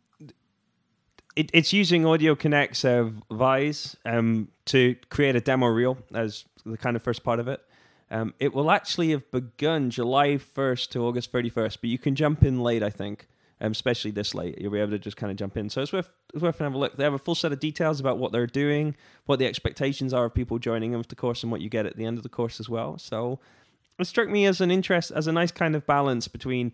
it, 1.38 1.50
it's 1.54 1.72
using 1.72 2.04
Audiokinetic's 2.04 2.84
uh, 2.84 3.10
Wwise 3.32 3.96
um 4.06 4.50
to 4.66 4.96
create 5.10 5.38
a 5.38 5.42
demo 5.42 5.68
reel 5.68 5.98
as 6.14 6.44
the 6.66 6.78
kind 6.78 6.98
of 6.98 7.02
first 7.02 7.24
part 7.24 7.40
of 7.40 7.48
it. 7.48 7.62
Um, 8.10 8.34
it 8.40 8.54
will 8.54 8.70
actually 8.70 9.12
have 9.12 9.32
begun 9.32 9.90
July 9.90 10.38
first 10.38 10.92
to 10.92 11.00
August 11.06 11.32
thirty 11.32 11.50
first, 11.50 11.80
but 11.80 11.90
you 11.90 11.98
can 11.98 12.14
jump 12.14 12.44
in 12.44 12.60
late, 12.62 12.84
I 12.84 12.90
think. 12.90 13.30
Um, 13.64 13.72
especially 13.72 14.10
this 14.10 14.34
late, 14.34 14.60
you'll 14.60 14.72
be 14.72 14.80
able 14.80 14.92
to 14.92 15.00
just 15.00 15.18
kind 15.18 15.30
of 15.30 15.38
jump 15.38 15.56
in. 15.56 15.70
So 15.70 15.82
it's 15.82 15.94
worth 15.94 16.10
it's 16.34 16.42
worth 16.42 16.58
having 16.58 16.74
a 16.74 16.78
look. 16.78 16.98
They 16.98 17.04
have 17.04 17.14
a 17.14 17.20
full 17.20 17.36
set 17.36 17.52
of 17.52 17.60
details 17.60 18.00
about 18.00 18.18
what 18.18 18.32
they're 18.32 18.48
doing, 18.48 18.96
what 19.28 19.38
the 19.38 19.46
expectations 19.46 20.14
are 20.14 20.26
of 20.26 20.34
people 20.34 20.58
joining 20.58 20.92
them 20.92 20.98
with 20.98 21.10
the 21.10 21.16
course, 21.16 21.44
and 21.44 21.52
what 21.52 21.62
you 21.62 21.70
get 21.70 21.86
at 21.86 21.96
the 21.96 22.06
end 22.06 22.18
of 22.18 22.24
the 22.24 22.30
course 22.30 22.60
as 22.60 22.68
well. 22.68 22.98
So 22.98 23.40
it 24.00 24.06
struck 24.06 24.30
me 24.30 24.46
as 24.46 24.62
an 24.62 24.72
interest, 24.72 25.12
as 25.12 25.28
a 25.28 25.32
nice 25.32 25.52
kind 25.52 25.76
of 25.76 25.86
balance 25.86 26.28
between 26.28 26.74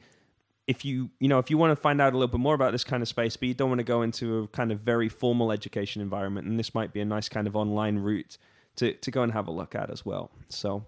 if 0.68 0.84
you 0.84 1.10
you 1.20 1.28
know 1.28 1.40
if 1.40 1.50
you 1.50 1.58
want 1.58 1.72
to 1.72 1.76
find 1.76 2.00
out 2.02 2.14
a 2.14 2.18
little 2.18 2.28
bit 2.28 2.40
more 2.40 2.54
about 2.54 2.74
this 2.74 2.84
kind 2.84 3.02
of 3.02 3.08
space 3.08 3.38
but 3.38 3.48
you 3.48 3.54
don't 3.54 3.70
want 3.70 3.80
to 3.80 3.86
go 3.86 4.02
into 4.02 4.40
a 4.40 4.48
kind 4.50 4.72
of 4.72 4.80
very 4.80 5.10
formal 5.10 5.52
education 5.52 6.02
environment 6.02 6.46
and 6.46 6.60
this 6.60 6.76
might 6.76 6.94
be 6.94 7.00
a 7.00 7.06
nice 7.06 7.30
kind 7.30 7.48
of 7.48 7.56
online 7.56 7.98
route 7.98 8.38
to, 8.76 8.94
to 8.94 9.10
go 9.10 9.24
and 9.24 9.32
have 9.32 9.48
a 9.48 9.52
look 9.52 9.74
at 9.74 9.90
as 9.90 10.06
well 10.06 10.30
so 10.50 10.86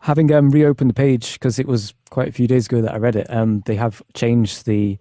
having 0.00 0.32
um, 0.32 0.50
reopened 0.50 0.90
the 0.90 0.94
page 0.94 1.34
because 1.34 1.58
it 1.58 1.66
was 1.66 1.94
quite 2.10 2.28
a 2.28 2.32
few 2.32 2.46
days 2.46 2.66
ago 2.66 2.80
that 2.82 2.94
I 2.94 2.98
read 2.98 3.16
it. 3.16 3.26
Um, 3.30 3.62
they 3.66 3.76
have 3.76 4.02
changed 4.14 4.66
the 4.66 4.98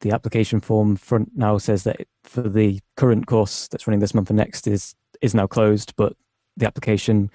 the 0.00 0.10
application 0.10 0.60
form. 0.60 0.96
Front 0.96 1.30
now 1.36 1.58
says 1.58 1.84
that 1.84 2.06
for 2.24 2.42
the 2.42 2.80
current 2.96 3.26
course 3.26 3.68
that's 3.68 3.86
running 3.86 4.00
this 4.00 4.14
month 4.14 4.30
and 4.30 4.36
next 4.36 4.66
is 4.66 4.94
is 5.20 5.34
now 5.34 5.46
closed, 5.46 5.94
but 5.96 6.14
the 6.56 6.66
application 6.66 7.30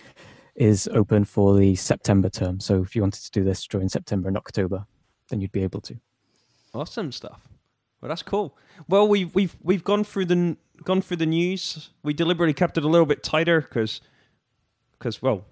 is 0.56 0.90
open 0.94 1.24
for 1.24 1.56
the 1.58 1.76
September 1.76 2.30
term. 2.30 2.60
So 2.60 2.82
if 2.82 2.96
you 2.96 3.02
wanted 3.02 3.24
to 3.24 3.32
do 3.32 3.44
this 3.44 3.66
during 3.68 3.90
September 3.90 4.28
and 4.28 4.38
October, 4.38 4.86
then 5.30 5.40
you'd 5.40 5.52
be 5.52 5.64
able 5.64 5.82
to. 5.82 5.96
awesome 6.74 7.12
stuff 7.12 7.42
well 8.02 8.10
that's 8.10 8.22
cool 8.22 8.56
well 8.88 9.08
we've 9.08 9.34
we've 9.34 9.56
we've 9.64 9.84
gone 9.84 10.04
through 10.04 10.26
the 10.26 10.56
gone 10.84 11.02
through 11.02 11.18
the 11.18 11.26
news. 11.26 11.90
We 12.04 12.14
deliberately 12.14 12.54
kept 12.54 12.78
it 12.78 12.84
a 12.84 12.88
little 12.88 13.06
bit 13.06 13.24
tighter 13.24 13.62
because, 13.62 14.02
because 14.98 15.22
well, 15.22 15.46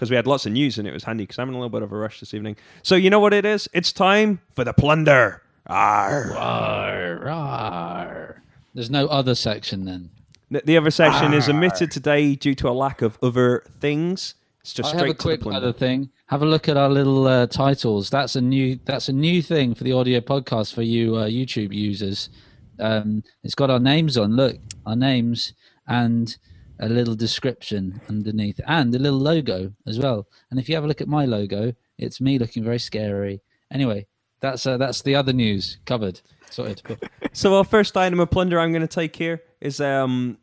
because 0.00 0.08
we 0.08 0.16
had 0.16 0.26
lots 0.26 0.46
of 0.46 0.52
news 0.52 0.78
and 0.78 0.88
it 0.88 0.94
was 0.94 1.04
handy. 1.04 1.24
Because 1.24 1.38
I'm 1.38 1.50
in 1.50 1.54
a 1.54 1.58
little 1.58 1.68
bit 1.68 1.82
of 1.82 1.92
a 1.92 1.96
rush 1.96 2.20
this 2.20 2.32
evening. 2.32 2.56
So 2.82 2.94
you 2.94 3.10
know 3.10 3.20
what 3.20 3.34
it 3.34 3.44
is? 3.44 3.68
It's 3.74 3.92
time 3.92 4.40
for 4.50 4.64
the 4.64 4.72
plunder. 4.72 5.42
Arr. 5.66 6.32
Rawr, 6.34 7.24
rawr. 7.26 8.36
There's 8.72 8.88
no 8.88 9.08
other 9.08 9.34
section 9.34 9.84
then. 9.84 10.08
The, 10.50 10.62
the 10.64 10.78
other 10.78 10.90
section 10.90 11.34
is 11.34 11.50
omitted 11.50 11.90
today 11.90 12.34
due 12.34 12.54
to 12.54 12.70
a 12.70 12.72
lack 12.72 13.02
of 13.02 13.18
other 13.22 13.62
things. 13.78 14.36
It's 14.62 14.72
just 14.72 14.86
I 14.94 14.96
straight 14.96 15.08
have 15.08 15.16
a 15.16 15.18
to 15.18 15.22
quick 15.22 15.40
the 15.40 15.44
plunder. 15.44 15.68
other 15.68 15.78
thing. 15.78 16.08
Have 16.28 16.40
a 16.40 16.46
look 16.46 16.66
at 16.70 16.78
our 16.78 16.88
little 16.88 17.26
uh, 17.26 17.46
titles. 17.46 18.08
That's 18.08 18.36
a 18.36 18.40
new. 18.40 18.78
That's 18.86 19.10
a 19.10 19.12
new 19.12 19.42
thing 19.42 19.74
for 19.74 19.84
the 19.84 19.92
audio 19.92 20.20
podcast 20.20 20.72
for 20.74 20.82
you 20.82 21.16
uh, 21.16 21.26
YouTube 21.26 21.74
users. 21.74 22.30
Um, 22.78 23.22
it's 23.42 23.54
got 23.54 23.68
our 23.68 23.80
names 23.80 24.16
on. 24.16 24.34
Look, 24.34 24.56
our 24.86 24.96
names 24.96 25.52
and 25.86 26.34
a 26.80 26.88
little 26.88 27.14
description 27.14 28.00
underneath, 28.08 28.60
and 28.66 28.94
a 28.94 28.98
little 28.98 29.18
logo 29.18 29.72
as 29.86 29.98
well. 29.98 30.26
And 30.50 30.58
if 30.58 30.68
you 30.68 30.74
have 30.74 30.84
a 30.84 30.88
look 30.88 31.00
at 31.00 31.08
my 31.08 31.26
logo, 31.26 31.72
it's 31.98 32.20
me 32.20 32.38
looking 32.38 32.64
very 32.64 32.78
scary. 32.78 33.42
Anyway, 33.70 34.06
that's 34.40 34.66
uh, 34.66 34.78
that's 34.78 35.02
the 35.02 35.14
other 35.14 35.32
news 35.32 35.78
covered. 35.84 36.20
Sorted. 36.50 36.82
So 37.32 37.54
our 37.54 37.64
first 37.64 37.96
item 37.96 38.18
of 38.18 38.30
plunder 38.30 38.58
I'm 38.58 38.72
going 38.72 38.82
to 38.82 38.88
take 38.88 39.14
here 39.14 39.40
is 39.60 39.80
um, 39.80 40.38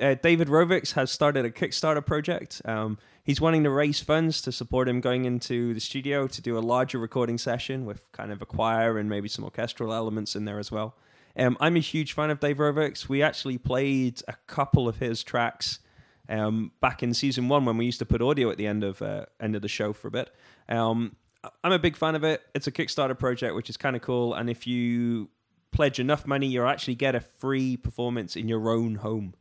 uh, 0.00 0.14
David 0.22 0.46
Rovics 0.46 0.92
has 0.92 1.10
started 1.10 1.44
a 1.44 1.50
Kickstarter 1.50 2.06
project. 2.06 2.62
Um, 2.64 2.98
he's 3.24 3.40
wanting 3.40 3.64
to 3.64 3.70
raise 3.70 3.98
funds 4.00 4.40
to 4.42 4.52
support 4.52 4.88
him 4.88 5.00
going 5.00 5.24
into 5.24 5.74
the 5.74 5.80
studio 5.80 6.28
to 6.28 6.40
do 6.40 6.56
a 6.56 6.60
larger 6.60 6.98
recording 6.98 7.36
session 7.36 7.84
with 7.84 8.10
kind 8.12 8.30
of 8.30 8.40
a 8.40 8.46
choir 8.46 8.96
and 8.96 9.08
maybe 9.08 9.28
some 9.28 9.44
orchestral 9.44 9.92
elements 9.92 10.36
in 10.36 10.44
there 10.44 10.60
as 10.60 10.70
well. 10.70 10.94
Um, 11.36 11.56
I'm 11.60 11.76
a 11.76 11.80
huge 11.80 12.12
fan 12.12 12.30
of 12.30 12.40
Dave 12.40 12.58
Rovics. 12.58 13.08
We 13.08 13.22
actually 13.22 13.58
played 13.58 14.22
a 14.28 14.34
couple 14.46 14.88
of 14.88 14.96
his 14.96 15.22
tracks 15.22 15.78
um, 16.28 16.72
back 16.80 17.02
in 17.02 17.14
season 17.14 17.48
one 17.48 17.64
when 17.64 17.76
we 17.76 17.84
used 17.84 17.98
to 18.00 18.06
put 18.06 18.22
audio 18.22 18.50
at 18.50 18.56
the 18.56 18.66
end 18.66 18.84
of 18.84 19.02
uh, 19.02 19.26
end 19.40 19.56
of 19.56 19.62
the 19.62 19.68
show 19.68 19.92
for 19.92 20.08
a 20.08 20.10
bit. 20.10 20.30
Um, 20.68 21.16
I'm 21.64 21.72
a 21.72 21.78
big 21.78 21.96
fan 21.96 22.14
of 22.14 22.24
it. 22.24 22.42
It's 22.54 22.66
a 22.66 22.72
Kickstarter 22.72 23.18
project, 23.18 23.54
which 23.54 23.70
is 23.70 23.76
kind 23.76 23.96
of 23.96 24.02
cool. 24.02 24.34
And 24.34 24.50
if 24.50 24.66
you 24.66 25.30
pledge 25.72 25.98
enough 25.98 26.26
money, 26.26 26.46
you'll 26.46 26.68
actually 26.68 26.96
get 26.96 27.14
a 27.14 27.20
free 27.20 27.76
performance 27.76 28.36
in 28.36 28.48
your 28.48 28.70
own 28.70 28.96
home, 28.96 29.34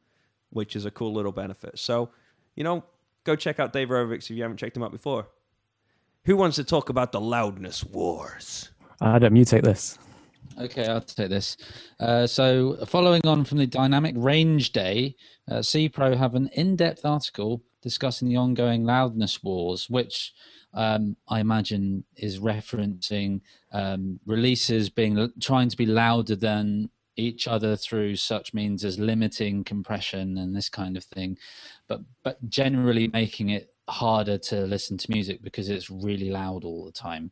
which 0.49 0.75
is 0.75 0.85
a 0.85 0.91
cool 0.91 1.13
little 1.13 1.31
benefit. 1.31 1.77
So, 1.77 2.09
you 2.55 2.63
know, 2.63 2.83
go 3.23 3.35
check 3.35 3.59
out 3.59 3.73
Dave 3.73 3.89
Rovics 3.89 4.29
if 4.29 4.31
you 4.31 4.43
haven't 4.43 4.57
checked 4.57 4.77
him 4.77 4.83
out 4.83 4.91
before. 4.91 5.27
Who 6.25 6.37
wants 6.37 6.55
to 6.57 6.63
talk 6.63 6.89
about 6.89 7.11
the 7.11 7.21
loudness 7.21 7.83
wars? 7.83 8.69
Adam, 9.01 9.35
you 9.35 9.45
take 9.45 9.63
this. 9.63 9.97
Okay, 10.59 10.87
I'll 10.87 10.99
take 10.99 11.29
this. 11.29 11.55
Uh, 12.01 12.27
so, 12.27 12.77
following 12.85 13.21
on 13.25 13.45
from 13.45 13.59
the 13.59 13.67
Dynamic 13.67 14.13
Range 14.17 14.71
Day, 14.73 15.15
uh, 15.49 15.59
CPRO 15.59 16.17
have 16.17 16.35
an 16.35 16.49
in 16.53 16.75
depth 16.75 17.05
article 17.05 17.61
discussing 17.81 18.27
the 18.27 18.35
ongoing 18.35 18.83
loudness 18.83 19.41
wars, 19.41 19.89
which 19.89 20.33
um, 20.73 21.15
I 21.29 21.39
imagine 21.39 22.03
is 22.17 22.39
referencing 22.39 23.39
um, 23.71 24.19
releases 24.25 24.89
being 24.89 25.31
trying 25.39 25.69
to 25.69 25.77
be 25.77 25.85
louder 25.85 26.35
than 26.35 26.89
each 27.15 27.47
other 27.47 27.77
through 27.77 28.17
such 28.17 28.53
means 28.53 28.83
as 28.83 28.99
limiting 28.99 29.63
compression 29.63 30.37
and 30.37 30.53
this 30.53 30.67
kind 30.67 30.97
of 30.97 31.05
thing, 31.05 31.37
but 31.87 32.01
but 32.21 32.37
generally 32.49 33.07
making 33.07 33.49
it 33.49 33.73
harder 33.87 34.37
to 34.37 34.65
listen 34.65 34.97
to 34.97 35.11
music 35.11 35.41
because 35.41 35.69
it's 35.69 35.89
really 35.89 36.29
loud 36.29 36.65
all 36.65 36.85
the 36.85 36.91
time. 36.91 37.31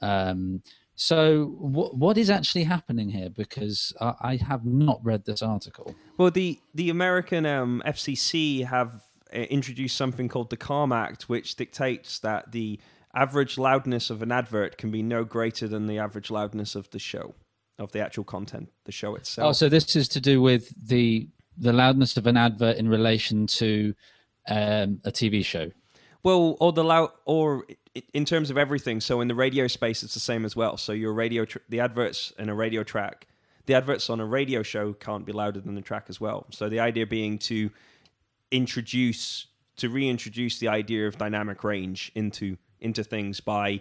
Um, 0.00 0.62
so, 1.02 1.46
what 1.58 1.96
what 1.96 2.16
is 2.16 2.30
actually 2.30 2.62
happening 2.62 3.08
here? 3.08 3.28
Because 3.28 3.92
I, 4.00 4.14
I 4.20 4.36
have 4.36 4.64
not 4.64 5.00
read 5.02 5.24
this 5.24 5.42
article. 5.42 5.96
Well, 6.16 6.30
the 6.30 6.60
the 6.74 6.90
American 6.90 7.44
um, 7.44 7.82
FCC 7.84 8.64
have 8.64 9.02
uh, 9.34 9.38
introduced 9.38 9.96
something 9.96 10.28
called 10.28 10.50
the 10.50 10.56
Calm 10.56 10.92
Act, 10.92 11.28
which 11.28 11.56
dictates 11.56 12.20
that 12.20 12.52
the 12.52 12.78
average 13.16 13.58
loudness 13.58 14.10
of 14.10 14.22
an 14.22 14.30
advert 14.30 14.78
can 14.78 14.92
be 14.92 15.02
no 15.02 15.24
greater 15.24 15.66
than 15.66 15.88
the 15.88 15.98
average 15.98 16.30
loudness 16.30 16.76
of 16.76 16.88
the 16.90 17.00
show, 17.00 17.34
of 17.80 17.90
the 17.90 17.98
actual 17.98 18.22
content, 18.22 18.70
the 18.84 18.92
show 18.92 19.16
itself. 19.16 19.48
Oh, 19.48 19.52
so 19.52 19.68
this 19.68 19.96
is 19.96 20.06
to 20.06 20.20
do 20.20 20.40
with 20.40 20.72
the 20.86 21.28
the 21.58 21.72
loudness 21.72 22.16
of 22.16 22.28
an 22.28 22.36
advert 22.36 22.76
in 22.76 22.88
relation 22.88 23.48
to 23.48 23.92
um, 24.48 25.00
a 25.04 25.10
TV 25.10 25.44
show. 25.44 25.68
Well, 26.22 26.56
or 26.60 26.72
the 26.72 26.84
loud, 26.84 27.10
or 27.24 27.66
in 28.14 28.24
terms 28.24 28.50
of 28.50 28.56
everything. 28.56 29.00
So 29.00 29.20
in 29.20 29.28
the 29.28 29.34
radio 29.34 29.66
space, 29.66 30.02
it's 30.02 30.14
the 30.14 30.20
same 30.20 30.44
as 30.44 30.54
well. 30.54 30.76
So 30.76 30.92
your 30.92 31.12
radio, 31.12 31.44
tr- 31.44 31.58
the 31.68 31.80
adverts 31.80 32.32
in 32.38 32.48
a 32.48 32.54
radio 32.54 32.84
track, 32.84 33.26
the 33.66 33.74
adverts 33.74 34.08
on 34.08 34.20
a 34.20 34.26
radio 34.26 34.62
show 34.62 34.92
can't 34.92 35.24
be 35.24 35.32
louder 35.32 35.60
than 35.60 35.74
the 35.74 35.82
track 35.82 36.06
as 36.08 36.20
well. 36.20 36.46
So 36.50 36.68
the 36.68 36.80
idea 36.80 37.06
being 37.06 37.38
to 37.40 37.70
introduce, 38.50 39.46
to 39.76 39.88
reintroduce 39.88 40.58
the 40.58 40.68
idea 40.68 41.06
of 41.06 41.18
dynamic 41.18 41.64
range 41.64 42.12
into 42.14 42.56
into 42.80 43.04
things 43.04 43.38
by 43.38 43.80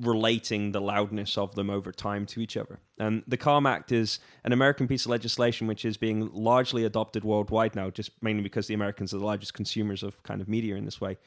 relating 0.00 0.72
the 0.72 0.80
loudness 0.80 1.36
of 1.36 1.54
them 1.54 1.68
over 1.68 1.92
time 1.92 2.24
to 2.24 2.40
each 2.40 2.56
other. 2.56 2.80
And 2.98 3.22
the 3.28 3.36
Calm 3.36 3.66
Act 3.66 3.92
is 3.92 4.18
an 4.44 4.52
American 4.52 4.88
piece 4.88 5.04
of 5.04 5.10
legislation 5.10 5.66
which 5.66 5.84
is 5.84 5.98
being 5.98 6.30
largely 6.32 6.84
adopted 6.84 7.22
worldwide 7.22 7.76
now, 7.76 7.90
just 7.90 8.10
mainly 8.22 8.42
because 8.42 8.66
the 8.66 8.72
Americans 8.72 9.12
are 9.12 9.18
the 9.18 9.26
largest 9.26 9.52
consumers 9.52 10.02
of 10.02 10.22
kind 10.22 10.40
of 10.40 10.48
media 10.48 10.76
in 10.76 10.86
this 10.86 11.02
way, 11.02 11.18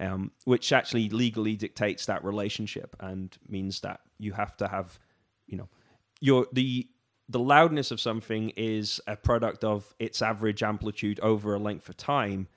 um, 0.00 0.30
which 0.44 0.72
actually 0.72 1.08
legally 1.08 1.56
dictates 1.56 2.06
that 2.06 2.24
relationship 2.24 2.96
and 3.00 3.36
means 3.48 3.80
that 3.80 4.00
you 4.18 4.32
have 4.32 4.56
to 4.58 4.68
have, 4.68 4.98
you 5.46 5.56
know, 5.56 5.68
your 6.20 6.46
the 6.52 6.88
the 7.28 7.38
loudness 7.38 7.90
of 7.90 8.00
something 8.00 8.50
is 8.56 9.00
a 9.06 9.14
product 9.14 9.62
of 9.62 9.92
its 9.98 10.22
average 10.22 10.62
amplitude 10.62 11.20
over 11.20 11.54
a 11.54 11.58
length 11.58 11.88
of 11.88 11.96
time 11.96 12.48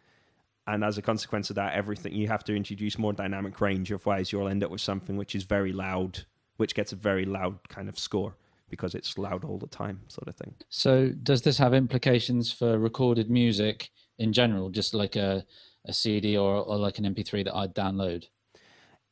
and 0.67 0.83
as 0.83 0.97
a 0.97 1.01
consequence 1.01 1.49
of 1.49 1.55
that, 1.55 1.73
everything 1.73 2.13
you 2.13 2.27
have 2.27 2.43
to 2.45 2.55
introduce 2.55 2.97
more 2.97 3.13
dynamic 3.13 3.59
range. 3.59 3.91
Otherwise, 3.91 4.31
you'll 4.31 4.47
end 4.47 4.63
up 4.63 4.69
with 4.69 4.81
something 4.81 5.17
which 5.17 5.35
is 5.35 5.43
very 5.43 5.73
loud, 5.73 6.25
which 6.57 6.75
gets 6.75 6.91
a 6.91 6.95
very 6.95 7.25
loud 7.25 7.57
kind 7.67 7.89
of 7.89 7.97
score 7.97 8.35
because 8.69 8.95
it's 8.95 9.17
loud 9.17 9.43
all 9.43 9.57
the 9.57 9.67
time, 9.67 9.99
sort 10.07 10.27
of 10.27 10.35
thing. 10.35 10.53
So, 10.69 11.09
does 11.23 11.41
this 11.41 11.57
have 11.57 11.73
implications 11.73 12.51
for 12.51 12.77
recorded 12.77 13.29
music 13.29 13.89
in 14.17 14.31
general, 14.31 14.69
just 14.69 14.93
like 14.93 15.15
a, 15.15 15.43
a 15.86 15.93
CD 15.93 16.38
or, 16.38 16.55
or 16.57 16.77
like 16.77 16.97
an 16.99 17.05
MP3 17.05 17.43
that 17.45 17.55
I'd 17.55 17.73
download? 17.75 18.25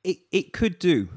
It 0.03 0.17
it 0.31 0.53
could 0.53 0.79
do. 0.79 1.09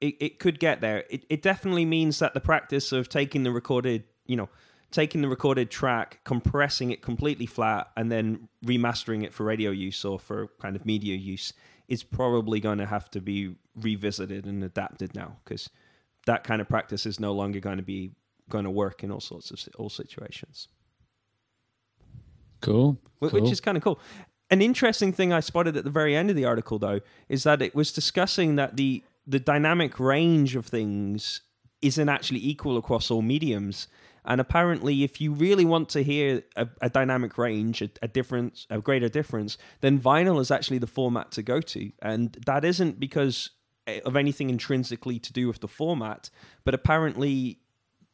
It 0.00 0.16
it 0.20 0.38
could 0.38 0.58
get 0.60 0.80
there. 0.80 1.04
It 1.10 1.24
it 1.30 1.42
definitely 1.42 1.84
means 1.84 2.18
that 2.18 2.34
the 2.34 2.40
practice 2.40 2.92
of 2.92 3.08
taking 3.08 3.42
the 3.44 3.50
recorded, 3.52 4.04
you 4.26 4.36
know, 4.36 4.48
taking 4.90 5.22
the 5.22 5.28
recorded 5.28 5.70
track, 5.70 6.20
compressing 6.24 6.90
it 6.90 7.00
completely 7.02 7.46
flat, 7.46 7.88
and 7.96 8.12
then 8.12 8.48
remastering 8.66 9.24
it 9.24 9.32
for 9.32 9.44
radio 9.44 9.70
use 9.70 10.04
or 10.04 10.18
for 10.18 10.48
kind 10.60 10.76
of 10.76 10.84
media 10.84 11.16
use 11.16 11.52
is 11.88 12.02
probably 12.02 12.60
going 12.60 12.78
to 12.78 12.86
have 12.86 13.10
to 13.10 13.20
be 13.20 13.54
revisited 13.76 14.46
and 14.46 14.64
adapted 14.64 15.14
now 15.14 15.36
because 15.44 15.68
that 16.26 16.42
kind 16.44 16.60
of 16.62 16.68
practice 16.68 17.04
is 17.06 17.20
no 17.20 17.32
longer 17.32 17.60
going 17.60 17.76
to 17.76 17.82
be 17.82 18.10
going 18.48 18.64
to 18.64 18.70
work 18.70 19.02
in 19.04 19.10
all 19.10 19.20
sorts 19.20 19.50
of 19.50 19.58
all 19.78 19.88
situations, 19.90 20.68
Cool. 22.60 22.98
wh- 23.20 23.28
cool. 23.28 23.40
which 23.40 23.50
is 23.50 23.60
kind 23.60 23.76
of 23.76 23.82
cool. 23.82 23.98
An 24.50 24.60
interesting 24.60 25.12
thing 25.12 25.32
I 25.32 25.40
spotted 25.40 25.76
at 25.76 25.84
the 25.84 25.90
very 25.90 26.14
end 26.14 26.30
of 26.30 26.36
the 26.36 26.44
article, 26.44 26.78
though, 26.78 27.00
is 27.28 27.44
that 27.44 27.62
it 27.62 27.74
was 27.74 27.92
discussing 27.92 28.56
that 28.56 28.76
the 28.76 29.02
the 29.26 29.40
dynamic 29.40 29.98
range 29.98 30.54
of 30.54 30.66
things 30.66 31.40
isn't 31.80 32.08
actually 32.08 32.46
equal 32.46 32.76
across 32.76 33.10
all 33.10 33.22
mediums. 33.22 33.88
And 34.26 34.40
apparently, 34.40 35.04
if 35.04 35.20
you 35.20 35.32
really 35.32 35.64
want 35.64 35.90
to 35.90 36.02
hear 36.02 36.42
a, 36.56 36.66
a 36.80 36.88
dynamic 36.88 37.36
range, 37.36 37.82
a, 37.82 37.90
a 38.00 38.08
difference, 38.08 38.66
a 38.70 38.80
greater 38.80 39.08
difference, 39.08 39.58
then 39.82 40.00
vinyl 40.00 40.40
is 40.40 40.50
actually 40.50 40.78
the 40.78 40.86
format 40.86 41.30
to 41.32 41.42
go 41.42 41.60
to. 41.60 41.92
And 42.00 42.32
that 42.46 42.64
isn't 42.64 42.98
because 42.98 43.50
eh, 43.86 44.00
of 44.06 44.16
anything 44.16 44.48
intrinsically 44.48 45.18
to 45.18 45.32
do 45.32 45.46
with 45.46 45.60
the 45.60 45.68
format, 45.68 46.30
but 46.64 46.72
apparently 46.72 47.60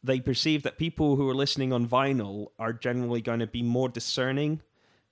they 0.02 0.18
perceive 0.18 0.64
that 0.64 0.78
people 0.78 1.14
who 1.14 1.28
are 1.28 1.34
listening 1.34 1.72
on 1.72 1.86
vinyl 1.86 2.48
are 2.58 2.72
generally 2.72 3.20
going 3.20 3.40
to 3.40 3.46
be 3.46 3.62
more 3.62 3.88
discerning. 3.88 4.62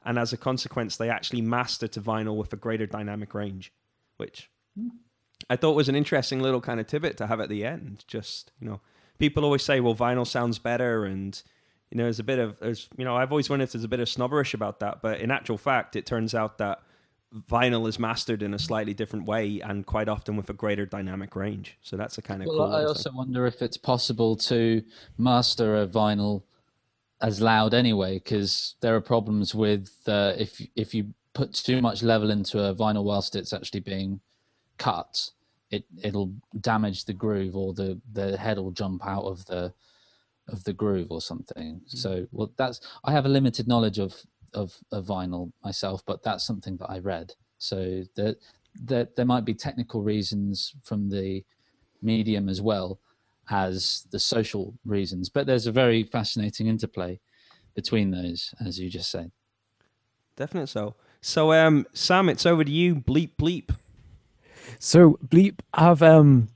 And 0.04 0.18
as 0.18 0.32
a 0.32 0.36
consequence, 0.36 0.96
they 0.96 1.10
actually 1.10 1.42
master 1.42 1.88
to 1.88 2.00
vinyl 2.00 2.36
with 2.36 2.52
a 2.52 2.56
greater 2.56 2.86
dynamic 2.86 3.34
range, 3.34 3.72
which 4.16 4.50
I 5.50 5.56
thought 5.56 5.76
was 5.76 5.88
an 5.88 5.96
interesting 5.96 6.40
little 6.40 6.60
kind 6.60 6.80
of 6.80 6.86
tidbit 6.86 7.16
to 7.18 7.26
have 7.26 7.40
at 7.40 7.48
the 7.48 7.64
end. 7.64 8.04
Just, 8.06 8.52
you 8.60 8.68
know, 8.68 8.80
people 9.18 9.44
always 9.44 9.62
say, 9.62 9.80
well, 9.80 9.94
vinyl 9.94 10.26
sounds 10.26 10.58
better. 10.58 11.04
And, 11.04 11.40
you 11.90 11.98
know, 11.98 12.04
there's 12.04 12.20
a 12.20 12.24
bit 12.24 12.38
of, 12.38 12.58
there's, 12.60 12.88
you 12.96 13.04
know, 13.04 13.16
I've 13.16 13.32
always 13.32 13.50
wondered 13.50 13.64
if 13.64 13.72
there's 13.72 13.84
a 13.84 13.88
bit 13.88 14.00
of 14.00 14.08
snobberish 14.08 14.54
about 14.54 14.80
that. 14.80 15.02
But 15.02 15.20
in 15.20 15.30
actual 15.30 15.58
fact, 15.58 15.96
it 15.96 16.06
turns 16.06 16.34
out 16.34 16.58
that 16.58 16.80
vinyl 17.50 17.86
is 17.88 17.98
mastered 17.98 18.42
in 18.42 18.54
a 18.54 18.58
slightly 18.58 18.94
different 18.94 19.26
way 19.26 19.60
and 19.60 19.84
quite 19.84 20.08
often 20.08 20.36
with 20.36 20.48
a 20.48 20.54
greater 20.54 20.86
dynamic 20.86 21.36
range. 21.36 21.76
So 21.82 21.96
that's 21.96 22.16
a 22.16 22.22
kind 22.22 22.42
of 22.42 22.48
Well, 22.48 22.68
cool. 22.68 22.74
I 22.74 22.84
also 22.84 23.10
wonder 23.12 23.46
if 23.46 23.60
it's 23.60 23.76
possible 23.76 24.36
to 24.36 24.82
master 25.18 25.82
a 25.82 25.86
vinyl 25.86 26.44
as 27.20 27.40
loud 27.40 27.74
anyway, 27.74 28.14
because 28.14 28.74
there 28.80 28.94
are 28.94 29.00
problems 29.00 29.54
with 29.54 29.90
uh, 30.06 30.34
if 30.38 30.60
if 30.76 30.94
you 30.94 31.14
put 31.34 31.52
too 31.52 31.80
much 31.80 32.02
level 32.02 32.30
into 32.30 32.58
a 32.62 32.74
vinyl 32.74 33.04
whilst 33.04 33.36
it's 33.36 33.52
actually 33.52 33.80
being 33.80 34.20
cut, 34.78 35.30
it 35.70 35.84
it'll 36.02 36.32
damage 36.60 37.04
the 37.04 37.12
groove 37.12 37.56
or 37.56 37.74
the 37.74 38.00
the 38.12 38.36
head 38.36 38.58
will 38.58 38.70
jump 38.70 39.06
out 39.06 39.24
of 39.24 39.44
the 39.46 39.72
of 40.48 40.64
the 40.64 40.72
groove 40.72 41.08
or 41.10 41.20
something. 41.20 41.80
So, 41.86 42.26
well, 42.32 42.52
that's 42.56 42.80
I 43.04 43.12
have 43.12 43.26
a 43.26 43.30
limited 43.30 43.68
knowledge 43.68 43.98
of 43.98 44.14
of, 44.54 44.74
of 44.92 45.06
vinyl 45.06 45.52
myself, 45.62 46.02
but 46.06 46.22
that's 46.22 46.46
something 46.46 46.76
that 46.78 46.90
I 46.90 46.98
read. 47.00 47.34
So 47.58 48.04
that 48.16 48.36
there, 48.74 49.08
there 49.16 49.26
might 49.26 49.44
be 49.44 49.54
technical 49.54 50.02
reasons 50.02 50.74
from 50.82 51.10
the 51.10 51.44
medium 52.00 52.48
as 52.48 52.60
well 52.60 52.98
as 53.50 54.06
the 54.10 54.18
social 54.18 54.74
reasons, 54.84 55.28
but 55.28 55.46
there's 55.46 55.66
a 55.66 55.72
very 55.72 56.02
fascinating 56.04 56.66
interplay 56.66 57.18
between 57.74 58.10
those, 58.10 58.54
as 58.64 58.78
you 58.78 58.90
just 58.90 59.10
said. 59.10 59.30
Definitely 60.36 60.66
so. 60.66 60.94
So, 61.20 61.52
um, 61.52 61.86
Sam, 61.92 62.28
it's 62.28 62.46
over 62.46 62.64
to 62.64 62.70
you. 62.70 62.96
Bleep, 62.96 63.32
bleep. 63.40 63.70
So 64.78 65.18
Bleep 65.26 65.60
have 65.74 66.02
um, 66.02 66.48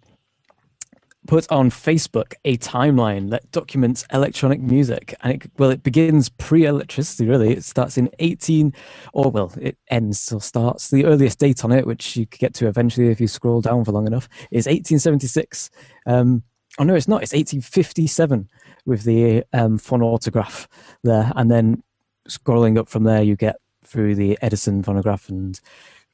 put 1.26 1.50
on 1.50 1.70
Facebook 1.70 2.34
a 2.44 2.56
timeline 2.58 3.30
that 3.30 3.50
documents 3.52 4.04
electronic 4.12 4.60
music, 4.60 5.14
and 5.22 5.34
it, 5.34 5.50
well, 5.58 5.70
it 5.70 5.82
begins 5.82 6.28
pre-electricity. 6.28 7.26
Really, 7.26 7.52
it 7.52 7.64
starts 7.64 7.98
in 7.98 8.10
18, 8.18 8.72
or 9.12 9.30
well, 9.30 9.52
it 9.60 9.76
ends 9.90 10.32
or 10.32 10.40
starts. 10.40 10.90
The 10.90 11.04
earliest 11.04 11.38
date 11.38 11.64
on 11.64 11.72
it, 11.72 11.86
which 11.86 12.16
you 12.16 12.26
could 12.26 12.40
get 12.40 12.54
to 12.54 12.68
eventually 12.68 13.08
if 13.08 13.20
you 13.20 13.28
scroll 13.28 13.60
down 13.60 13.84
for 13.84 13.92
long 13.92 14.06
enough, 14.06 14.28
is 14.50 14.66
1876. 14.66 15.70
Um, 16.06 16.42
oh 16.78 16.84
no, 16.84 16.94
it's 16.94 17.08
not. 17.08 17.22
It's 17.22 17.32
1857 17.32 18.48
with 18.86 19.04
the 19.04 19.44
um, 19.52 19.78
phonautograph 19.78 20.66
there, 21.02 21.32
and 21.36 21.50
then 21.50 21.82
scrolling 22.28 22.78
up 22.78 22.88
from 22.88 23.04
there, 23.04 23.22
you 23.22 23.36
get 23.36 23.56
through 23.84 24.14
the 24.14 24.38
Edison 24.42 24.82
phonograph 24.82 25.28
and 25.28 25.60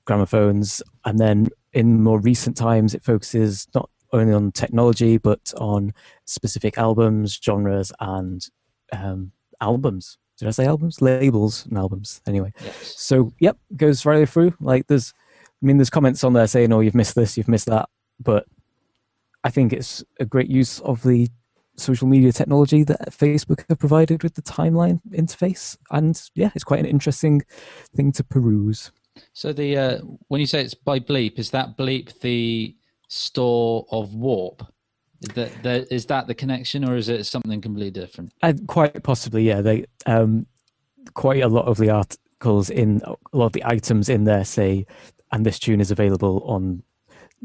gramophones, 0.05 0.83
and 1.05 1.19
then 1.19 1.49
in 1.73 2.03
more 2.03 2.21
recent 2.21 2.57
times, 2.57 2.95
it 2.95 3.03
focuses 3.05 3.69
not 3.75 3.91
only 4.13 4.33
on 4.33 4.51
technology 4.53 5.19
but 5.19 5.53
on 5.59 5.93
specific 6.25 6.79
albums, 6.79 7.39
genres, 7.45 7.93
and 8.01 8.47
um, 8.93 9.31
albums. 9.61 10.17
Did 10.39 10.49
I 10.49 10.53
say 10.53 10.67
albums? 10.67 11.03
Labels 11.03 11.67
and 11.67 11.77
albums. 11.77 12.23
Anyway, 12.27 12.53
Yes. 12.65 12.95
so 12.97 13.33
yep, 13.41 13.59
goes 13.77 14.07
right 14.07 14.27
through. 14.29 14.55
Like 14.61 14.87
there's, 14.87 15.13
I 15.63 15.67
mean, 15.67 15.77
there's 15.79 15.91
comments 15.91 16.25
on 16.25 16.33
there 16.33 16.47
saying, 16.47 16.73
"Oh, 16.73 16.81
you've 16.81 16.95
missed 16.95 17.15
this, 17.17 17.37
you've 17.37 17.49
missed 17.49 17.67
that," 17.67 17.89
but 18.21 18.47
I 19.45 19.51
think 19.51 19.72
it's 19.72 20.05
a 20.20 20.24
great 20.24 20.49
use 20.49 20.80
of 20.80 21.03
the 21.03 21.28
social 21.76 22.09
media 22.09 22.32
technology 22.32 22.82
that 22.84 23.12
Facebook 23.12 23.64
have 23.68 23.78
provided 23.78 24.22
with 24.22 24.34
the 24.34 24.43
timeline 24.43 25.01
interface, 25.12 25.76
and 25.91 26.20
yeah, 26.34 26.51
it's 26.55 26.64
quite 26.64 26.80
an 26.80 26.86
interesting 26.86 27.43
thing 27.95 28.12
to 28.12 28.24
peruse. 28.24 28.91
So 29.32 29.53
the 29.53 29.76
uh, 29.76 29.99
when 30.28 30.41
you 30.41 30.47
say 30.47 30.62
it's 30.62 30.74
by 30.74 31.01
Bleep, 31.01 31.39
is 31.39 31.51
that 31.51 31.76
Bleep 31.76 32.18
the 32.20 32.76
store 33.09 33.86
of 33.91 34.14
Warp? 34.14 34.62
Is 35.20 35.34
that, 35.34 35.62
that 35.62 35.93
is 35.93 36.07
that 36.07 36.26
the 36.26 36.34
connection, 36.34 36.89
or 36.89 36.97
is 36.97 37.09
it 37.09 37.24
something 37.24 37.61
completely 37.61 37.91
different? 37.91 38.32
Uh, 38.43 38.53
quite 38.66 39.03
possibly, 39.03 39.43
yeah. 39.43 39.61
They 39.61 39.86
um, 40.07 40.47
quite 41.14 41.43
a 41.43 41.49
lot 41.49 41.66
of 41.66 41.78
the 41.78 41.91
articles 41.91 42.70
in 42.70 43.03
a 43.05 43.36
lot 43.36 43.47
of 43.47 43.53
the 43.53 43.64
items 43.64 44.09
in 44.09 44.24
there 44.24 44.45
say, 44.45 44.86
and 45.32 45.45
this 45.45 45.59
tune 45.59 45.80
is 45.80 45.91
available 45.91 46.43
on 46.45 46.82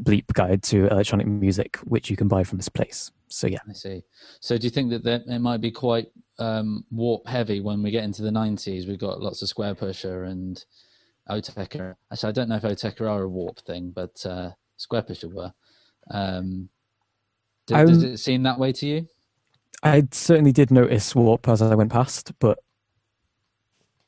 Bleep 0.02 0.26
Guide 0.32 0.62
to 0.64 0.88
Electronic 0.88 1.26
Music, 1.26 1.76
which 1.84 2.10
you 2.10 2.16
can 2.16 2.28
buy 2.28 2.44
from 2.44 2.58
this 2.58 2.68
place. 2.68 3.10
So 3.28 3.46
yeah, 3.46 3.58
I 3.68 3.72
see. 3.72 4.02
So 4.40 4.58
do 4.58 4.64
you 4.64 4.70
think 4.70 4.90
that 4.90 5.24
it 5.26 5.38
might 5.40 5.60
be 5.60 5.70
quite 5.70 6.08
um, 6.38 6.84
Warp 6.90 7.26
heavy 7.26 7.60
when 7.60 7.82
we 7.82 7.90
get 7.90 8.04
into 8.04 8.22
the 8.22 8.30
nineties? 8.30 8.86
We've 8.86 8.98
got 8.98 9.20
lots 9.20 9.42
of 9.42 9.48
Squarepusher 9.48 10.30
and 10.30 10.64
Autechre. 11.30 11.94
Actually, 12.12 12.28
I 12.28 12.32
don't 12.32 12.48
know 12.48 12.56
if 12.56 12.62
Autechre 12.62 13.08
are 13.08 13.22
a 13.22 13.28
Warp 13.28 13.60
thing, 13.60 13.92
but 13.94 14.24
uh, 14.26 14.50
Squarepusher 14.78 15.32
were. 15.32 15.52
Um, 16.10 16.68
d- 17.66 17.74
does 17.74 18.04
Um, 18.04 18.12
it 18.12 18.18
seem 18.18 18.42
that 18.42 18.58
way 18.58 18.72
to 18.72 18.86
you? 18.86 19.08
I 19.82 20.06
certainly 20.12 20.52
did 20.52 20.70
notice 20.70 21.14
Warp 21.14 21.48
as 21.48 21.60
I 21.60 21.74
went 21.74 21.92
past, 21.92 22.32
but 22.38 22.58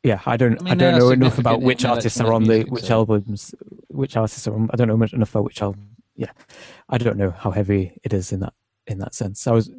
yeah, 0.03 0.21
I 0.25 0.37
don't. 0.37 0.61
I 0.61 0.65
mean, 0.65 0.73
I, 0.73 0.75
don't 0.77 0.99
know 0.99 1.11
enough 1.11 1.39
about 1.39 1.63
which 1.63 1.85
artists 1.85 2.21
are 2.21 2.33
on 2.33 2.45
the 2.45 2.63
which 2.65 2.91
albums, 2.91 3.55
which 3.97 4.17
artists 4.17 4.47
are 4.47 4.55
on. 4.55 4.69
I 4.73 4.77
don't 4.77 4.89
know 4.89 4.97
much 4.97 5.13
enough 5.13 5.31
about 5.31 5.45
which 5.45 5.63
album. 5.63 5.89
Yeah, 6.15 6.31
I 6.89 6.99
don't 6.99 7.17
know 7.19 7.31
how 7.31 7.51
heavy 7.51 7.99
it 8.03 8.13
is 8.13 8.33
in 8.33 8.41
that 8.41 8.55
in 8.87 8.99
that 8.99 9.15
sense. 9.15 9.47
I 9.47 9.53
was 9.53 9.71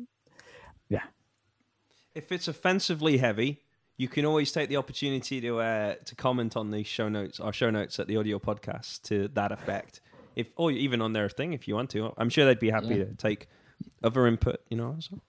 yeah. 0.90 1.04
If 2.14 2.32
it's 2.32 2.48
offensively 2.48 3.18
heavy, 3.18 3.62
you 3.98 4.08
can 4.08 4.26
always 4.26 4.52
take 4.52 4.70
the 4.70 4.78
opportunity 4.78 5.42
to 5.42 5.60
uh, 5.60 5.96
to 6.06 6.16
comment 6.16 6.56
on 6.56 6.72
the 6.72 6.84
show 6.84 7.10
notes, 7.10 7.40
our 7.40 7.54
show 7.54 7.70
notes 7.70 8.00
at 8.00 8.08
the 8.08 8.18
audio 8.18 8.40
podcast 8.40 9.02
to 9.04 9.28
that 9.30 9.52
effect. 9.52 10.02
If 10.36 10.50
or 10.56 10.72
even 10.72 11.02
on 11.02 11.14
their 11.14 11.30
thing, 11.30 11.54
if 11.54 11.68
you 11.68 11.74
want 11.76 11.90
to, 11.92 12.14
I'm 12.18 12.30
sure 12.30 12.46
they'd 12.46 12.60
be 12.60 12.70
happy 12.70 12.96
Yeah. 12.96 13.06
to 13.06 13.16
take 13.16 13.48
other 14.04 14.28
input. 14.28 14.62
You 14.70 14.78
know, 14.78 14.96
so. 15.00 15.20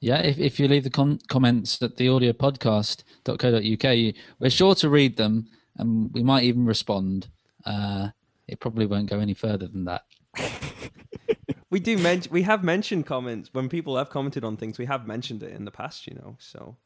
Yeah, 0.00 0.18
if, 0.20 0.38
if 0.38 0.60
you 0.60 0.68
leave 0.68 0.84
the 0.84 0.90
com- 0.90 1.18
comments 1.28 1.80
at 1.80 1.96
the 1.96 2.08
audiopodcast.co.uk, 2.08 3.96
you, 3.96 4.12
we're 4.38 4.50
sure 4.50 4.74
to 4.74 4.90
read 4.90 5.16
them 5.16 5.46
and 5.78 6.12
we 6.12 6.22
might 6.22 6.44
even 6.44 6.66
respond. 6.66 7.28
Uh, 7.64 8.08
it 8.48 8.60
probably 8.60 8.86
won't 8.86 9.08
go 9.10 9.18
any 9.20 9.34
further 9.34 9.66
than 9.68 9.84
that. 9.84 10.04
we 11.70 11.80
do 11.80 11.96
mention 11.98 12.32
we 12.32 12.42
have 12.42 12.62
mentioned 12.64 13.06
comments 13.06 13.50
when 13.52 13.68
people 13.68 13.96
have 13.96 14.10
commented 14.10 14.44
on 14.44 14.56
things. 14.56 14.78
We 14.78 14.86
have 14.86 15.06
mentioned 15.06 15.42
it 15.42 15.52
in 15.52 15.64
the 15.64 15.70
past, 15.70 16.06
you 16.06 16.14
know. 16.14 16.36
So 16.38 16.76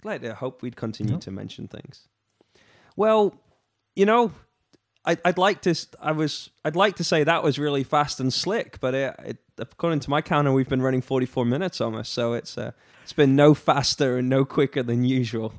I'd 0.00 0.04
like 0.04 0.22
to 0.22 0.34
hope 0.34 0.62
we'd 0.62 0.76
continue 0.76 1.14
Yep. 1.14 1.20
to 1.22 1.30
mention 1.30 1.68
things. 1.68 2.08
Well, 2.96 3.34
you 3.94 4.06
know, 4.06 4.32
I, 5.04 5.16
I'd 5.24 5.38
like 5.38 5.62
to. 5.62 5.74
I 6.00 6.12
was. 6.12 6.50
I'd 6.64 6.76
like 6.76 6.96
to 6.96 7.04
say 7.04 7.24
that 7.24 7.42
was 7.42 7.58
really 7.58 7.84
fast 7.84 8.18
and 8.20 8.32
slick, 8.32 8.80
but 8.80 8.94
it, 8.94 9.14
it, 9.24 9.36
according 9.58 10.00
to 10.00 10.10
my 10.10 10.20
counter, 10.20 10.52
we've 10.52 10.68
been 10.68 10.82
running 10.82 11.02
forty-four 11.02 11.44
minutes 11.44 11.80
almost. 11.80 12.12
So 12.12 12.32
it's 12.32 12.58
uh, 12.58 12.72
it's 13.04 13.12
been 13.12 13.36
no 13.36 13.54
faster 13.54 14.18
and 14.18 14.28
no 14.28 14.44
quicker 14.44 14.82
than 14.82 15.04
usual. 15.04 15.54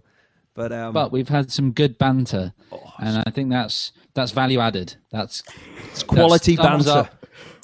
But 0.58 0.72
um, 0.72 0.92
But 0.92 1.12
we've 1.12 1.30
had 1.30 1.52
some 1.52 1.72
good 1.72 2.00
banter, 2.00 2.52
oh, 2.72 2.82
and 2.98 3.24
I 3.28 3.30
think 3.30 3.52
that's 3.52 3.92
that's 4.16 4.32
value 4.32 4.60
added. 4.60 4.96
That's 5.12 5.44
it's 5.92 6.02
quality 6.02 6.56
that's 6.56 6.84
banter. 6.84 7.10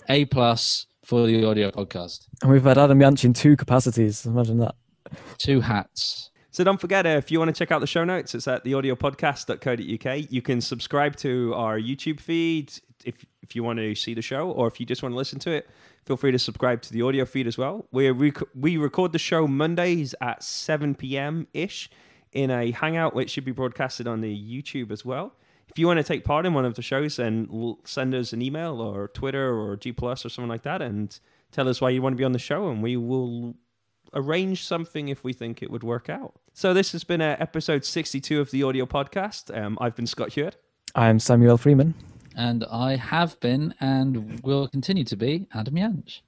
A 0.10 0.26
plus 0.26 0.86
for 1.04 1.26
the 1.26 1.44
audio 1.44 1.72
podcast. 1.72 2.28
and 2.44 2.52
we've 2.52 2.64
had 2.64 2.78
Adam 2.78 3.00
Jansch 3.00 3.26
in 3.26 3.34
two 3.34 3.56
capacities. 3.58 4.28
Imagine 4.28 4.60
that. 4.60 4.76
Two 5.40 5.60
hats. 5.62 6.30
So 6.52 6.64
don't 6.64 6.80
forget, 6.80 7.08
uh, 7.08 7.10
if 7.10 7.32
you 7.32 7.40
want 7.40 7.50
to 7.50 7.58
check 7.58 7.72
out 7.72 7.82
the 7.82 7.88
show 7.88 8.04
notes, 8.04 8.36
it's 8.36 8.48
at 8.48 8.64
theaudiopodcast.co.uk. 8.64 10.32
You 10.32 10.42
can 10.44 10.62
subscribe 10.62 11.16
to 11.18 11.52
our 11.56 11.80
YouTube 11.80 12.20
feed 12.20 12.74
if, 13.06 13.26
if 13.42 13.56
you 13.56 13.64
want 13.64 13.80
to 13.80 13.96
see 13.96 14.14
the 14.14 14.22
show, 14.22 14.52
or 14.52 14.68
if 14.68 14.80
you 14.80 14.86
just 14.86 15.02
want 15.02 15.14
to 15.14 15.18
listen 15.18 15.40
to 15.40 15.52
it, 15.52 15.68
feel 16.06 16.16
free 16.16 16.32
to 16.32 16.38
subscribe 16.38 16.84
to 16.84 16.94
the 16.94 17.02
audio 17.02 17.26
feed 17.26 17.48
as 17.48 17.58
well. 17.58 17.88
We 17.92 18.12
rec- 18.12 18.48
we 18.54 18.78
record 18.78 19.14
the 19.14 19.20
show 19.20 19.48
Mondays 19.48 20.14
at 20.22 20.44
7 20.44 20.94
p.m. 20.94 21.48
ish 21.54 21.90
in 22.34 22.52
a 22.52 22.72
hangout, 22.72 23.16
which 23.16 23.30
should 23.30 23.46
be 23.46 23.52
broadcasted 23.52 24.08
on 24.08 24.22
the 24.22 24.36
YouTube 24.36 24.92
as 24.92 25.06
well. 25.06 25.34
If 25.70 25.80
you 25.80 25.88
want 25.88 25.98
to 25.98 26.04
take 26.04 26.24
part 26.24 26.46
in 26.46 26.54
one 26.54 26.66
of 26.66 26.76
the 26.76 26.82
shows, 26.82 27.16
then 27.16 27.78
send 27.86 28.14
us 28.14 28.34
an 28.34 28.42
email 28.42 28.82
or 28.82 29.08
Twitter 29.08 29.58
or 29.58 29.76
G 29.78 29.92
Plus 29.92 30.26
or 30.26 30.30
something 30.30 30.50
like 30.50 30.64
that, 30.64 30.82
and 30.82 31.18
tell 31.52 31.68
us 31.68 31.80
why 31.80 31.90
you 31.90 32.02
want 32.02 32.14
to 32.14 32.18
be 32.18 32.24
on 32.24 32.34
the 32.34 32.40
show, 32.40 32.70
and 32.70 32.84
we 32.84 32.98
will 32.98 33.56
arrange 34.14 34.64
something 34.64 35.08
if 35.08 35.24
we 35.24 35.34
think 35.34 35.64
it 35.64 35.72
would 35.72 35.84
work 35.84 36.10
out. 36.10 36.36
So 36.54 36.74
this 36.74 36.92
has 36.92 37.04
been 37.04 37.22
uh, 37.22 37.36
episode 37.40 37.86
62 37.86 38.40
of 38.40 38.52
the 38.52 38.64
audio 38.64 38.86
podcast. 38.86 39.56
Um, 39.58 39.78
I've 39.82 39.96
been 39.96 40.06
Scott 40.06 40.34
Hewitt. 40.34 40.58
I'm 40.96 41.20
Samuel 41.20 41.58
Freeman. 41.58 41.96
And 42.36 42.64
I 42.66 42.96
have 42.96 43.40
been 43.40 43.74
and 43.80 44.40
will 44.42 44.68
continue 44.68 45.04
to 45.06 45.16
be 45.16 45.48
Adam 45.54 45.76
Jansch. 45.76 46.20